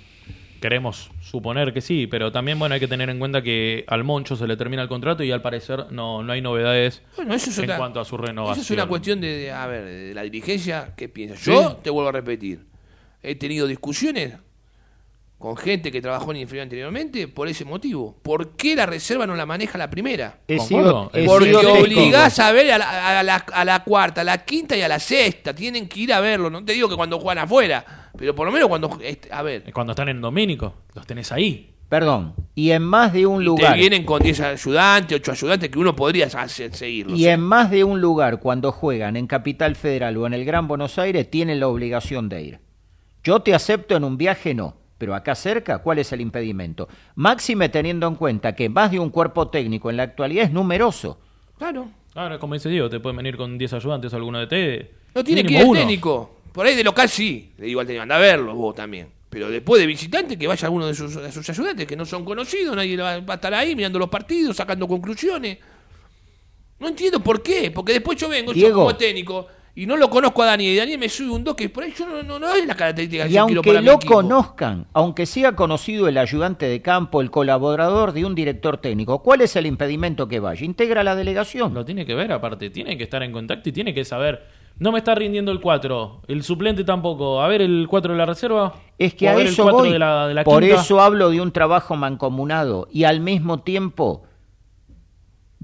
Queremos 0.60 1.10
suponer 1.20 1.72
que 1.72 1.80
sí, 1.80 2.06
pero 2.06 2.30
también 2.30 2.56
bueno 2.58 2.74
hay 2.74 2.80
que 2.80 2.86
tener 2.86 3.10
en 3.10 3.18
cuenta 3.18 3.42
que 3.42 3.84
al 3.88 4.04
Moncho 4.04 4.36
se 4.36 4.46
le 4.46 4.56
termina 4.56 4.82
el 4.82 4.88
contrato 4.88 5.24
y 5.24 5.32
al 5.32 5.42
parecer 5.42 5.86
no, 5.90 6.22
no 6.22 6.32
hay 6.32 6.40
novedades 6.40 7.02
Bueno, 7.16 7.34
eso 7.34 7.50
es 7.50 7.58
en 7.58 7.76
cuanto 7.76 7.98
a 7.98 8.04
su 8.04 8.16
renovación. 8.16 8.62
Esa 8.62 8.72
es 8.72 8.78
una 8.78 8.86
cuestión 8.86 9.20
de, 9.20 9.36
de, 9.38 9.50
a 9.50 9.66
ver, 9.66 9.84
de 9.84 10.14
la 10.14 10.22
dirigencia. 10.22 10.94
¿Qué 10.96 11.08
piensas? 11.08 11.42
Yo 11.42 11.76
te 11.82 11.90
vuelvo 11.90 12.10
a 12.10 12.12
repetir. 12.12 12.64
He 13.24 13.34
tenido 13.34 13.66
discusiones 13.66 14.34
con 15.42 15.56
gente 15.56 15.90
que 15.90 16.00
trabajó 16.00 16.30
en 16.30 16.38
inferior 16.38 16.62
anteriormente 16.62 17.26
por 17.28 17.48
ese 17.48 17.64
motivo. 17.64 18.16
¿Por 18.22 18.50
qué 18.56 18.76
la 18.76 18.86
reserva 18.86 19.26
no 19.26 19.34
la 19.34 19.44
maneja 19.44 19.76
la 19.76 19.90
primera? 19.90 20.38
Sido, 20.48 21.10
Porque 21.26 21.54
obligás 21.54 22.38
a 22.38 22.52
ver 22.52 22.70
a 22.72 22.78
la, 22.78 23.18
a, 23.18 23.22
la, 23.24 23.34
a 23.36 23.64
la 23.64 23.82
cuarta, 23.82 24.20
a 24.20 24.24
la 24.24 24.44
quinta 24.44 24.76
y 24.76 24.82
a 24.82 24.88
la 24.88 25.00
sexta. 25.00 25.52
Tienen 25.54 25.88
que 25.88 26.00
ir 26.00 26.12
a 26.12 26.20
verlo. 26.20 26.48
No 26.48 26.64
te 26.64 26.72
digo 26.72 26.88
que 26.88 26.94
cuando 26.94 27.18
juegan 27.18 27.44
afuera, 27.44 28.10
pero 28.16 28.34
por 28.34 28.46
lo 28.46 28.52
menos 28.52 28.68
cuando. 28.68 28.98
este, 29.02 29.28
A 29.32 29.42
ver. 29.42 29.70
Cuando 29.72 29.92
están 29.92 30.08
en 30.08 30.20
Domínico, 30.20 30.74
los 30.94 31.06
tenés 31.06 31.32
ahí. 31.32 31.68
Perdón. 31.88 32.34
Y 32.54 32.70
en 32.70 32.82
más 32.84 33.12
de 33.12 33.26
un 33.26 33.40
Te 33.40 33.44
lugar. 33.44 33.76
vienen 33.76 34.04
con 34.04 34.22
10 34.22 34.40
ayudantes, 34.40 35.18
8 35.18 35.32
ayudantes 35.32 35.68
que 35.70 35.78
uno 35.78 35.94
podría 35.94 36.24
hacer, 36.26 36.74
seguirlos. 36.74 37.18
Y 37.18 37.28
en 37.28 37.40
más 37.40 37.70
de 37.70 37.84
un 37.84 38.00
lugar, 38.00 38.40
cuando 38.40 38.72
juegan 38.72 39.16
en 39.16 39.26
Capital 39.26 39.76
Federal 39.76 40.16
o 40.16 40.26
en 40.26 40.32
el 40.32 40.44
Gran 40.46 40.68
Buenos 40.68 40.98
Aires, 40.98 41.28
tienen 41.30 41.60
la 41.60 41.68
obligación 41.68 42.30
de 42.30 42.42
ir. 42.42 42.60
Yo 43.24 43.40
te 43.40 43.54
acepto 43.54 43.94
en 43.96 44.04
un 44.04 44.16
viaje, 44.16 44.54
no. 44.54 44.76
Pero 45.02 45.16
acá 45.16 45.34
cerca, 45.34 45.78
¿cuál 45.78 45.98
es 45.98 46.12
el 46.12 46.20
impedimento? 46.20 46.88
Máxime 47.16 47.68
teniendo 47.68 48.06
en 48.06 48.14
cuenta 48.14 48.54
que 48.54 48.68
más 48.68 48.92
de 48.92 49.00
un 49.00 49.10
cuerpo 49.10 49.48
técnico 49.48 49.90
en 49.90 49.96
la 49.96 50.04
actualidad 50.04 50.44
es 50.44 50.52
numeroso. 50.52 51.18
Claro. 51.58 51.88
Ahora, 52.14 52.38
como 52.38 52.54
dice 52.54 52.68
Diego, 52.68 52.88
te 52.88 53.00
pueden 53.00 53.16
venir 53.16 53.36
con 53.36 53.58
10 53.58 53.72
ayudantes 53.72 54.14
alguno 54.14 54.38
de 54.38 54.46
té. 54.46 54.94
No 55.12 55.24
tiene 55.24 55.42
que 55.42 55.54
ir 55.54 55.60
el 55.62 55.72
técnico. 55.72 56.36
Por 56.52 56.66
ahí 56.66 56.76
de 56.76 56.84
local 56.84 57.08
sí. 57.08 57.52
Le 57.58 57.66
digo 57.66 57.80
al 57.80 57.86
técnico, 57.88 58.04
anda 58.04 58.14
a 58.14 58.20
verlo 58.20 58.54
vos 58.54 58.76
también. 58.76 59.08
Pero 59.28 59.50
después 59.50 59.80
de 59.80 59.88
visitante, 59.88 60.38
que 60.38 60.46
vaya 60.46 60.66
alguno 60.66 60.86
de 60.86 60.94
sus, 60.94 61.16
de 61.16 61.32
sus 61.32 61.50
ayudantes 61.50 61.84
que 61.84 61.96
no 61.96 62.06
son 62.06 62.24
conocidos. 62.24 62.76
Nadie 62.76 62.96
va, 62.96 63.18
va 63.18 63.34
a 63.34 63.36
estar 63.38 63.52
ahí 63.54 63.74
mirando 63.74 63.98
los 63.98 64.08
partidos, 64.08 64.56
sacando 64.56 64.86
conclusiones. 64.86 65.58
No 66.78 66.86
entiendo 66.86 67.18
por 67.18 67.42
qué. 67.42 67.72
Porque 67.72 67.94
después 67.94 68.16
yo 68.20 68.28
vengo, 68.28 68.52
yo 68.52 68.72
como 68.72 68.94
técnico, 68.94 69.48
y 69.74 69.86
no 69.86 69.96
lo 69.96 70.10
conozco 70.10 70.42
a 70.42 70.46
Daniel. 70.46 70.74
Y 70.74 70.76
Daniel 70.76 70.98
me 70.98 71.08
sube 71.08 71.30
un 71.30 71.44
2 71.44 71.54
que 71.54 71.68
por 71.70 71.84
ahí 71.84 71.94
yo 71.98 72.06
no, 72.06 72.22
no, 72.22 72.38
no 72.38 72.52
es 72.54 72.66
la 72.66 72.74
característica 72.74 73.24
que 73.24 73.30
Y 73.30 73.34
yo 73.34 73.46
quiero 73.46 73.60
aunque 73.60 73.70
para 73.70 73.80
lo 73.80 73.98
conozcan, 73.98 74.86
aunque 74.92 75.24
sea 75.26 75.56
conocido 75.56 76.08
el 76.08 76.18
ayudante 76.18 76.66
de 76.66 76.82
campo, 76.82 77.20
el 77.20 77.30
colaborador 77.30 78.12
de 78.12 78.24
un 78.24 78.34
director 78.34 78.76
técnico, 78.78 79.22
¿cuál 79.22 79.40
es 79.40 79.56
el 79.56 79.66
impedimento 79.66 80.28
que 80.28 80.40
vaya? 80.40 80.64
Integra 80.64 81.02
la 81.02 81.14
delegación. 81.16 81.72
Lo 81.72 81.84
tiene 81.84 82.04
que 82.04 82.14
ver, 82.14 82.32
aparte, 82.32 82.70
tiene 82.70 82.96
que 82.98 83.04
estar 83.04 83.22
en 83.22 83.32
contacto 83.32 83.68
y 83.68 83.72
tiene 83.72 83.94
que 83.94 84.04
saber. 84.04 84.42
No 84.78 84.90
me 84.90 84.98
está 84.98 85.14
rindiendo 85.14 85.52
el 85.52 85.60
4, 85.60 86.22
el 86.28 86.42
suplente 86.42 86.82
tampoco. 86.82 87.40
A 87.42 87.48
ver 87.48 87.62
el 87.62 87.86
4 87.88 88.12
de 88.12 88.18
la 88.18 88.26
reserva. 88.26 88.74
Es 88.98 89.14
que 89.14 89.28
a 89.28 89.34
ver 89.34 89.46
el 89.46 89.52
eso 89.52 89.62
4 89.62 89.78
voy. 89.78 89.90
de 89.92 89.98
la, 89.98 90.26
de 90.28 90.34
la 90.34 90.44
Por 90.44 90.62
quinta. 90.62 90.80
eso 90.80 91.00
hablo 91.00 91.30
de 91.30 91.40
un 91.40 91.52
trabajo 91.52 91.94
mancomunado 91.94 92.88
y 92.90 93.04
al 93.04 93.20
mismo 93.20 93.60
tiempo 93.60 94.24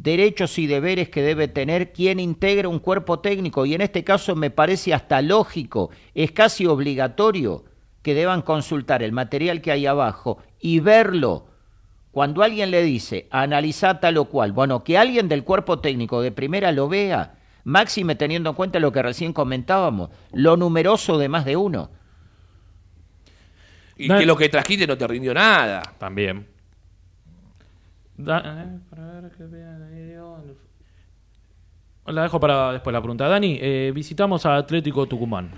derechos 0.03 0.59
y 0.59 0.67
deberes 0.67 1.09
que 1.09 1.23
debe 1.23 1.49
tener 1.49 1.93
quien 1.93 2.21
integra 2.21 2.69
un 2.69 2.79
cuerpo 2.79 3.19
técnico 3.19 3.67
y 3.67 3.75
en 3.75 3.81
este 3.81 4.05
caso 4.05 4.37
me 4.37 4.51
parece 4.51 4.95
hasta 4.95 5.23
lógico, 5.23 5.91
es 6.15 6.31
casi 6.31 6.67
obligatorio 6.67 7.65
que 8.03 8.15
deban 8.15 8.43
consultar 8.43 9.03
el 9.03 9.13
material 9.13 9.61
que 9.61 9.73
hay 9.73 9.87
abajo 9.87 10.39
y 10.61 10.81
verlo. 10.81 11.47
Cuando 12.13 12.43
alguien 12.43 12.71
le 12.71 12.83
dice, 12.83 13.27
analiza 13.31 14.01
tal 14.01 14.19
o 14.19 14.27
cual, 14.27 14.53
bueno, 14.53 14.83
que 14.85 14.97
alguien 14.97 15.29
del 15.29 15.45
cuerpo 15.45 15.81
técnico 15.81 16.23
de 16.23 16.33
primera 16.33 16.73
lo 16.73 16.89
vea, 16.89 17.35
máxime 17.65 18.15
teniendo 18.15 18.51
en 18.51 18.57
cuenta 18.57 18.79
lo 18.79 18.93
que 18.93 19.03
recién 19.03 19.33
comentábamos, 19.33 20.11
lo 20.33 20.57
numeroso 20.57 21.19
de 21.19 21.29
más 21.29 21.45
de 21.45 21.57
uno. 21.57 21.91
Y 23.97 24.09
que 24.09 24.27
lo 24.27 24.37
que 24.37 24.49
trajiste 24.49 24.87
no 24.87 24.97
te 24.97 25.09
rindió 25.09 25.35
nada. 25.35 25.83
También. 25.99 26.47
La 32.07 32.23
dejo 32.23 32.41
para 32.41 32.73
después 32.73 32.93
la 32.93 33.01
pregunta. 33.01 33.29
Dani, 33.29 33.59
eh, 33.61 33.93
visitamos 33.95 34.45
a 34.47 34.57
Atlético 34.57 35.07
Tucumán. 35.07 35.51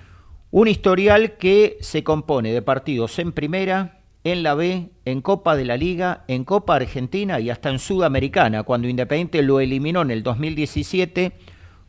Un 0.50 0.68
historial 0.68 1.36
que 1.38 1.78
se 1.80 2.02
compone 2.02 2.52
de 2.52 2.60
partidos 2.60 3.18
en 3.18 3.32
primera, 3.32 4.00
en 4.24 4.42
la 4.42 4.54
B, 4.54 4.90
en 5.04 5.22
Copa 5.22 5.56
de 5.56 5.64
la 5.64 5.76
Liga, 5.76 6.24
en 6.28 6.44
Copa 6.44 6.74
Argentina 6.74 7.40
y 7.40 7.50
hasta 7.50 7.70
en 7.70 7.78
Sudamericana, 7.78 8.64
cuando 8.64 8.88
Independiente 8.88 9.42
lo 9.42 9.60
eliminó 9.60 10.02
en 10.02 10.10
el 10.10 10.22
2017 10.22 11.32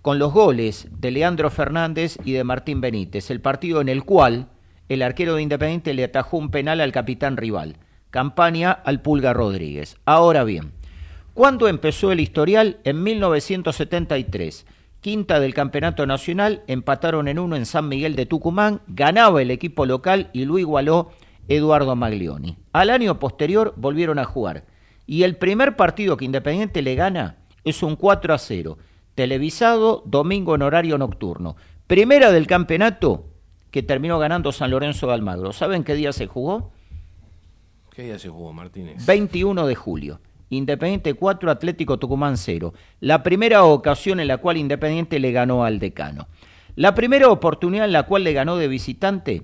con 0.01 0.19
los 0.19 0.32
goles 0.32 0.88
de 0.91 1.11
Leandro 1.11 1.49
Fernández 1.49 2.17
y 2.24 2.32
de 2.34 2.43
Martín 2.43 2.82
Benítez, 2.82 3.30
el 3.30 3.41
partido 3.41 3.82
en 3.82 3.89
el 3.89 4.03
cual 4.03 4.47
el 4.89 5.01
arquero 5.01 5.36
de 5.36 5.41
Independiente 5.41 5.93
le 5.93 6.03
atajó 6.03 6.38
un 6.38 6.49
penal 6.49 6.82
al 6.82 6.91
capitán 6.91 7.38
rival. 7.38 7.78
Campaña 8.12 8.72
al 8.72 9.01
Pulga 9.01 9.34
Rodríguez. 9.34 9.97
Ahora 10.05 10.43
bien, 10.43 10.74
¿cuándo 11.34 11.70
empezó 11.70 12.12
el 12.12 12.20
historial? 12.20 12.80
En 12.84 13.01
1973. 13.03 14.66
Quinta 14.99 15.39
del 15.39 15.53
Campeonato 15.53 16.05
Nacional, 16.05 16.62
empataron 16.68 17.30
en 17.30 17.39
uno 17.39 17.55
en 17.55 17.66
San 17.66 17.88
Miguel 17.88 18.16
de 18.18 18.26
Tucumán, 18.26 18.82
ganaba 18.88 19.41
el 19.41 19.49
equipo 19.49 19.86
local 19.86 20.30
y 20.34 20.45
lo 20.45 20.59
igualó 20.59 21.12
Eduardo 21.47 21.95
Maglioni. 21.95 22.57
Al 22.74 22.89
año 22.89 23.18
posterior 23.18 23.74
volvieron 23.78 24.20
a 24.20 24.26
jugar 24.26 24.66
y 25.07 25.24
el 25.24 25.38
primer 25.38 25.76
partido 25.76 26.18
que 26.18 26.26
Independiente 26.26 26.82
le 26.82 26.95
gana 26.95 27.38
es 27.64 27.82
un 27.82 27.95
4 27.95 28.34
a 28.34 28.38
0, 28.38 28.78
televisado 29.16 30.03
domingo 30.05 30.53
en 30.53 30.64
horario 30.64 30.97
nocturno. 30.97 31.55
Primera 31.88 32.32
del 32.32 32.45
campeonato 32.45 33.26
que 33.72 33.84
terminó 33.84 34.20
ganando 34.20 34.51
San 34.51 34.72
Lorenzo 34.72 35.07
de 35.07 35.14
Almagro. 35.14 35.53
¿Saben 35.53 35.86
qué 35.86 35.95
día 35.95 36.12
se 36.12 36.28
jugó? 36.28 36.74
¿Qué 37.94 38.04
día 38.04 38.18
se 38.18 38.30
jugó, 38.30 38.54
Martínez? 38.54 39.06
21 39.06 39.68
de 39.68 39.76
julio. 39.76 40.22
Independiente 40.50 41.14
4, 41.14 41.52
Atlético 41.52 42.00
Tucumán 42.00 42.38
0. 42.38 42.74
La 43.02 43.22
primera 43.22 43.66
ocasión 43.66 44.22
en 44.22 44.30
la 44.30 44.38
cual 44.38 44.56
Independiente 44.56 45.20
le 45.20 45.34
ganó 45.34 45.66
al 45.66 45.80
decano. 45.80 46.30
La 46.76 46.96
primera 46.96 47.30
oportunidad 47.30 47.84
en 47.84 47.92
la 47.92 48.04
cual 48.04 48.24
le 48.24 48.32
ganó 48.32 48.56
de 48.56 48.70
visitante 48.70 49.44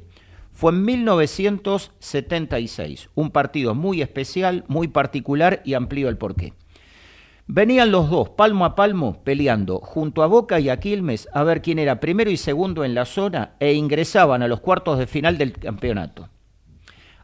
fue 0.54 0.72
en 0.72 0.86
1976. 0.86 3.10
Un 3.16 3.32
partido 3.32 3.76
muy 3.76 4.02
especial, 4.02 4.64
muy 4.70 4.88
particular 4.88 5.62
y 5.66 5.74
amplío 5.74 6.08
el 6.08 6.18
porqué. 6.18 6.54
Venían 7.48 7.92
los 7.92 8.10
dos, 8.10 8.30
palmo 8.30 8.64
a 8.64 8.76
palmo, 8.76 9.26
peleando 9.26 9.80
junto 9.80 10.24
a 10.24 10.28
Boca 10.28 10.62
y 10.62 10.70
a 10.70 10.80
Quilmes 10.80 11.28
a 11.34 11.44
ver 11.44 11.62
quién 11.62 11.80
era 11.80 12.00
primero 12.00 12.32
y 12.32 12.38
segundo 12.38 12.86
en 12.86 12.96
la 12.96 13.04
zona 13.04 13.56
e 13.60 13.74
ingresaban 13.74 14.42
a 14.42 14.48
los 14.48 14.62
cuartos 14.62 15.00
de 15.00 15.08
final 15.08 15.38
del 15.38 15.52
campeonato. 15.52 16.30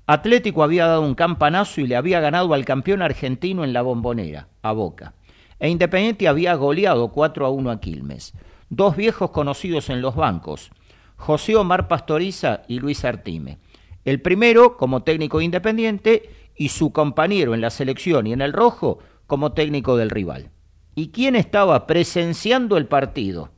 Atlético 0.06 0.64
había 0.64 0.86
dado 0.86 1.01
un 1.01 1.16
campanazo 1.16 1.80
y 1.80 1.88
le 1.88 1.95
había 1.95 2.20
ganado 2.20 2.54
al 2.54 2.66
campeón 2.66 3.01
argentino 3.01 3.64
en 3.64 3.72
la 3.72 3.82
bombonera, 3.82 4.49
a 4.62 4.74
Boca. 4.74 5.14
E 5.60 5.70
Independiente 5.70 6.28
había 6.28 6.56
goleado 6.56 7.10
4 7.10 7.45
a 7.45 7.49
1 7.49 7.72
a 7.72 7.80
Quilmes. 7.80 8.34
Dos 8.70 8.97
viejos 8.97 9.32
conocidos 9.32 9.89
en 9.89 10.01
los 10.01 10.16
bancos, 10.16 10.72
José 11.16 11.56
Omar 11.56 11.88
Pastoriza 11.88 12.64
y 12.68 12.80
Luis 12.80 13.06
Artime. 13.06 13.60
El 14.04 14.22
primero 14.22 14.76
como 14.76 15.04
técnico 15.04 15.38
de 15.38 15.45
independiente 15.45 16.30
y 16.58 16.70
su 16.70 16.91
compañero 16.91 17.54
en 17.54 17.62
la 17.62 17.70
selección 17.70 18.28
y 18.28 18.34
en 18.34 18.41
el 18.41 18.51
rojo 18.51 18.99
como 19.26 19.54
técnico 19.54 19.95
del 19.95 20.10
rival. 20.10 20.49
¿Y 20.95 21.10
quién 21.10 21.38
estaba 21.38 21.88
presenciando 21.88 22.76
el 22.76 22.88
partido? 22.88 23.51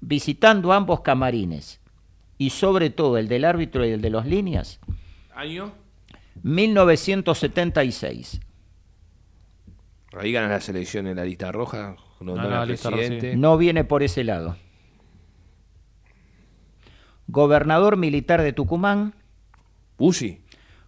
Visitando 0.00 0.72
ambos 0.72 1.00
camarines 1.00 1.80
y 2.36 2.50
sobre 2.50 2.90
todo 2.90 3.16
el 3.16 3.26
del 3.26 3.46
árbitro 3.46 3.86
y 3.86 3.90
el 3.90 4.02
de 4.02 4.10
las 4.10 4.26
líneas. 4.26 4.80
¿Año? 5.38 5.72
1976. 6.42 8.40
Ahí 10.18 10.32
gana 10.32 10.48
la 10.48 10.60
selección 10.60 11.06
en 11.06 11.14
la 11.14 11.24
lista 11.24 11.52
roja. 11.52 11.94
Gana 12.18 12.32
O'Donnell 12.32 12.50
la 12.50 12.66
lista 12.66 12.90
roja, 12.90 13.02
presidente. 13.02 13.36
No 13.36 13.56
viene 13.56 13.84
por 13.84 14.02
ese 14.02 14.24
lado. 14.24 14.56
Gobernador 17.28 17.96
militar 17.96 18.42
de 18.42 18.52
Tucumán, 18.52 19.14
Bussi. 19.96 20.40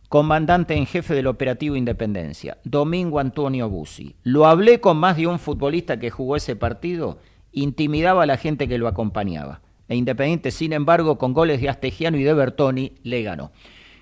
comandante 0.09 0.74
en 0.74 0.86
jefe 0.86 1.14
del 1.14 1.28
operativo 1.28 1.76
Independencia, 1.76 2.59
Domingo 2.64 3.20
Antonio 3.20 3.68
Bussi. 3.68 4.16
Lo 4.24 4.46
hablé 4.46 4.80
con 4.80 4.96
más 4.96 5.16
de 5.16 5.28
un 5.28 5.38
futbolista 5.38 6.01
que 6.01 6.11
jugó 6.11 6.34
ese 6.34 6.57
partido, 6.57 7.20
intimidaba 7.53 8.24
a 8.24 8.26
la 8.26 8.36
gente 8.36 8.66
que 8.66 8.78
lo 8.78 8.88
acompañaba. 8.88 9.61
E 9.86 9.94
Independiente, 9.94 10.51
sin 10.51 10.72
embargo, 10.72 11.18
con 11.18 11.34
goles 11.34 11.61
de 11.61 11.68
Astegiano 11.68 12.16
y 12.16 12.24
de 12.24 12.34
Bertoni, 12.34 12.94
le 13.05 13.22
ganó. 13.22 13.53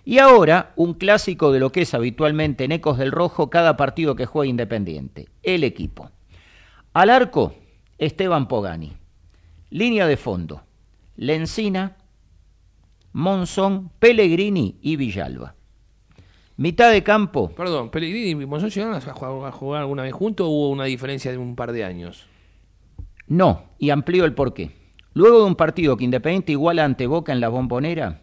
Y 0.08 0.20
ahora, 0.20 0.72
un 0.76 0.94
clásico 0.94 1.52
de 1.52 1.60
lo 1.60 1.70
que 1.70 1.82
es 1.82 1.92
habitualmente 1.92 2.64
en 2.64 2.72
Ecos 2.72 2.96
del 2.96 3.12
Rojo 3.12 3.50
cada 3.50 3.76
partido 3.76 4.16
que 4.16 4.24
juega 4.24 4.48
Independiente, 4.48 5.28
el 5.42 5.64
equipo. 5.64 6.10
Al 6.94 7.10
arco, 7.10 7.54
Esteban 7.98 8.48
Pogani. 8.48 8.96
Línea 9.68 10.06
de 10.06 10.16
fondo, 10.16 10.62
Lencina, 11.16 11.98
Monzón, 13.12 13.90
Pellegrini 13.98 14.78
y 14.80 14.96
Villalba. 14.96 15.56
Mitad 16.56 16.90
de 16.90 17.02
campo, 17.02 17.50
Perdón, 17.50 17.90
Pellegrini 17.90 18.30
y 18.30 18.46
Monzón 18.46 18.70
llegaron 18.70 18.94
a 18.94 19.00
jugar, 19.02 19.46
a 19.46 19.52
jugar 19.52 19.82
alguna 19.82 20.04
vez 20.04 20.14
juntos 20.14 20.46
o 20.46 20.50
hubo 20.50 20.70
una 20.70 20.84
diferencia 20.84 21.30
de 21.30 21.36
un 21.36 21.54
par 21.54 21.72
de 21.72 21.84
años. 21.84 22.26
no, 23.26 23.64
y 23.78 23.90
amplío 23.90 24.24
el 24.24 24.32
porqué. 24.32 24.70
Luego 25.12 25.40
de 25.40 25.44
un 25.44 25.54
partido 25.54 25.98
que 25.98 26.04
Independiente 26.04 26.52
iguala 26.52 26.86
ante 26.86 27.06
Boca 27.06 27.30
en 27.30 27.40
la 27.40 27.50
bombonera, 27.50 28.22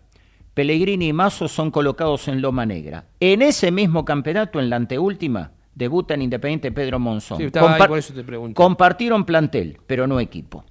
Pellegrini 0.55 1.09
y 1.09 1.13
Mazo 1.13 1.49
son 1.49 1.69
colocados 1.69 2.29
en 2.29 2.41
Loma 2.41 2.65
Negra. 2.65 3.09
En 3.19 3.41
ese 3.41 3.71
mismo 3.71 4.05
campeonato, 4.05 4.57
en 4.59 4.69
la 4.69 4.77
anteúltima, 4.77 5.51
debuta 5.75 6.13
en 6.13 6.21
Independiente 6.21 6.71
Pedro 6.71 6.97
Monzón. 6.97 7.37
Sí, 7.37 7.51
ahí, 7.53 7.87
por 7.87 7.97
eso 7.97 8.13
te 8.13 8.23
pregunto. 8.23 8.55
Compartieron 8.55 9.25
plantel, 9.25 9.79
pero 9.85 10.07
no 10.07 10.21
equipo. 10.21 10.63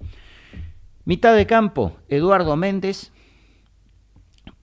Mitad 1.05 1.37
de 1.37 1.47
campo, 1.47 1.99
Eduardo 2.09 2.57
Méndez, 2.57 3.12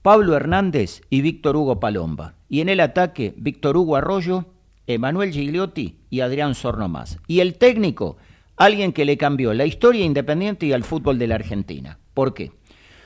Pablo 0.02 0.34
Hernández 0.34 1.02
y 1.08 1.22
Víctor 1.22 1.54
Hugo 1.54 1.78
Palomba. 1.78 2.34
Y 2.48 2.60
en 2.60 2.68
el 2.68 2.80
ataque, 2.80 3.32
Víctor 3.36 3.76
Hugo 3.76 3.94
Arroyo, 3.94 4.46
Emanuel 4.88 5.30
Gigliotti 5.30 6.00
y 6.10 6.18
Adrián 6.18 6.56
Sornomás. 6.56 7.20
Y 7.28 7.38
el 7.38 7.58
técnico, 7.58 8.16
alguien 8.56 8.92
que 8.92 9.04
le 9.04 9.16
cambió 9.16 9.54
la 9.54 9.66
historia 9.66 10.04
independiente 10.04 10.66
y 10.66 10.72
al 10.72 10.82
fútbol 10.82 11.16
de 11.20 11.28
la 11.28 11.36
Argentina. 11.36 12.00
¿Por 12.12 12.34
qué? 12.34 12.50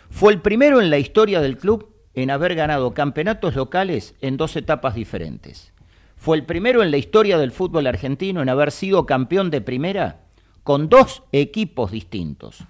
Fue 0.09 0.33
el 0.33 0.41
primero 0.41 0.81
en 0.81 0.89
la 0.89 0.99
historia 0.99 1.43
del 1.43 1.59
club 1.59 1.96
en 2.17 2.31
haber 2.31 2.55
ganado 2.55 2.95
campeonatos 2.95 3.55
locales 3.55 4.17
en 4.23 4.39
dos 4.39 4.57
etapas 4.57 4.95
diferentes. 4.95 5.73
Fue 6.17 6.37
el 6.37 6.45
primero 6.45 6.83
en 6.83 6.91
la 6.91 6.97
historia 6.97 7.39
del 7.39 7.53
fútbol 7.53 7.87
argentino 7.87 8.43
en 8.43 8.49
haber 8.49 8.73
sido 8.73 9.07
campeón 9.07 9.51
de 9.51 9.61
primera 9.61 10.23
con 10.65 10.89
dos 10.89 11.23
equipos 11.31 11.93
distintos, 11.93 12.65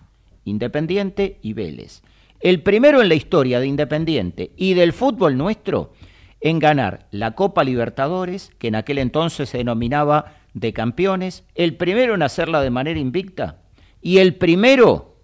Independiente 0.44 1.38
y 1.42 1.55
Vélez. 1.55 2.03
El 2.40 2.62
primero 2.62 3.01
en 3.01 3.09
la 3.09 3.14
historia 3.14 3.61
de 3.61 3.68
Independiente 3.68 4.51
y 4.57 4.74
del 4.74 4.92
fútbol 4.92 5.38
nuestro 5.38 5.92
en 6.40 6.59
ganar 6.59 7.07
la 7.11 7.34
Copa 7.34 7.64
Libertadores, 7.64 8.53
que 8.59 8.68
en 8.68 8.74
aquel 8.74 8.99
entonces 8.99 9.49
se 9.49 9.59
denominaba 9.59 10.34
de 10.55 10.72
campeones, 10.72 11.44
el 11.55 11.76
primero 11.76 12.14
en 12.14 12.22
hacerla 12.22 12.61
de 12.61 12.70
manera 12.70 12.99
invicta 12.99 13.62
y 14.03 14.18
el 14.18 14.34
primero 14.34 15.16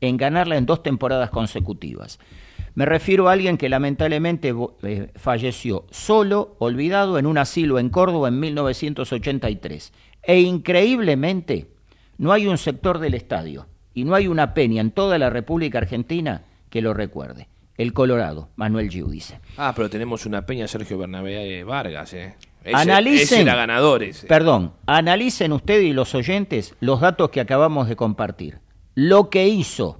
en 0.00 0.16
ganarla 0.16 0.56
en 0.56 0.66
dos 0.66 0.82
temporadas 0.82 1.30
consecutivas. 1.30 2.18
Me 2.74 2.86
refiero 2.86 3.28
a 3.28 3.32
alguien 3.32 3.58
que 3.58 3.68
lamentablemente 3.68 4.54
eh, 4.82 5.08
falleció 5.16 5.86
solo, 5.90 6.56
olvidado, 6.58 7.18
en 7.18 7.26
un 7.26 7.38
asilo 7.38 7.78
en 7.78 7.90
Córdoba 7.90 8.28
en 8.28 8.40
1983. 8.40 9.92
E 10.22 10.40
increíblemente, 10.40 11.68
no 12.18 12.32
hay 12.32 12.46
un 12.46 12.58
sector 12.58 12.98
del 12.98 13.14
estadio 13.14 13.66
y 13.94 14.04
no 14.04 14.14
hay 14.14 14.26
una 14.28 14.54
peña 14.54 14.80
en 14.80 14.90
toda 14.90 15.18
la 15.18 15.30
República 15.30 15.78
Argentina 15.78 16.42
que 16.68 16.82
lo 16.82 16.94
recuerde. 16.94 17.48
El 17.76 17.94
Colorado, 17.94 18.50
Manuel 18.56 18.90
Giudice. 18.90 19.40
Ah, 19.56 19.72
pero 19.74 19.88
tenemos 19.88 20.26
una 20.26 20.44
peña 20.44 20.68
Sergio 20.68 20.98
Bernabé 20.98 21.64
Vargas, 21.64 22.12
¿eh? 22.12 22.34
Ese, 22.62 22.76
Analicen, 22.76 23.48
ese. 24.02 24.26
Perdón, 24.26 24.74
analicen 24.84 25.52
ustedes 25.52 25.84
y 25.84 25.92
los 25.94 26.14
oyentes 26.14 26.74
los 26.80 27.00
datos 27.00 27.30
que 27.30 27.40
acabamos 27.40 27.88
de 27.88 27.96
compartir. 27.96 28.58
Lo 28.94 29.30
que 29.30 29.48
hizo, 29.48 29.98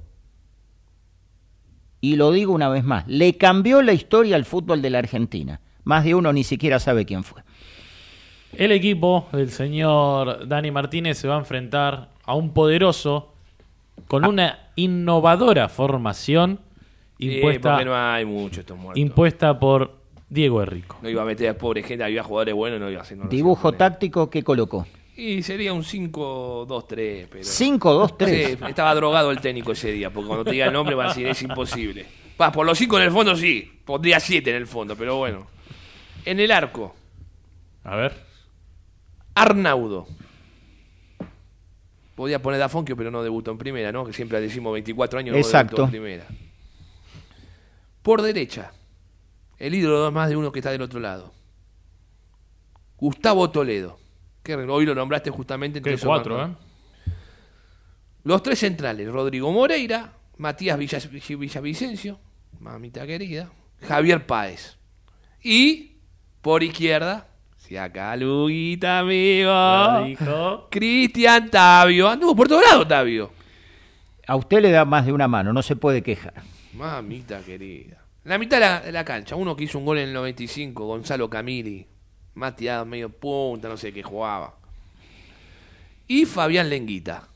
y 2.00 2.16
lo 2.16 2.32
digo 2.32 2.52
una 2.52 2.68
vez 2.68 2.84
más, 2.84 3.06
le 3.06 3.36
cambió 3.36 3.82
la 3.82 3.92
historia 3.92 4.36
al 4.36 4.44
fútbol 4.44 4.82
de 4.82 4.90
la 4.90 4.98
Argentina. 4.98 5.60
Más 5.84 6.04
de 6.04 6.14
uno 6.14 6.32
ni 6.32 6.44
siquiera 6.44 6.78
sabe 6.78 7.04
quién 7.04 7.24
fue. 7.24 7.42
El 8.52 8.72
equipo 8.72 9.28
del 9.32 9.50
señor 9.50 10.48
Dani 10.48 10.70
Martínez 10.70 11.18
se 11.18 11.28
va 11.28 11.36
a 11.36 11.38
enfrentar 11.38 12.08
a 12.24 12.34
un 12.34 12.52
poderoso 12.52 13.32
con 14.08 14.24
una 14.24 14.70
innovadora 14.76 15.68
formación 15.68 16.58
impuesta, 17.18 17.84
no 17.84 17.94
hay 17.94 18.24
mucho 18.24 18.62
impuesta 18.94 19.58
por 19.58 19.98
Diego 20.28 20.62
Errico. 20.62 20.96
No 21.02 21.08
iba 21.08 21.22
a 21.22 21.24
meter 21.24 21.48
a 21.48 21.54
pobre 21.58 21.82
gente, 21.82 22.02
había 22.02 22.22
jugadores 22.22 22.54
buenos, 22.54 22.80
no 22.80 22.90
iba 22.90 23.00
a 23.00 23.02
hacer. 23.02 23.18
no 23.18 23.26
Dibujo 23.26 23.72
táctico 23.72 24.30
que 24.30 24.42
colocó. 24.42 24.86
Y 25.16 25.42
sería 25.42 25.72
un 25.72 25.82
5-2-3, 25.82 27.26
pero... 27.30 27.44
5-2-3. 27.44 28.26
Sí, 28.26 28.58
estaba 28.68 28.94
drogado 28.94 29.30
el 29.30 29.40
técnico 29.40 29.72
ese 29.72 29.92
día, 29.92 30.10
porque 30.10 30.28
cuando 30.28 30.44
te 30.44 30.52
diga 30.52 30.66
el 30.66 30.72
nombre 30.72 30.94
va 30.94 31.04
a 31.06 31.08
decir, 31.08 31.26
es 31.26 31.42
imposible. 31.42 32.06
Va, 32.40 32.50
por 32.50 32.64
los 32.64 32.78
5 32.78 32.96
en 32.98 33.04
el 33.04 33.10
fondo 33.10 33.36
sí, 33.36 33.70
pondría 33.84 34.18
7 34.18 34.48
en 34.48 34.56
el 34.56 34.66
fondo, 34.66 34.96
pero 34.96 35.16
bueno. 35.16 35.46
En 36.24 36.40
el 36.40 36.50
arco, 36.50 36.94
A 37.84 37.96
ver. 37.96 38.14
Arnaudo. 39.34 40.06
Podía 42.14 42.40
poner 42.42 42.62
a 42.62 42.68
Fonquio, 42.68 42.96
pero 42.96 43.10
no 43.10 43.22
debutó 43.22 43.50
en 43.50 43.58
primera, 43.58 43.92
¿no? 43.92 44.04
Que 44.04 44.12
siempre 44.12 44.40
decimos 44.40 44.72
24 44.72 45.18
años 45.18 45.32
no 45.34 45.38
Exacto. 45.38 45.76
debutó 45.76 45.84
en 45.84 45.90
primera. 45.90 46.26
Por 48.02 48.22
derecha, 48.22 48.72
el 49.58 49.74
ídolo 49.74 50.10
más 50.10 50.28
de 50.28 50.36
uno 50.36 50.50
que 50.52 50.58
está 50.58 50.70
del 50.70 50.82
otro 50.82 51.00
lado. 51.00 51.32
Gustavo 52.96 53.50
Toledo. 53.50 53.99
Que 54.56 54.64
hoy 54.64 54.86
lo 54.86 54.94
nombraste 54.94 55.30
justamente 55.30 55.78
entre 55.78 55.94
esos 55.94 56.06
cuatro. 56.06 56.44
¿eh? 56.44 56.48
Los 58.24 58.42
tres 58.42 58.58
centrales, 58.58 59.08
Rodrigo 59.10 59.50
Moreira, 59.50 60.12
Matías 60.36 60.78
Villas- 60.78 61.08
Villavicencio, 61.10 62.18
mamita 62.60 63.06
querida, 63.06 63.50
Javier 63.86 64.26
Páez. 64.26 64.76
Y 65.42 65.96
por 66.42 66.62
izquierda, 66.62 67.28
si 67.56 67.76
acá 67.76 68.14
Luguita, 68.16 68.98
amigo. 69.00 70.68
Cristian 70.70 71.50
Tavio. 71.50 72.08
Anduvo 72.08 72.36
por 72.36 72.48
todo 72.48 72.60
lado, 72.60 72.86
Tavio. 72.86 73.30
A 74.26 74.36
usted 74.36 74.60
le 74.60 74.70
da 74.70 74.84
más 74.84 75.06
de 75.06 75.12
una 75.12 75.26
mano, 75.28 75.52
no 75.52 75.62
se 75.62 75.76
puede 75.76 76.02
quejar. 76.02 76.34
Mamita 76.74 77.40
querida. 77.42 78.04
La 78.24 78.36
mitad 78.38 78.58
de 78.58 78.60
la, 78.66 78.80
de 78.80 78.92
la 78.92 79.04
cancha, 79.04 79.34
uno 79.34 79.56
que 79.56 79.64
hizo 79.64 79.78
un 79.78 79.86
gol 79.86 79.96
en 79.98 80.08
el 80.08 80.14
95, 80.14 80.84
Gonzalo 80.84 81.30
Camili, 81.30 81.86
más 82.34 82.56
tirado 82.56 82.84
medio 82.86 83.08
punta, 83.08 83.68
no 83.68 83.76
sé 83.76 83.92
qué 83.92 84.02
jugaba. 84.02 84.54
Y 86.08 86.24
Fabián 86.26 86.68
Lenguita. 86.68 87.26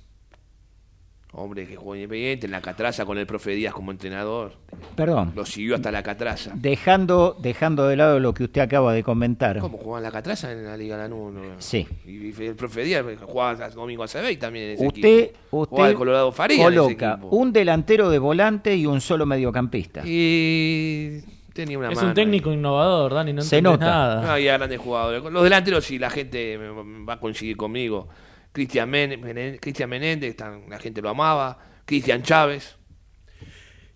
Hombre 1.36 1.66
que 1.66 1.74
jugó 1.74 1.96
en 1.96 2.02
Independiente, 2.02 2.46
en 2.46 2.52
la 2.52 2.60
Catraza 2.62 3.04
con 3.04 3.18
el 3.18 3.26
profe 3.26 3.50
Díaz 3.50 3.74
como 3.74 3.90
entrenador. 3.90 4.52
Perdón. 4.94 5.32
Lo 5.34 5.44
siguió 5.44 5.74
hasta 5.74 5.90
la 5.90 6.00
Catraza. 6.04 6.52
Dejando, 6.54 7.36
dejando 7.40 7.88
de 7.88 7.96
lado 7.96 8.20
lo 8.20 8.32
que 8.34 8.44
usted 8.44 8.60
acaba 8.60 8.92
de 8.92 9.02
comentar. 9.02 9.58
¿Cómo 9.58 9.76
jugaba 9.78 9.98
en 9.98 10.04
la 10.04 10.12
Catraza 10.12 10.52
en 10.52 10.64
la 10.64 10.76
Liga 10.76 10.96
Lanús? 10.96 11.32
no? 11.34 11.40
Sí. 11.58 11.88
Y, 12.06 12.28
y 12.40 12.46
el 12.46 12.54
profe 12.54 12.84
Díaz 12.84 13.04
jugaba 13.20 13.68
Domingo 13.70 14.04
Acebey 14.04 14.36
también 14.36 14.66
en 14.66 14.70
ese 14.76 14.86
Usted, 14.86 15.18
equipo. 15.24 15.38
Jugaba 15.50 15.62
usted 15.72 15.90
el 15.90 15.96
Colorado 15.96 16.30
Faría 16.30 16.56
en 16.56 16.72
ese 16.72 16.76
coloca 16.84 17.12
equipo. 17.14 17.28
un 17.36 17.52
delantero 17.52 18.10
de 18.10 18.18
volante 18.20 18.76
y 18.76 18.86
un 18.86 19.00
solo 19.00 19.26
mediocampista. 19.26 20.02
Y 20.06 21.18
tenía 21.54 21.78
una 21.78 21.88
Es 21.88 21.96
mano 21.96 22.08
un 22.08 22.14
técnico 22.14 22.52
innovador, 22.52 23.14
Dani, 23.14 23.32
no 23.32 23.40
Se 23.40 23.62
nota. 23.62 23.86
nada. 23.86 24.22
No, 24.22 24.30
había 24.32 24.58
grandes 24.58 24.78
jugadores. 24.78 25.22
Los 25.32 25.42
delanteros, 25.42 25.84
sí, 25.84 25.98
la 25.98 26.10
gente 26.10 26.58
va 27.08 27.14
a 27.14 27.20
coincidir 27.20 27.56
conmigo. 27.56 28.08
Cristian 28.52 28.90
Menéndez, 28.90 30.36
tan- 30.36 30.68
la 30.68 30.78
gente 30.78 31.00
lo 31.00 31.08
amaba. 31.08 31.58
Cristian 31.86 32.22
Chávez. 32.22 32.76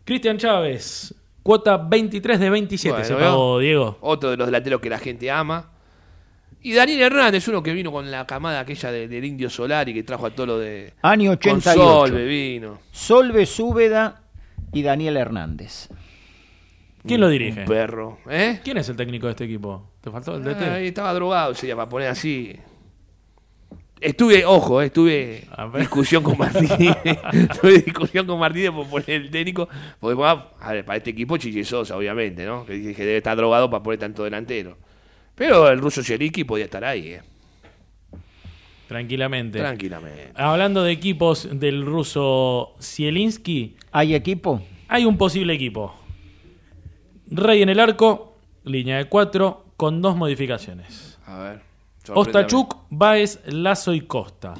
Cristian 0.04 0.38
Chávez, 0.38 1.14
cuota 1.42 1.76
23 1.76 2.40
de 2.40 2.50
27 2.50 2.92
Bueno, 2.92 3.04
se 3.06 3.14
¿veo? 3.14 3.24
pagó, 3.30 3.59
Diego. 3.59 3.98
Otro 4.00 4.30
de 4.30 4.36
los 4.36 4.46
delanteros 4.46 4.80
que 4.80 4.88
la 4.88 4.98
gente 4.98 5.30
ama. 5.30 5.70
Y 6.61 6.72
Daniel 6.72 7.02
Hernández, 7.02 7.46
uno 7.48 7.62
que 7.62 7.72
vino 7.72 7.92
con 7.92 8.11
la 8.11 8.26
camada 8.26 8.61
aquella 8.61 8.90
de- 8.90 9.06
del 9.06 9.24
Indio 9.24 9.48
Solari, 9.50 9.94
que 9.94 10.02
trajo 10.02 10.26
a 10.26 10.30
todo 10.30 10.46
lo 10.46 10.59
de. 10.59 10.94
Año 11.02 11.30
Con 11.30 11.34
88. 11.36 12.06
Solve 12.06 12.24
vino. 12.24 12.78
Solve 12.90 13.46
Súbeda 13.46 14.22
y 14.72 14.82
Daniel 14.82 15.16
Hernández. 15.18 15.88
¿Quién 17.09 17.20
lo 17.20 17.28
dirige? 17.28 17.61
Un 17.61 17.66
perro. 17.66 18.18
¿Eh? 18.28 18.61
¿Quién 18.62 18.76
es 18.78 18.88
el 18.88 18.96
técnico 18.96 19.26
de 19.26 19.32
este 19.32 19.44
equipo? 19.44 19.90
¿Te 20.00 20.11
faltó 20.11 20.36
el 20.36 20.44
DT? 20.44 20.62
Estaba 20.86 21.12
drogado 21.14 21.54
día 21.54 21.74
para 21.74 21.88
poner 21.88 22.09
así. 22.09 22.54
Estuve, 24.00 24.44
ojo, 24.44 24.80
eh, 24.80 24.86
estuve 24.86 25.44
discusión 25.78 26.22
con 26.22 26.38
Martínez. 26.38 26.96
Tuve 27.61 27.82
discusión 27.82 28.26
con 28.26 28.38
Martínez 28.38 28.70
por 28.70 28.86
poner 28.86 29.22
el 29.22 29.30
técnico. 29.30 29.68
Porque, 29.98 30.14
bueno, 30.14 30.44
a 30.61 30.72
ver, 30.72 30.84
para 30.84 30.98
este 30.98 31.11
equipo 31.11 31.36
Chiche 31.36 31.64
Sosa, 31.64 31.96
obviamente, 31.96 32.44
¿no? 32.44 32.64
Que 32.64 32.74
dije 32.74 32.94
que 32.94 33.04
debe 33.04 33.16
estar 33.16 33.36
drogado 33.36 33.68
para 33.68 33.82
poner 33.82 33.98
tanto 33.98 34.22
delantero. 34.22 34.76
Pero 35.34 35.68
el 35.68 35.80
ruso 35.80 36.02
Cheriki 36.02 36.44
podía 36.44 36.66
estar 36.66 36.84
ahí, 36.84 37.09
¿eh? 37.09 37.22
Tranquilamente. 38.86 39.59
Tranquilamente. 39.59 40.30
Hablando 40.34 40.82
de 40.82 40.92
equipos 40.92 41.48
del 41.52 41.84
ruso 41.84 42.74
Zielinski, 42.80 43.76
¿Hay 43.92 44.14
equipo? 44.14 44.62
hay 44.88 45.04
un 45.04 45.18
posible 45.18 45.52
equipo. 45.54 45.94
Rey 47.31 47.62
en 47.62 47.68
el 47.68 47.81
arco, 47.81 48.37
línea 48.64 48.99
de 48.99 49.07
cuatro, 49.07 49.64
con 49.76 50.01
dos 50.03 50.16
modificaciones. 50.16 51.18
A 51.26 51.39
ver. 51.39 51.61
Ostachuk, 52.14 52.76
Baez, 52.91 53.41
Lazo 53.47 53.93
y 53.95 54.03
Costa. 54.03 54.55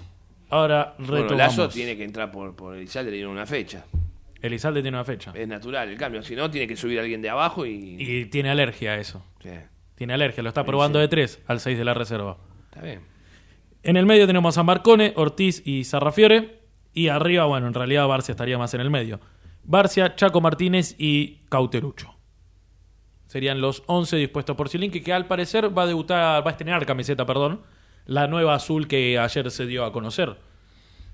Ahora 0.51 0.95
Bueno, 0.99 1.13
retomamos. 1.13 1.57
Lazo 1.57 1.69
tiene 1.69 1.97
que 1.97 2.05
entrar 2.05 2.31
por, 2.31 2.55
por 2.55 2.77
Elizalde 2.77 3.11
y 3.11 3.15
tiene 3.15 3.29
una 3.29 3.47
fecha. 3.47 3.85
Elizalde 4.41 4.83
tiene 4.83 4.97
una 4.97 5.05
fecha. 5.05 5.33
Es 5.35 5.49
natural 5.49 5.89
el 5.89 5.99
cambio. 5.99 6.23
Si 6.23 6.37
no, 6.37 6.51
tiene 6.51 6.67
que 6.69 6.77
subir 6.77 6.99
a 6.99 7.03
alguien 7.03 7.21
de 7.23 7.29
abajo 7.31 7.67
y. 7.67 7.97
Y 7.99 8.27
tiene 8.27 8.51
alergia 8.51 8.93
a 8.93 8.97
eso. 8.99 9.25
Sí, 9.43 9.51
Tiene 9.95 10.15
alergia, 10.15 10.43
lo 10.43 10.49
está 10.49 10.65
probando 10.65 10.99
sí. 10.99 11.03
de 11.03 11.09
tres 11.09 11.41
al 11.47 11.61
6 11.61 11.77
de 11.79 11.85
la 11.85 11.95
reserva. 11.95 12.37
está 12.71 12.83
bien. 12.83 13.01
En 13.83 13.97
el 13.97 14.07
medio 14.07 14.27
tenemos 14.27 14.59
a 14.59 14.63
Marcone, 14.63 15.13
Ortiz 15.17 15.63
y 15.67 15.85
Sarrafiore. 15.85 16.59
Y 16.95 17.09
arriba, 17.09 17.45
bueno, 17.45 17.67
en 17.67 17.75
realidad 17.75 18.07
Barcia 18.09 18.33
estaría 18.33 18.59
más 18.59 18.75
en 18.75 18.81
el 18.81 18.91
medio. 18.91 19.21
Barcia, 19.65 20.15
Chaco 20.17 20.41
Martínez 20.41 20.95
y 20.99 21.41
Cauterucho. 21.49 22.15
Serían 23.29 23.61
los 23.61 23.85
11 23.87 24.17
dispuestos 24.17 24.57
por 24.57 24.69
Zilinski, 24.69 25.01
que 25.03 25.13
al 25.13 25.27
parecer 25.27 25.77
va 25.77 25.83
a 25.85 25.87
debutar, 25.87 26.45
va 26.45 26.49
a 26.49 26.53
estrenar 26.53 26.85
camiseta, 26.85 27.25
perdón, 27.25 27.61
la 28.07 28.27
nueva 28.27 28.55
azul 28.55 28.89
que 28.89 29.19
ayer 29.19 29.51
se 29.53 29.67
dio 29.67 29.85
a 29.85 29.93
conocer. 29.93 30.37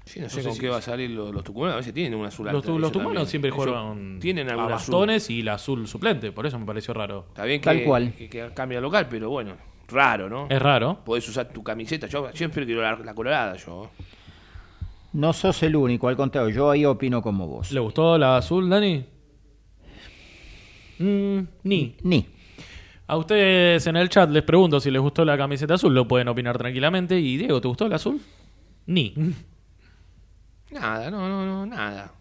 Sí, 0.06 0.20
no 0.20 0.28
sé 0.28 0.36
No 0.36 0.42
sé 0.42 0.48
con 0.48 0.54
si- 0.54 0.60
qué 0.60 0.68
va 0.68 0.76
a 0.76 0.82
salir 0.82 1.10
los, 1.10 1.32
los 1.34 1.42
tucumanos. 1.44 1.74
A 1.74 1.76
veces 1.78 1.92
tienen 1.94 2.18
un 2.18 2.24
azul 2.26 2.46
Los, 2.46 2.54
alta, 2.56 2.68
los 2.78 2.92
tucumanos 2.92 3.14
también. 3.14 3.26
siempre 3.26 3.50
juegan 3.50 4.18
Tienen 4.20 4.48
a 4.48 4.52
azul. 4.54 4.70
bastones 4.70 5.28
y 5.30 5.42
la 5.42 5.54
azul 5.54 5.88
suplente, 5.88 6.30
por 6.30 6.46
eso 6.46 6.58
me 6.58 6.66
pareció 6.66 6.94
raro. 6.94 7.24
Está 7.28 7.44
bien 7.44 7.60
que, 7.60 7.64
Tal 7.64 7.82
cual. 7.84 8.12
que, 8.12 8.28
que 8.30 8.50
cambia 8.54 8.80
local, 8.80 9.06
pero 9.10 9.30
bueno, 9.30 9.56
raro, 9.88 10.28
¿no? 10.28 10.46
Es 10.50 10.60
raro. 10.62 10.98
Podés 11.04 11.28
usar 11.28 11.48
tu 11.48 11.62
camiseta. 11.64 12.06
Yo 12.06 12.28
siempre 12.34 12.64
quiero 12.66 12.82
la, 12.82 12.96
la 12.96 13.14
colorada, 13.14 13.56
yo. 13.56 13.90
No 15.14 15.32
sos 15.32 15.62
el 15.62 15.74
único, 15.74 16.06
al 16.08 16.16
contrario, 16.16 16.50
yo 16.54 16.70
ahí 16.70 16.84
opino 16.84 17.22
como 17.22 17.46
vos. 17.46 17.72
¿Le 17.72 17.80
gustó 17.80 18.18
la 18.18 18.36
azul, 18.36 18.68
Dani? 18.68 19.04
Mm, 20.98 21.40
ni. 21.62 21.96
Ni. 22.02 22.26
A 23.06 23.16
ustedes 23.16 23.86
en 23.86 23.96
el 23.96 24.08
chat 24.08 24.30
les 24.30 24.42
pregunto 24.42 24.80
si 24.80 24.90
les 24.90 25.00
gustó 25.00 25.24
la 25.24 25.36
camiseta 25.36 25.74
azul, 25.74 25.94
lo 25.94 26.08
pueden 26.08 26.28
opinar 26.28 26.56
tranquilamente. 26.56 27.18
Y 27.20 27.36
Diego, 27.36 27.60
¿te 27.60 27.68
gustó 27.68 27.88
la 27.88 27.96
azul? 27.96 28.20
Ni. 28.86 29.14
Nada, 30.70 31.10
no, 31.10 31.28
no, 31.28 31.44
no, 31.44 31.66
nada. 31.66 32.12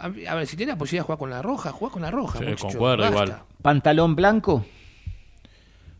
A 0.00 0.08
ver, 0.08 0.46
si 0.46 0.56
tenés 0.56 0.74
la 0.74 0.78
posibilidad 0.78 1.02
de 1.02 1.06
jugar 1.06 1.18
con 1.18 1.30
la 1.30 1.42
roja, 1.42 1.72
juega 1.72 1.92
con 1.92 2.02
la 2.02 2.10
roja. 2.10 2.38
Sí, 2.38 2.44
muchacho, 2.44 2.68
concuerdo 2.68 3.02
basta. 3.04 3.24
igual. 3.24 3.38
¿Pantalón 3.62 4.14
blanco? 4.14 4.64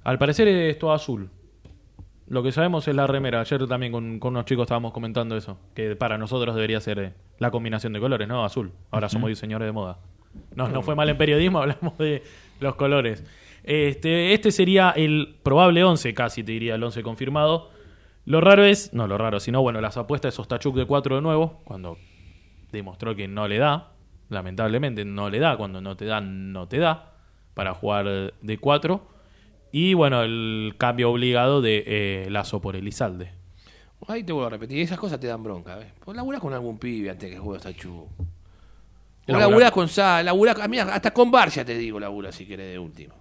Al 0.05 0.19
parecer 0.19 0.49
es 0.49 0.79
todo 0.79 0.93
azul. 0.93 1.31
Lo 2.29 2.43
que 2.43 2.53
sabemos 2.53 2.87
es 2.89 2.95
la 2.95 3.07
remera. 3.07 3.41
Ayer 3.41 3.67
también 3.67 3.93
con, 3.93 4.19
con 4.19 4.35
unos 4.35 4.45
chicos 4.45 4.65
estábamos 4.65 4.93
comentando 4.93 5.37
eso. 5.37 5.59
Que 5.75 5.97
para 5.97 6.19
nosotros 6.19 6.55
debería 6.55 6.81
ser 6.81 6.99
eh, 6.99 7.13
la 7.39 7.51
combinación 7.51 7.93
de 7.93 8.01
colores, 8.01 8.29
¿no? 8.29 8.45
Azul. 8.45 8.73
Ahora 8.91 9.09
somos 9.09 9.29
diseñadores 9.29 9.69
de 9.69 9.73
moda. 9.73 9.99
No, 10.55 10.69
no 10.69 10.83
fue 10.83 10.95
mal 10.95 11.09
en 11.09 11.19
periodismo, 11.19 11.59
hablamos 11.63 11.97
de 11.99 12.23
los 12.61 12.75
colores. 12.77 13.25
Este, 13.65 14.33
este 14.33 14.53
sería 14.53 14.91
el 14.91 15.37
probable 15.43 15.83
11, 15.83 16.15
casi 16.15 16.45
te 16.45 16.53
diría 16.53 16.77
el 16.77 16.83
11 16.83 17.03
confirmado. 17.03 17.71
Lo 18.25 18.41
raro 18.41 18.65
es, 18.65 18.93
no 18.93 19.07
lo 19.07 19.19
raro, 19.19 19.41
sino 19.41 19.63
bueno, 19.63 19.81
las 19.81 19.97
apuestas 19.97 20.37
de 20.37 20.43
Ostachuk 20.43 20.77
de 20.77 20.85
4 20.85 21.17
de 21.17 21.23
nuevo, 21.23 21.61
cuando 21.65 21.99
demostró 22.73 23.15
que 23.15 23.29
no 23.29 23.49
le 23.49 23.59
da, 23.59 23.93
lamentablemente 24.29 25.05
no 25.05 25.31
le 25.31 25.39
da, 25.39 25.57
cuando 25.57 25.81
no 25.81 25.97
te 25.97 26.07
da, 26.07 26.21
no 26.21 26.69
te 26.69 26.79
da, 26.79 27.13
para 27.55 27.75
jugar 27.75 28.33
de 28.41 28.59
4. 28.59 29.07
Y 29.73 29.95
bueno, 29.95 30.23
el 30.23 30.75
cambio 30.79 31.11
obligado 31.11 31.61
de 31.61 31.85
eh, 31.87 32.31
Lazo 32.31 32.61
por 32.61 32.77
Elizalde. 32.77 33.33
Ahí 34.09 34.23
te 34.23 34.33
vuelvo 34.33 34.47
a 34.47 34.51
repetir, 34.51 34.81
esas 34.81 34.99
cosas 34.99 35.19
te 35.19 35.27
dan 35.27 35.43
bronca. 35.43 35.77
¿ves? 35.77 35.93
Pues 36.05 36.17
laburás 36.17 36.41
con 36.41 36.53
algún 36.53 36.79
pibe 36.79 37.11
antes 37.11 37.31
que 37.31 37.39
juegue 37.39 37.57
hasta 37.57 37.73
Laburá- 39.27 39.41
laburás 39.49 39.71
con 39.73 39.89
Sal, 39.89 40.25
laburás, 40.25 40.59
a 40.61 40.69
mí 40.69 40.79
hasta 40.79 41.11
con 41.13 41.31
Barcia 41.31 41.65
te 41.65 41.77
digo, 41.77 41.99
labura 41.99 42.31
si 42.33 42.47
querés 42.47 42.73
de 42.73 42.79
último. 42.79 43.15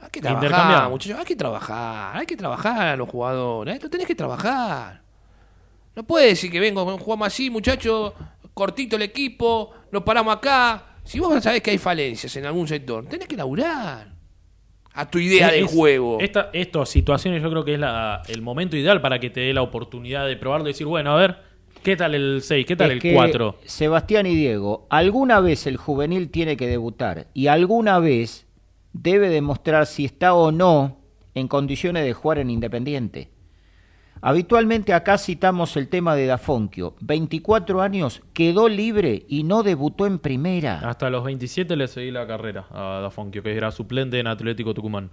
Hay 0.00 0.08
que 0.10 0.20
trabajar, 0.20 0.90
muchachos, 0.90 1.18
hay 1.18 1.24
que 1.26 1.36
trabajar, 1.36 2.16
hay 2.16 2.26
que 2.26 2.36
trabajar 2.36 2.88
a 2.88 2.96
los 2.96 3.08
jugadores, 3.08 3.74
esto 3.74 3.90
tenés 3.90 4.06
que 4.06 4.14
trabajar. 4.14 5.02
No 5.94 6.04
puedes 6.04 6.30
decir 6.30 6.50
que 6.50 6.60
vengo, 6.60 6.84
jugamos 6.98 7.26
así, 7.26 7.50
muchachos, 7.50 8.12
cortito 8.54 8.96
el 8.96 9.02
equipo, 9.02 9.72
nos 9.92 10.02
paramos 10.02 10.34
acá. 10.36 10.86
Si 11.04 11.18
vos 11.18 11.42
sabés 11.42 11.60
que 11.62 11.72
hay 11.72 11.78
falencias 11.78 12.34
en 12.36 12.46
algún 12.46 12.66
sector, 12.68 13.06
tenés 13.06 13.26
que 13.28 13.36
laburar 13.36 14.08
a 14.94 15.10
tu 15.10 15.18
idea 15.18 15.48
Es- 15.48 15.70
de 15.70 15.76
juego. 15.76 16.18
Esta, 16.20 16.50
estas 16.52 16.88
situaciones 16.88 17.42
yo 17.42 17.50
creo 17.50 17.64
que 17.64 17.74
es 17.74 17.80
la- 17.80 18.22
el 18.28 18.40
momento 18.42 18.76
ideal 18.76 19.00
para 19.00 19.18
que 19.18 19.28
te 19.30 19.40
dé 19.40 19.52
la 19.52 19.62
oportunidad 19.62 20.26
de 20.26 20.36
probarlo 20.36 20.68
y 20.68 20.72
decir, 20.72 20.86
bueno, 20.86 21.12
a 21.12 21.16
ver, 21.16 21.49
¿qué 21.82 21.96
tal 21.96 22.14
el 22.14 22.42
6? 22.42 22.66
¿Qué 22.66 22.76
tal 22.76 22.90
Es 22.90 22.94
el 22.94 23.00
que, 23.00 23.14
4? 23.14 23.56
Sebastián 23.64 24.26
y 24.26 24.34
Diego, 24.34 24.86
alguna 24.90 25.40
vez 25.40 25.66
el 25.66 25.76
juvenil 25.76 26.30
tiene 26.30 26.56
que 26.56 26.66
debutar 26.66 27.28
y 27.34 27.48
alguna 27.48 27.98
vez 27.98 28.46
debe 28.92 29.28
demostrar 29.28 29.86
si 29.86 30.04
está 30.04 30.34
o 30.34 30.52
no 30.52 30.98
en 31.34 31.48
condiciones 31.48 32.04
de 32.04 32.12
jugar 32.12 32.38
en 32.38 32.50
Independiente. 32.50 33.30
Habitualmente 34.22 34.92
acá 34.92 35.16
citamos 35.16 35.76
el 35.78 35.88
tema 35.88 36.14
de 36.14 36.26
Dafonquio. 36.26 36.94
24 37.00 37.80
años, 37.80 38.20
quedó 38.34 38.68
libre 38.68 39.24
y 39.28 39.44
no 39.44 39.62
debutó 39.62 40.06
en 40.06 40.18
primera. 40.18 40.80
Hasta 40.80 41.08
los 41.08 41.24
27 41.24 41.74
le 41.74 41.88
seguí 41.88 42.10
la 42.10 42.26
carrera 42.26 42.66
a 42.70 43.00
Dafonquio, 43.00 43.42
que 43.42 43.56
era 43.56 43.70
suplente 43.70 44.18
en 44.18 44.26
Atlético 44.26 44.74
Tucumán. 44.74 45.10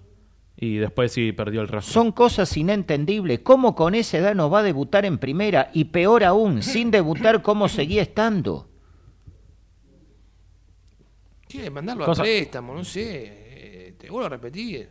Y 0.60 0.78
después 0.78 1.12
sí 1.12 1.32
perdió 1.34 1.62
el 1.62 1.68
rastro. 1.68 1.94
Son 1.94 2.12
cosas 2.12 2.58
inentendibles. 2.58 3.42
¿Cómo 3.42 3.76
con 3.76 3.94
esa 3.94 4.18
edad 4.18 4.34
no 4.34 4.50
va 4.50 4.60
a 4.60 4.64
debutar 4.64 5.06
en 5.06 5.20
primera? 5.20 5.70
Y 5.74 5.86
peor 5.86 6.24
aún, 6.24 6.64
sin 6.64 6.90
debutar, 6.90 7.44
¿cómo 7.44 7.70
seguía 7.70 8.02
estando? 8.02 8.68
Quiere 11.48 11.70
mandarlo 11.70 12.06
Cosa- 12.06 12.24
a 12.24 12.26
préstamo, 12.26 12.74
no 12.74 12.84
sé. 12.84 13.04
eh, 13.90 13.94
te 13.98 14.10
vuelvo 14.10 14.26
a 14.26 14.30
repetir. 14.30 14.90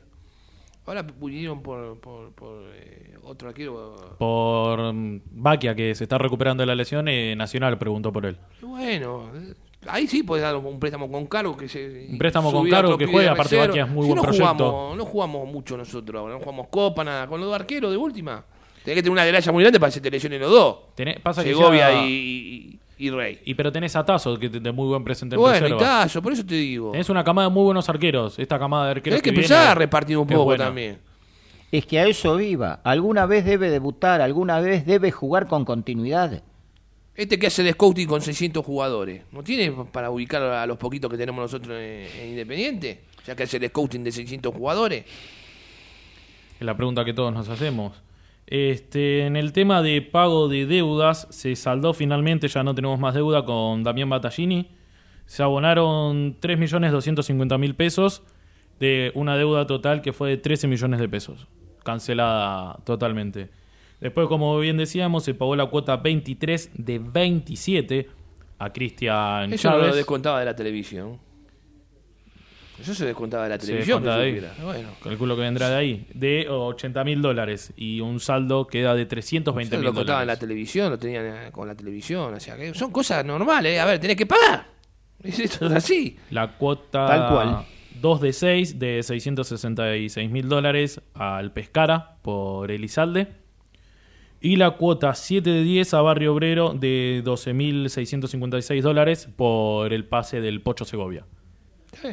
Ahora 0.87 1.03
vinieron 1.03 1.63
por, 1.63 1.99
por, 1.99 2.33
por 2.33 2.63
eh, 2.73 3.17
otro 3.25 3.49
arquero. 3.49 4.17
Por 4.19 4.93
mm, 4.95 5.21
Baquia, 5.33 5.75
que 5.75 5.95
se 5.97 6.05
está 6.05 6.17
recuperando 6.17 6.63
de 6.63 6.67
la 6.69 6.77
lesión, 6.77 7.09
eh, 7.09 7.35
Nacional 7.37 7.77
preguntó 7.77 8.13
por 8.13 8.25
él. 8.25 8.39
Y 8.63 8.65
Bueno, 8.67 9.33
eh, 9.35 9.55
ahí 9.89 10.07
sí 10.07 10.23
puedes 10.23 10.43
dar 10.43 10.57
un 10.57 10.79
préstamo 10.79 11.11
con 11.11 11.27
cargo. 11.27 11.57
Que 11.57 11.69
se, 11.69 12.07
Un 12.11 12.19
préstamo 12.19 12.53
con 12.53 12.69
cargo 12.69 12.97
que 12.99 13.07
de 13.07 13.29
aparte. 13.29 13.57
Baquia 13.57 13.85
es 13.85 13.89
muy 13.91 14.03
Si 14.03 14.09
buen 14.09 14.17
no 14.17 14.23
proyecto. 14.23 14.55
Jugamos, 14.55 14.97
no 14.97 15.05
jugamos 15.05 15.49
mucho 15.53 15.77
nosotros 15.77 16.21
ahora, 16.21 16.35
no 16.35 16.41
jugamos 16.41 16.67
Copa, 16.69 17.05
nada. 17.05 17.27
Con 17.27 17.41
los 17.41 17.49
dos 17.49 17.59
arqueros 17.61 17.91
de 17.91 17.97
última. 17.97 18.45
Tenés 18.85 18.99
que 18.99 19.03
tener 19.03 19.13
una 19.13 19.25
gralla 19.25 19.53
muy 19.53 19.63
grande 19.65 19.81
para 19.81 19.89
que 19.91 19.95
se 19.95 20.01
te 20.01 20.11
lesionen 20.11 20.41
los 20.41 20.51
dos. 20.51 20.77
Tenés- 20.97 21.21
pasa 21.21 21.43
que 21.43 21.49
Segovia 21.51 21.91
ya- 21.93 22.05
y, 22.07 22.79
y, 22.99 23.07
y 23.07 23.11
Rey. 23.11 23.41
Y 23.45 23.55
pero 23.55 23.73
tenés 23.73 23.97
a 23.97 24.05
Tazo, 24.05 24.39
que 24.39 24.49
de 24.49 24.71
muy 24.73 24.87
buen 24.89 25.03
presente 25.03 25.35
en 25.35 25.41
Bueno, 25.41 25.57
y 25.57 25.61
reserva. 25.71 25.79
Tazo, 25.81 26.23
por 26.23 26.33
eso 26.33 26.47
te 26.47 26.55
digo. 26.55 26.93
Tenés 26.93 27.09
una 27.11 27.25
camada 27.25 27.49
de 27.49 27.55
muy 27.55 27.65
buenos 27.65 27.89
arqueros. 27.89 28.39
Esta 28.39 28.59
camada 28.59 28.85
de 28.87 28.91
arqueros 28.93 29.21
Tenés 29.21 29.23
que 29.23 29.31
viene 29.33 29.45
empezar 29.45 29.69
a 29.69 29.75
repartir 29.75 30.17
un 30.19 30.27
poco 30.27 30.57
también. 30.57 30.99
Es 31.73 31.85
que 31.85 31.99
a 31.99 32.07
eso 32.07 32.37
viva. 32.37 32.79
Alguna 32.85 33.27
vez 33.27 33.45
debe 33.45 33.71
debutar, 33.71 34.21
alguna 34.21 34.61
vez 34.61 34.87
debe 34.87 35.11
jugar 35.11 35.49
con 35.49 35.65
continuidad. 35.65 36.43
Este 37.17 37.39
que 37.39 37.47
hace 37.47 37.63
el 37.63 37.73
scouting 37.73 38.07
con 38.07 38.21
600 38.21 38.65
jugadores, 38.65 39.23
¿no 39.33 39.43
tiene 39.43 39.73
para 39.91 40.11
ubicar 40.11 40.43
a 40.43 40.67
los 40.67 40.77
poquitos 40.77 41.11
que 41.11 41.17
tenemos 41.17 41.41
nosotros 41.41 41.77
en, 41.79 42.07
en 42.21 42.29
Independiente? 42.31 43.01
Ya 43.27 43.35
que 43.35 43.45
hace 43.45 43.57
el 43.57 43.69
scouting 43.69 44.05
de 44.05 44.13
600 44.13 44.55
jugadores. 44.55 45.05
Es 46.61 46.67
la 46.67 46.77
pregunta 46.77 47.05
que 47.05 47.15
todos 47.15 47.33
nos 47.33 47.49
hacemos. 47.49 48.03
Este, 48.47 49.27
en 49.27 49.37
el 49.37 49.53
tema 49.53 49.83
de 49.83 50.03
pago 50.03 50.49
de 50.49 50.67
deudas, 50.67 51.27
se 51.31 51.57
saldó 51.57 51.93
finalmente, 51.95 52.49
ya 52.49 52.63
no 52.63 52.75
tenemos 52.75 53.01
más 53.01 53.15
deuda 53.15 53.45
con 53.45 53.83
Damián 53.83 54.09
Battaglini. 54.09 54.69
Se 55.27 55.43
abonaron 55.43 56.39
3.250.000 56.41 57.75
pesos 57.75 58.23
de 58.79 59.11
una 59.15 59.37
deuda 59.37 59.67
total 59.67 60.01
que 60.01 60.13
fue 60.13 60.31
de 60.31 60.37
13 60.37 60.69
millones 60.69 61.01
de 61.01 61.09
pesos, 61.09 61.49
cancelada 61.83 62.79
totalmente. 62.85 63.49
Después, 64.01 64.29
como 64.29 64.59
bien 64.59 64.77
decíamos, 64.77 65.25
se 65.25 65.35
pagó 65.35 65.57
la 65.57 65.67
cuota 65.67 65.97
23 65.97 66.71
de 66.75 66.99
27 66.99 68.09
a 68.59 68.73
Cristian 68.73 69.53
Eso 69.53 69.71
no 69.71 69.79
lo 69.79 69.95
descontaba 69.95 70.39
de 70.41 70.45
la 70.47 70.57
televisión. 70.57 71.19
Eso 72.81 72.95
se 72.95 73.07
descontaba 73.07 73.45
de 73.45 73.51
la 73.51 73.59
Se 73.59 73.67
televisión. 73.69 74.03
de 74.03 74.11
ahí. 74.13 74.43
Bueno, 74.63 74.91
Calculo 75.03 75.35
que 75.35 75.41
vendrá 75.43 75.71
de 75.71 75.77
ahí. 75.77 76.07
De 76.13 76.47
80 76.49 77.05
mil 77.05 77.23
dólares. 77.23 77.73
Y 77.75 78.01
un 78.01 78.21
saldo 78.21 78.67
queda 78.67 78.95
de 78.95 79.07
320 79.07 79.75
eso 79.75 79.81
mil 79.81 79.87
lo 79.87 79.95
contaban 79.95 80.23
en 80.23 80.27
la 80.27 80.35
dólares. 80.35 80.41
televisión, 80.41 80.91
lo 80.91 80.99
tenían 80.99 81.25
eh, 81.27 81.53
con 81.53 81.67
la 81.67 81.75
televisión. 81.75 82.35
O 82.35 82.41
sea, 82.41 82.57
que 82.57 82.75
son 82.75 82.91
cosas 82.91 83.25
normales. 83.25 83.73
¿eh? 83.73 83.81
A 83.81 83.87
ver, 83.87 83.99
tenés 83.99 84.17
que 84.17 84.27
pagar. 84.27 84.67
Esto 85.23 85.67
es 85.67 85.73
así. 85.73 86.19
La 86.31 86.59
cuota 86.59 87.07
Tal 87.07 87.29
cual. 87.31 87.67
2 87.99 88.21
de 88.21 88.33
6 88.35 88.79
de 88.79 89.03
666 89.03 90.31
mil 90.31 90.47
dólares 90.47 91.01
al 91.15 91.53
Pescara 91.53 92.19
por 92.21 92.71
Elizalde. 92.71 93.46
Y 94.41 94.57
la 94.57 94.73
cuota 94.73 95.15
7 95.15 95.49
de 95.49 95.63
10 95.63 95.95
a 95.95 96.03
Barrio 96.03 96.35
Obrero 96.35 96.75
de 96.75 97.23
12.656 97.25 98.83
dólares 98.83 99.29
por 99.35 99.93
el 99.93 100.05
pase 100.05 100.41
del 100.41 100.61
Pocho 100.61 100.85
Segovia. 100.85 101.25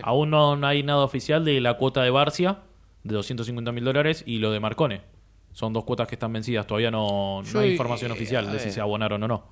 Aún 0.02 0.30
no, 0.30 0.56
no 0.56 0.68
hay 0.68 0.84
nada 0.84 1.04
oficial 1.04 1.44
de 1.44 1.60
la 1.60 1.78
cuota 1.78 2.02
de 2.04 2.10
Barcia 2.10 2.60
de 3.04 3.16
250 3.16 3.72
mil 3.72 3.84
dólares 3.84 4.24
y 4.26 4.38
lo 4.38 4.52
de 4.52 4.60
Marcone 4.60 5.02
Son 5.52 5.74
dos 5.74 5.84
cuotas 5.84 6.08
que 6.08 6.16
están 6.16 6.32
vencidas. 6.32 6.66
Todavía 6.66 6.92
no, 6.92 7.42
no 7.54 7.60
hay 7.60 7.70
eh, 7.70 7.72
información 7.74 8.12
eh, 8.12 8.14
oficial 8.14 8.52
de 8.52 8.60
si 8.60 8.66
ver. 8.66 8.74
se 8.74 8.82
abonaron 8.82 9.22
o 9.24 9.28
no. 9.28 9.44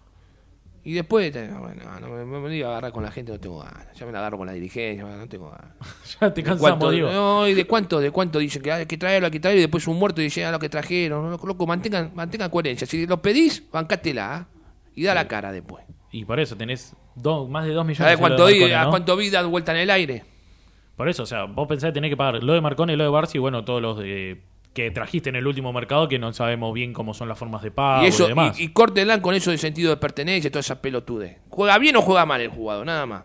Y 0.83 0.93
después, 0.93 1.35
eh, 1.35 1.47
bueno, 1.59 1.83
no, 2.25 2.41
me, 2.41 2.49
diga 2.49 2.67
a 2.69 2.71
agarrar 2.71 2.91
con 2.91 3.03
la 3.03 3.11
gente, 3.11 3.31
no 3.31 3.39
tengo 3.39 3.59
ganas. 3.59 3.87
Ya 3.95 4.05
me 4.05 4.11
la 4.11 4.17
agarro 4.19 4.39
con 4.39 4.47
la 4.47 4.53
dirigencia, 4.53 5.03
no 5.05 5.27
tengo 5.29 5.51
ganas. 5.51 5.75
Ya 6.19 6.33
te 6.33 6.41
¿De 6.41 6.47
cansamos, 6.47 6.59
cuánto- 6.59 6.89
Diego. 6.89 7.11
No, 7.11 7.47
y 7.47 7.53
de 7.53 7.65
cuánto, 7.67 7.99
de 7.99 8.09
cuánto 8.09 8.39
dicen 8.39 8.63
que 8.63 8.71
hay 8.71 8.85
que 8.87 8.97
traerlo, 8.97 9.27
hay 9.27 9.31
que 9.31 9.39
traerlo, 9.39 9.59
y 9.59 9.61
después 9.63 9.87
un 9.87 9.97
muerto 9.99 10.21
y 10.21 10.23
dicen 10.25 10.45
ah, 10.45 10.51
lo 10.51 10.57
que 10.59 10.69
trajeron. 10.69 11.29
No, 11.29 11.37
loco, 11.37 11.67
mantengan, 11.67 12.11
mantengan 12.15 12.49
coherencia. 12.49 12.87
Si 12.87 13.05
lo 13.05 13.21
pedís, 13.21 13.63
bancátela 13.71 14.35
¿ah? 14.35 14.47
y 14.95 15.03
da 15.03 15.13
la 15.13 15.27
cara 15.27 15.51
después. 15.51 15.85
Y 16.11 16.25
por 16.25 16.39
eso 16.39 16.55
tenés 16.57 16.95
dos- 17.15 17.47
más 17.47 17.65
de 17.65 17.73
2 17.73 17.85
millones 17.85 17.97
¿Sabés 17.99 18.15
de 18.15 18.19
cuánto, 18.19 18.45
de 18.47 18.53
vi, 18.53 18.59
Marcone, 18.61 18.75
a 18.75 18.83
¿no? 18.85 18.89
cuánto 18.89 19.15
vi 19.17 19.29
dado 19.29 19.49
vuelta 19.49 19.71
en 19.73 19.77
el 19.81 19.89
aire? 19.91 20.23
Por 20.97 21.07
eso, 21.09 21.23
o 21.23 21.25
sea, 21.27 21.43
vos 21.45 21.67
pensás 21.67 21.89
que 21.89 21.93
tenés 21.93 22.09
que 22.09 22.17
pagar 22.17 22.43
lo 22.43 22.53
de 22.53 22.61
Marconi 22.61 22.93
y 22.93 22.95
lo 22.95 23.03
de 23.03 23.09
Barça 23.11 23.35
y 23.35 23.37
bueno, 23.39 23.63
todos 23.63 23.81
los 23.81 23.99
de- 23.99 24.41
que 24.73 24.89
trajiste 24.91 25.29
en 25.29 25.35
el 25.35 25.45
último 25.47 25.73
mercado 25.73 26.07
que 26.07 26.17
no 26.17 26.31
sabemos 26.33 26.73
bien 26.73 26.93
cómo 26.93 27.13
son 27.13 27.27
las 27.27 27.37
formas 27.37 27.61
de 27.61 27.71
pago 27.71 28.03
y 28.03 28.05
y, 28.05 28.09
eso, 28.09 28.27
demás. 28.27 28.57
y, 28.59 28.63
y 28.63 28.67
córtenla 28.69 29.21
con 29.21 29.35
eso 29.35 29.51
de 29.51 29.57
sentido 29.57 29.89
de 29.89 29.97
pertenencia, 29.97 30.49
toda 30.49 30.61
esa 30.61 30.81
pelotude. 30.81 31.39
¿Juega 31.49 31.77
bien 31.77 31.95
o 31.97 32.01
juega 32.01 32.25
mal 32.25 32.39
el 32.41 32.49
jugador? 32.49 32.85
Nada 32.85 33.05
más. 33.05 33.23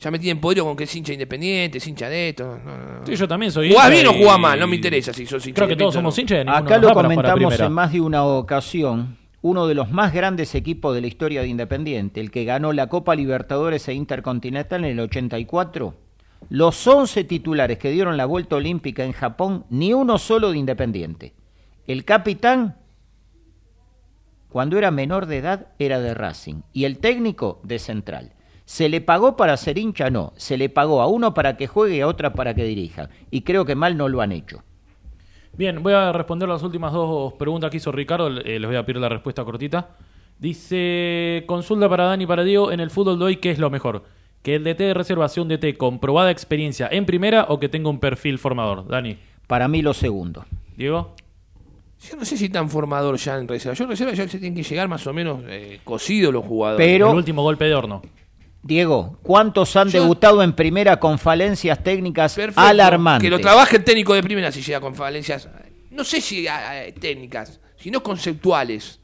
Ya 0.00 0.10
me 0.12 0.18
tienen 0.18 0.40
podrido 0.40 0.64
con 0.64 0.76
que 0.76 0.84
es 0.84 0.94
hincha 0.94 1.12
independiente, 1.12 1.78
es 1.78 1.86
hincha 1.86 2.08
de 2.08 2.28
esto. 2.28 2.44
No, 2.64 2.76
no, 2.76 2.98
no. 3.00 3.06
Sí, 3.06 3.16
yo 3.16 3.26
también 3.26 3.50
soy 3.50 3.70
¿Jugás 3.70 3.86
hincha 3.86 3.94
bien 3.94 4.06
o 4.06 4.12
y- 4.12 4.22
jugás 4.22 4.38
mal? 4.38 4.60
No 4.60 4.66
me 4.68 4.76
interesa 4.76 5.12
si 5.12 5.26
sos 5.26 5.44
hincha 5.46 5.56
Creo 5.56 5.68
que 5.68 5.76
todos 5.76 5.94
somos 5.94 6.16
hinchas 6.18 6.44
de 6.44 6.50
Acá 6.50 6.78
lo 6.78 6.92
comentamos 6.92 7.58
en 7.58 7.72
más 7.72 7.92
de 7.92 8.00
una 8.00 8.24
ocasión. 8.24 9.16
Uno 9.40 9.66
de 9.68 9.74
los 9.74 9.90
más 9.90 10.12
grandes 10.12 10.54
equipos 10.54 10.94
de 10.94 11.00
la 11.00 11.06
historia 11.06 11.40
de 11.42 11.48
Independiente, 11.48 12.20
el 12.20 12.30
que 12.30 12.44
ganó 12.44 12.72
la 12.72 12.88
Copa 12.88 13.14
Libertadores 13.14 13.88
e 13.88 13.94
Intercontinental 13.94 14.84
en 14.84 14.90
el 14.90 15.00
84. 15.00 15.94
Los 16.50 16.86
11 16.86 17.24
titulares 17.24 17.78
que 17.78 17.90
dieron 17.90 18.16
la 18.16 18.26
vuelta 18.26 18.56
olímpica 18.56 19.04
en 19.04 19.12
Japón, 19.12 19.64
ni 19.70 19.92
uno 19.92 20.18
solo 20.18 20.50
de 20.50 20.58
Independiente. 20.58 21.34
El 21.86 22.04
capitán, 22.04 22.76
cuando 24.48 24.78
era 24.78 24.90
menor 24.90 25.26
de 25.26 25.38
edad, 25.38 25.68
era 25.78 26.00
de 26.00 26.14
Racing 26.14 26.62
y 26.72 26.84
el 26.84 26.98
técnico 26.98 27.60
de 27.64 27.78
Central. 27.78 28.32
¿Se 28.64 28.88
le 28.90 29.00
pagó 29.00 29.36
para 29.36 29.56
ser 29.56 29.78
hincha? 29.78 30.10
No. 30.10 30.34
Se 30.36 30.58
le 30.58 30.68
pagó 30.68 31.00
a 31.00 31.06
uno 31.06 31.32
para 31.32 31.56
que 31.56 31.66
juegue 31.66 31.96
y 31.96 32.00
a 32.02 32.06
otra 32.06 32.34
para 32.34 32.54
que 32.54 32.64
dirija. 32.64 33.08
Y 33.30 33.40
creo 33.40 33.64
que 33.64 33.74
mal 33.74 33.96
no 33.96 34.08
lo 34.08 34.20
han 34.20 34.32
hecho. 34.32 34.62
Bien, 35.56 35.82
voy 35.82 35.94
a 35.94 36.12
responder 36.12 36.48
las 36.48 36.62
últimas 36.62 36.92
dos 36.92 37.32
preguntas 37.32 37.70
que 37.70 37.78
hizo 37.78 37.90
Ricardo. 37.90 38.28
eh, 38.28 38.60
les 38.60 38.66
voy 38.66 38.76
a 38.76 38.84
pedir 38.84 39.00
la 39.00 39.08
respuesta 39.08 39.44
cortita. 39.44 39.96
Dice, 40.38 41.44
consulta 41.46 41.88
para 41.88 42.04
Dani 42.04 42.24
y 42.24 42.26
para 42.26 42.44
Diego, 42.44 42.70
en 42.70 42.80
el 42.80 42.90
fútbol 42.90 43.18
de 43.18 43.24
hoy, 43.24 43.36
¿qué 43.36 43.50
es 43.50 43.58
lo 43.58 43.70
mejor? 43.70 44.04
¿Que 44.48 44.54
el 44.54 44.64
DT 44.64 44.78
de 44.82 44.94
reservación 44.94 45.46
DT 45.46 45.76
con 45.76 45.98
probada 45.98 46.30
experiencia 46.30 46.88
en 46.90 47.04
primera 47.04 47.44
o 47.50 47.60
que 47.60 47.68
tenga 47.68 47.90
un 47.90 48.00
perfil 48.00 48.38
formador? 48.38 48.88
Dani. 48.88 49.18
Para 49.46 49.68
mí 49.68 49.82
lo 49.82 49.92
segundo. 49.92 50.46
Diego. 50.74 51.14
Yo 52.08 52.16
no 52.16 52.24
sé 52.24 52.38
si 52.38 52.48
tan 52.48 52.70
formador 52.70 53.18
ya 53.18 53.36
en 53.36 53.46
reserva. 53.46 53.74
Yo 53.74 53.84
en 53.84 53.90
reserva 53.90 54.14
ya 54.14 54.26
se 54.26 54.38
tienen 54.38 54.54
que 54.54 54.62
llegar 54.62 54.88
más 54.88 55.06
o 55.06 55.12
menos 55.12 55.42
eh, 55.48 55.80
cocidos 55.84 56.32
los 56.32 56.46
jugadores. 56.46 56.82
Pero- 56.82 57.10
El 57.10 57.16
último 57.18 57.42
golpe 57.42 57.66
de 57.66 57.74
horno. 57.74 58.00
Diego, 58.62 59.18
¿cuántos 59.22 59.76
han 59.76 59.90
Yo- 59.90 60.00
debutado 60.00 60.42
en 60.42 60.54
primera 60.54 60.98
con 60.98 61.18
falencias 61.18 61.84
técnicas 61.84 62.34
Perfecto. 62.34 62.58
alarmantes? 62.62 63.26
Que 63.26 63.28
lo 63.30 63.40
trabaje 63.40 63.76
el 63.76 63.84
técnico 63.84 64.14
de 64.14 64.22
primera 64.22 64.50
si 64.50 64.62
llega 64.62 64.80
con 64.80 64.94
falencias. 64.94 65.46
No 65.90 66.04
sé 66.04 66.22
si 66.22 66.46
técnicas, 66.98 67.60
sino 67.76 68.02
conceptuales. 68.02 68.98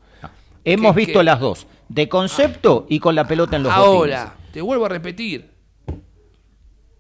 Hemos 0.64 0.94
que- 0.94 1.00
visto 1.04 1.18
que- 1.18 1.24
las 1.24 1.38
dos, 1.38 1.66
de 1.90 2.08
concepto 2.08 2.86
y 2.88 2.98
con 2.98 3.14
la 3.14 3.26
pelota 3.28 3.56
en 3.56 3.64
los 3.64 3.72
Ahora, 3.74 4.36
te 4.54 4.60
vuelvo 4.62 4.86
a 4.86 4.88
repetir. 4.88 5.50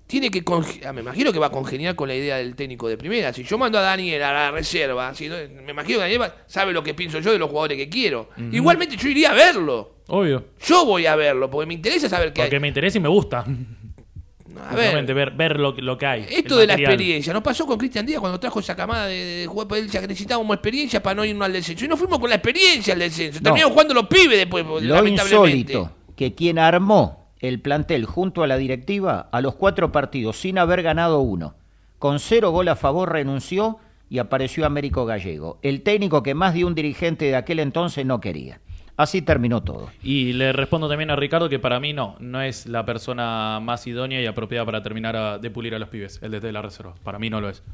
Tiene 0.08 0.28
que 0.28 0.42
ah, 0.84 0.92
me 0.92 1.02
imagino 1.02 1.32
que 1.32 1.38
va 1.38 1.46
a 1.46 1.50
congeniar 1.50 1.94
con 1.94 2.08
la 2.08 2.16
idea 2.16 2.36
del 2.38 2.56
técnico 2.56 2.88
de 2.88 2.98
primera. 2.98 3.32
Si 3.32 3.44
yo 3.44 3.56
mando 3.56 3.78
a 3.78 3.80
Daniel 3.80 4.22
a 4.24 4.32
la 4.32 4.50
reserva, 4.50 5.14
si 5.14 5.28
no- 5.28 5.36
me 5.64 5.70
imagino 5.70 5.98
que 5.98 6.02
Daniel 6.02 6.22
va- 6.22 6.34
sabe 6.48 6.72
lo 6.72 6.82
que 6.82 6.94
pienso 6.94 7.20
yo 7.20 7.30
de 7.30 7.38
los 7.38 7.48
jugadores 7.48 7.78
que 7.78 7.88
quiero. 7.88 8.28
Igualmente 8.50 8.96
yo 8.96 9.08
iría 9.08 9.30
a 9.30 9.34
verlo. 9.34 9.98
Obvio. 10.08 10.46
Yo 10.66 10.84
voy 10.84 11.06
a 11.06 11.14
verlo, 11.14 11.48
porque 11.48 11.66
me 11.66 11.74
interesa 11.74 12.08
saber 12.08 12.32
qué 12.32 12.42
hay. 12.42 12.48
Porque 12.48 12.58
me 12.60 12.66
interesa 12.68 12.98
y 12.98 13.00
me 13.02 13.08
gusta. 13.08 13.44
A 14.68 14.74
ver, 14.74 15.14
ver, 15.14 15.30
ver 15.30 15.58
lo, 15.60 15.76
que- 15.76 15.82
lo 15.82 15.96
que 15.96 16.06
hay. 16.06 16.26
Esto 16.28 16.56
de 16.56 16.66
la 16.66 16.74
experiencia, 16.74 17.32
nos 17.32 17.42
pasó 17.44 17.64
con 17.66 17.78
Cristian 17.78 18.04
Díaz 18.04 18.18
cuando 18.18 18.38
trajo 18.40 18.58
esa 18.58 18.74
camada 18.74 19.06
de, 19.06 19.14
de 19.16 19.46
jugadores, 19.46 19.68
porque 19.68 19.80
él 19.84 19.90
ya 19.90 20.00
que 20.00 20.08
necesitábamos 20.08 20.52
experiencia 20.56 21.00
para 21.00 21.14
no 21.14 21.24
irnos 21.24 21.46
al 21.46 21.52
descenso. 21.52 21.84
Y 21.84 21.88
nos 21.88 21.98
fuimos 22.00 22.18
con 22.18 22.28
la 22.28 22.36
experiencia 22.36 22.94
al 22.94 22.98
descenso. 23.00 23.38
No. 23.38 23.44
Terminamos 23.44 23.72
jugando 23.72 23.94
los 23.94 24.06
pibes 24.08 24.36
después, 24.38 24.64
Lo 24.66 24.80
lamentablemente. 24.80 25.72
insólito, 25.72 25.96
que 26.16 26.34
quien 26.34 26.58
armó 26.58 27.23
el 27.48 27.60
plantel 27.60 28.04
junto 28.06 28.42
a 28.42 28.46
la 28.46 28.56
directiva 28.56 29.28
a 29.32 29.40
los 29.40 29.54
cuatro 29.54 29.92
partidos 29.92 30.36
sin 30.36 30.58
haber 30.58 30.82
ganado 30.82 31.20
uno, 31.20 31.54
con 31.98 32.18
cero 32.18 32.50
gol 32.50 32.68
a 32.68 32.76
favor 32.76 33.12
renunció 33.12 33.78
y 34.10 34.18
apareció 34.18 34.66
Américo 34.66 35.06
Gallego, 35.06 35.58
el 35.62 35.82
técnico 35.82 36.22
que 36.22 36.34
más 36.34 36.54
de 36.54 36.64
un 36.64 36.74
dirigente 36.74 37.24
de 37.26 37.36
aquel 37.36 37.58
entonces 37.60 38.04
no 38.06 38.20
quería. 38.20 38.60
Así 38.96 39.22
terminó 39.22 39.60
todo. 39.62 39.90
Y 40.04 40.34
le 40.34 40.52
respondo 40.52 40.88
también 40.88 41.10
a 41.10 41.16
Ricardo 41.16 41.48
que 41.48 41.58
para 41.58 41.80
mí 41.80 41.92
no, 41.92 42.14
no 42.20 42.40
es 42.42 42.66
la 42.66 42.84
persona 42.86 43.58
más 43.60 43.84
idónea 43.88 44.20
y 44.22 44.26
apropiada 44.26 44.64
para 44.64 44.82
terminar 44.82 45.16
a- 45.16 45.38
de 45.38 45.50
pulir 45.50 45.74
a 45.74 45.80
los 45.80 45.88
pibes, 45.88 46.20
el 46.22 46.30
DT 46.30 46.46
de 46.46 46.52
la 46.52 46.62
reserva. 46.62 46.94
Para 47.02 47.18
mí 47.18 47.28
no 47.28 47.40
lo 47.40 47.48
es. 47.48 47.64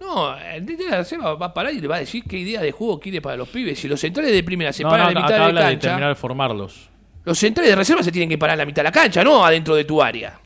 No, 0.00 0.36
el 0.36 0.66
DT 0.66 0.82
de 0.84 0.90
la 0.90 0.96
reserva 0.96 1.34
va 1.34 1.46
a 1.46 1.54
parar 1.54 1.72
y 1.72 1.80
le 1.80 1.86
va 1.86 1.96
a 1.96 2.00
decir 2.00 2.24
qué 2.24 2.38
idea 2.38 2.60
de 2.60 2.72
juego 2.72 2.98
quiere 2.98 3.22
para 3.22 3.36
los 3.36 3.48
pibes. 3.50 3.78
Si 3.78 3.86
los 3.86 4.00
centrales 4.00 4.32
de 4.32 4.42
primera 4.42 4.72
se 4.72 4.82
No, 4.82 4.90
paran 4.90 5.14
no, 5.14 5.20
acá 5.20 5.26
mitad 5.28 5.36
de 5.36 5.42
habla 5.44 5.60
la 5.60 5.66
de 5.68 5.72
cancha, 5.74 5.88
terminar 5.90 6.08
de 6.08 6.14
formarlos. 6.16 6.90
Los 7.24 7.38
centrales 7.38 7.70
de 7.70 7.76
reserva 7.76 8.02
se 8.02 8.12
tienen 8.12 8.28
que 8.28 8.38
parar 8.38 8.54
a 8.54 8.56
la 8.58 8.66
mitad 8.66 8.82
de 8.82 8.84
la 8.84 8.92
cancha, 8.92 9.22
no 9.24 9.44
adentro 9.44 9.74
de 9.74 9.84
tu 9.84 10.02
área. 10.02 10.38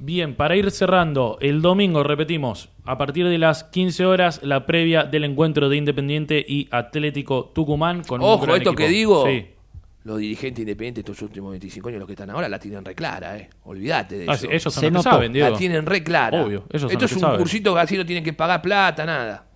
Bien, 0.00 0.34
para 0.36 0.54
ir 0.54 0.70
cerrando, 0.70 1.38
el 1.40 1.60
domingo, 1.60 2.04
repetimos, 2.04 2.68
a 2.84 2.96
partir 2.98 3.26
de 3.26 3.36
las 3.36 3.64
15 3.64 4.06
horas, 4.06 4.40
la 4.44 4.64
previa 4.64 5.02
del 5.04 5.24
encuentro 5.24 5.68
de 5.68 5.76
Independiente 5.76 6.44
y 6.46 6.68
Atlético 6.70 7.50
Tucumán 7.52 8.04
con 8.04 8.20
un 8.20 8.28
Ojo, 8.28 8.44
gran 8.44 8.56
esto 8.58 8.70
equipo. 8.70 8.76
que 8.76 8.88
digo, 8.88 9.26
Sí. 9.26 9.46
los 10.04 10.18
dirigentes 10.18 10.60
independientes 10.62 11.02
estos 11.02 11.20
últimos 11.22 11.50
25 11.50 11.88
años, 11.88 11.98
los 11.98 12.06
que 12.06 12.12
están 12.12 12.30
ahora, 12.30 12.48
la 12.48 12.60
tienen 12.60 12.84
re 12.84 12.94
clara, 12.94 13.36
eh. 13.38 13.50
Olvídate 13.64 14.18
de 14.18 14.26
Ah, 14.28 14.34
eso. 14.34 14.42
sí, 14.46 14.52
ellos 14.52 14.62
son 14.72 14.92
los 14.92 15.04
que 15.04 15.10
saben, 15.10 15.32
Diego. 15.32 15.50
La 15.50 15.56
tienen 15.58 15.84
re 15.84 16.04
clara. 16.04 16.44
Obvio, 16.44 16.64
ellos 16.72 16.92
Esto 16.92 17.04
es 17.06 17.10
que 17.10 17.14
un 17.16 17.20
saben. 17.20 17.38
cursito 17.38 17.74
que 17.74 17.80
así 17.80 17.96
no 17.96 18.06
tienen 18.06 18.22
que 18.22 18.32
pagar 18.32 18.62
plata, 18.62 19.04
nada. 19.04 19.46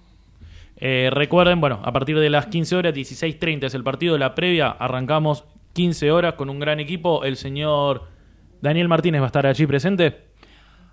Eh, 0.77 1.09
recuerden, 1.13 1.61
bueno, 1.61 1.81
a 1.85 1.93
partir 1.93 2.19
de 2.19 2.29
las 2.29 2.47
15 2.47 2.75
horas, 2.75 2.93
16.30 2.93 3.69
es 3.69 3.75
el 3.75 3.85
partido 3.85 4.15
de 4.15 4.19
la 4.19 4.35
previa. 4.35 4.71
Arrancamos 4.71 5.45
15 5.73 6.11
horas 6.11 6.35
con 6.35 6.51
un 6.51 6.59
gran 6.59 6.81
equipo. 6.81 7.25
El 7.25 7.37
señor 7.37 8.09
Daniel 8.61 8.89
Martínez 8.89 9.21
va 9.21 9.27
a 9.27 9.29
estar 9.29 9.47
allí 9.47 9.67
presente. 9.67 10.29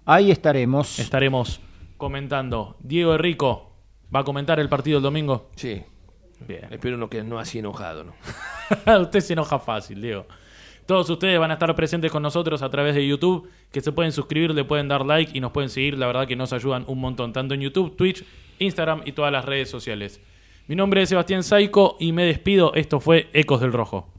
Ahí 0.06 0.32
estaremos. 0.32 1.00
Estaremos 1.00 1.62
comentando. 1.98 2.78
Diego 2.80 3.18
Rico 3.18 3.74
va 4.14 4.22
a 4.22 4.24
comentar 4.24 4.60
el 4.60 4.70
partido 4.70 4.98
el 4.98 5.04
domingo. 5.04 5.50
Sí. 5.56 5.84
Bien. 6.48 6.68
Espero 6.72 6.98
no 6.98 7.10
que 7.10 7.22
no 7.22 7.38
así 7.38 7.60
enojado, 7.60 8.06
¿no? 8.06 8.14
Usted 9.02 9.20
se 9.20 9.34
enoja 9.34 9.60
fácil, 9.60 10.02
Diego. 10.02 10.26
Todos 10.86 11.08
ustedes 11.10 11.40
van 11.40 11.52
a 11.52 11.56
estar 11.56 11.76
presentes 11.76 12.12
con 12.12 12.24
nosotros 12.24 12.64
a 12.64 12.70
través 12.72 12.96
de 12.96 13.06
YouTube, 13.06 13.48
que 13.72 13.82
se 13.82 13.92
pueden 13.92 14.12
suscribir, 14.12 14.56
le 14.56 14.64
pueden 14.64 14.88
dar 14.88 15.06
like 15.06 15.38
y 15.38 15.40
nos 15.40 15.52
pueden 15.52 15.70
seguir. 15.70 15.96
La 15.98 16.08
verdad 16.08 16.26
que 16.26 16.36
nos 16.36 16.52
ayudan 16.52 16.86
un 16.88 17.00
montón, 17.00 17.32
tanto 17.32 17.54
en 17.54 17.62
YouTube, 17.62 17.96
Twitch, 17.96 18.26
Instagram 18.58 19.04
y 19.06 19.12
todas 19.12 19.32
las 19.32 19.46
redes 19.46 19.70
sociales. 19.70 20.20
Mi 20.68 20.76
nombre 20.76 21.04
es 21.04 21.10
Sebastián 21.10 21.44
Saico 21.44 21.98
y 22.00 22.12
me 22.12 22.24
despido. 22.24 22.74
Esto 22.74 23.00
fue 23.00 23.30
Ecos 23.34 23.62
del 23.62 23.74
Rojo. 23.74 24.19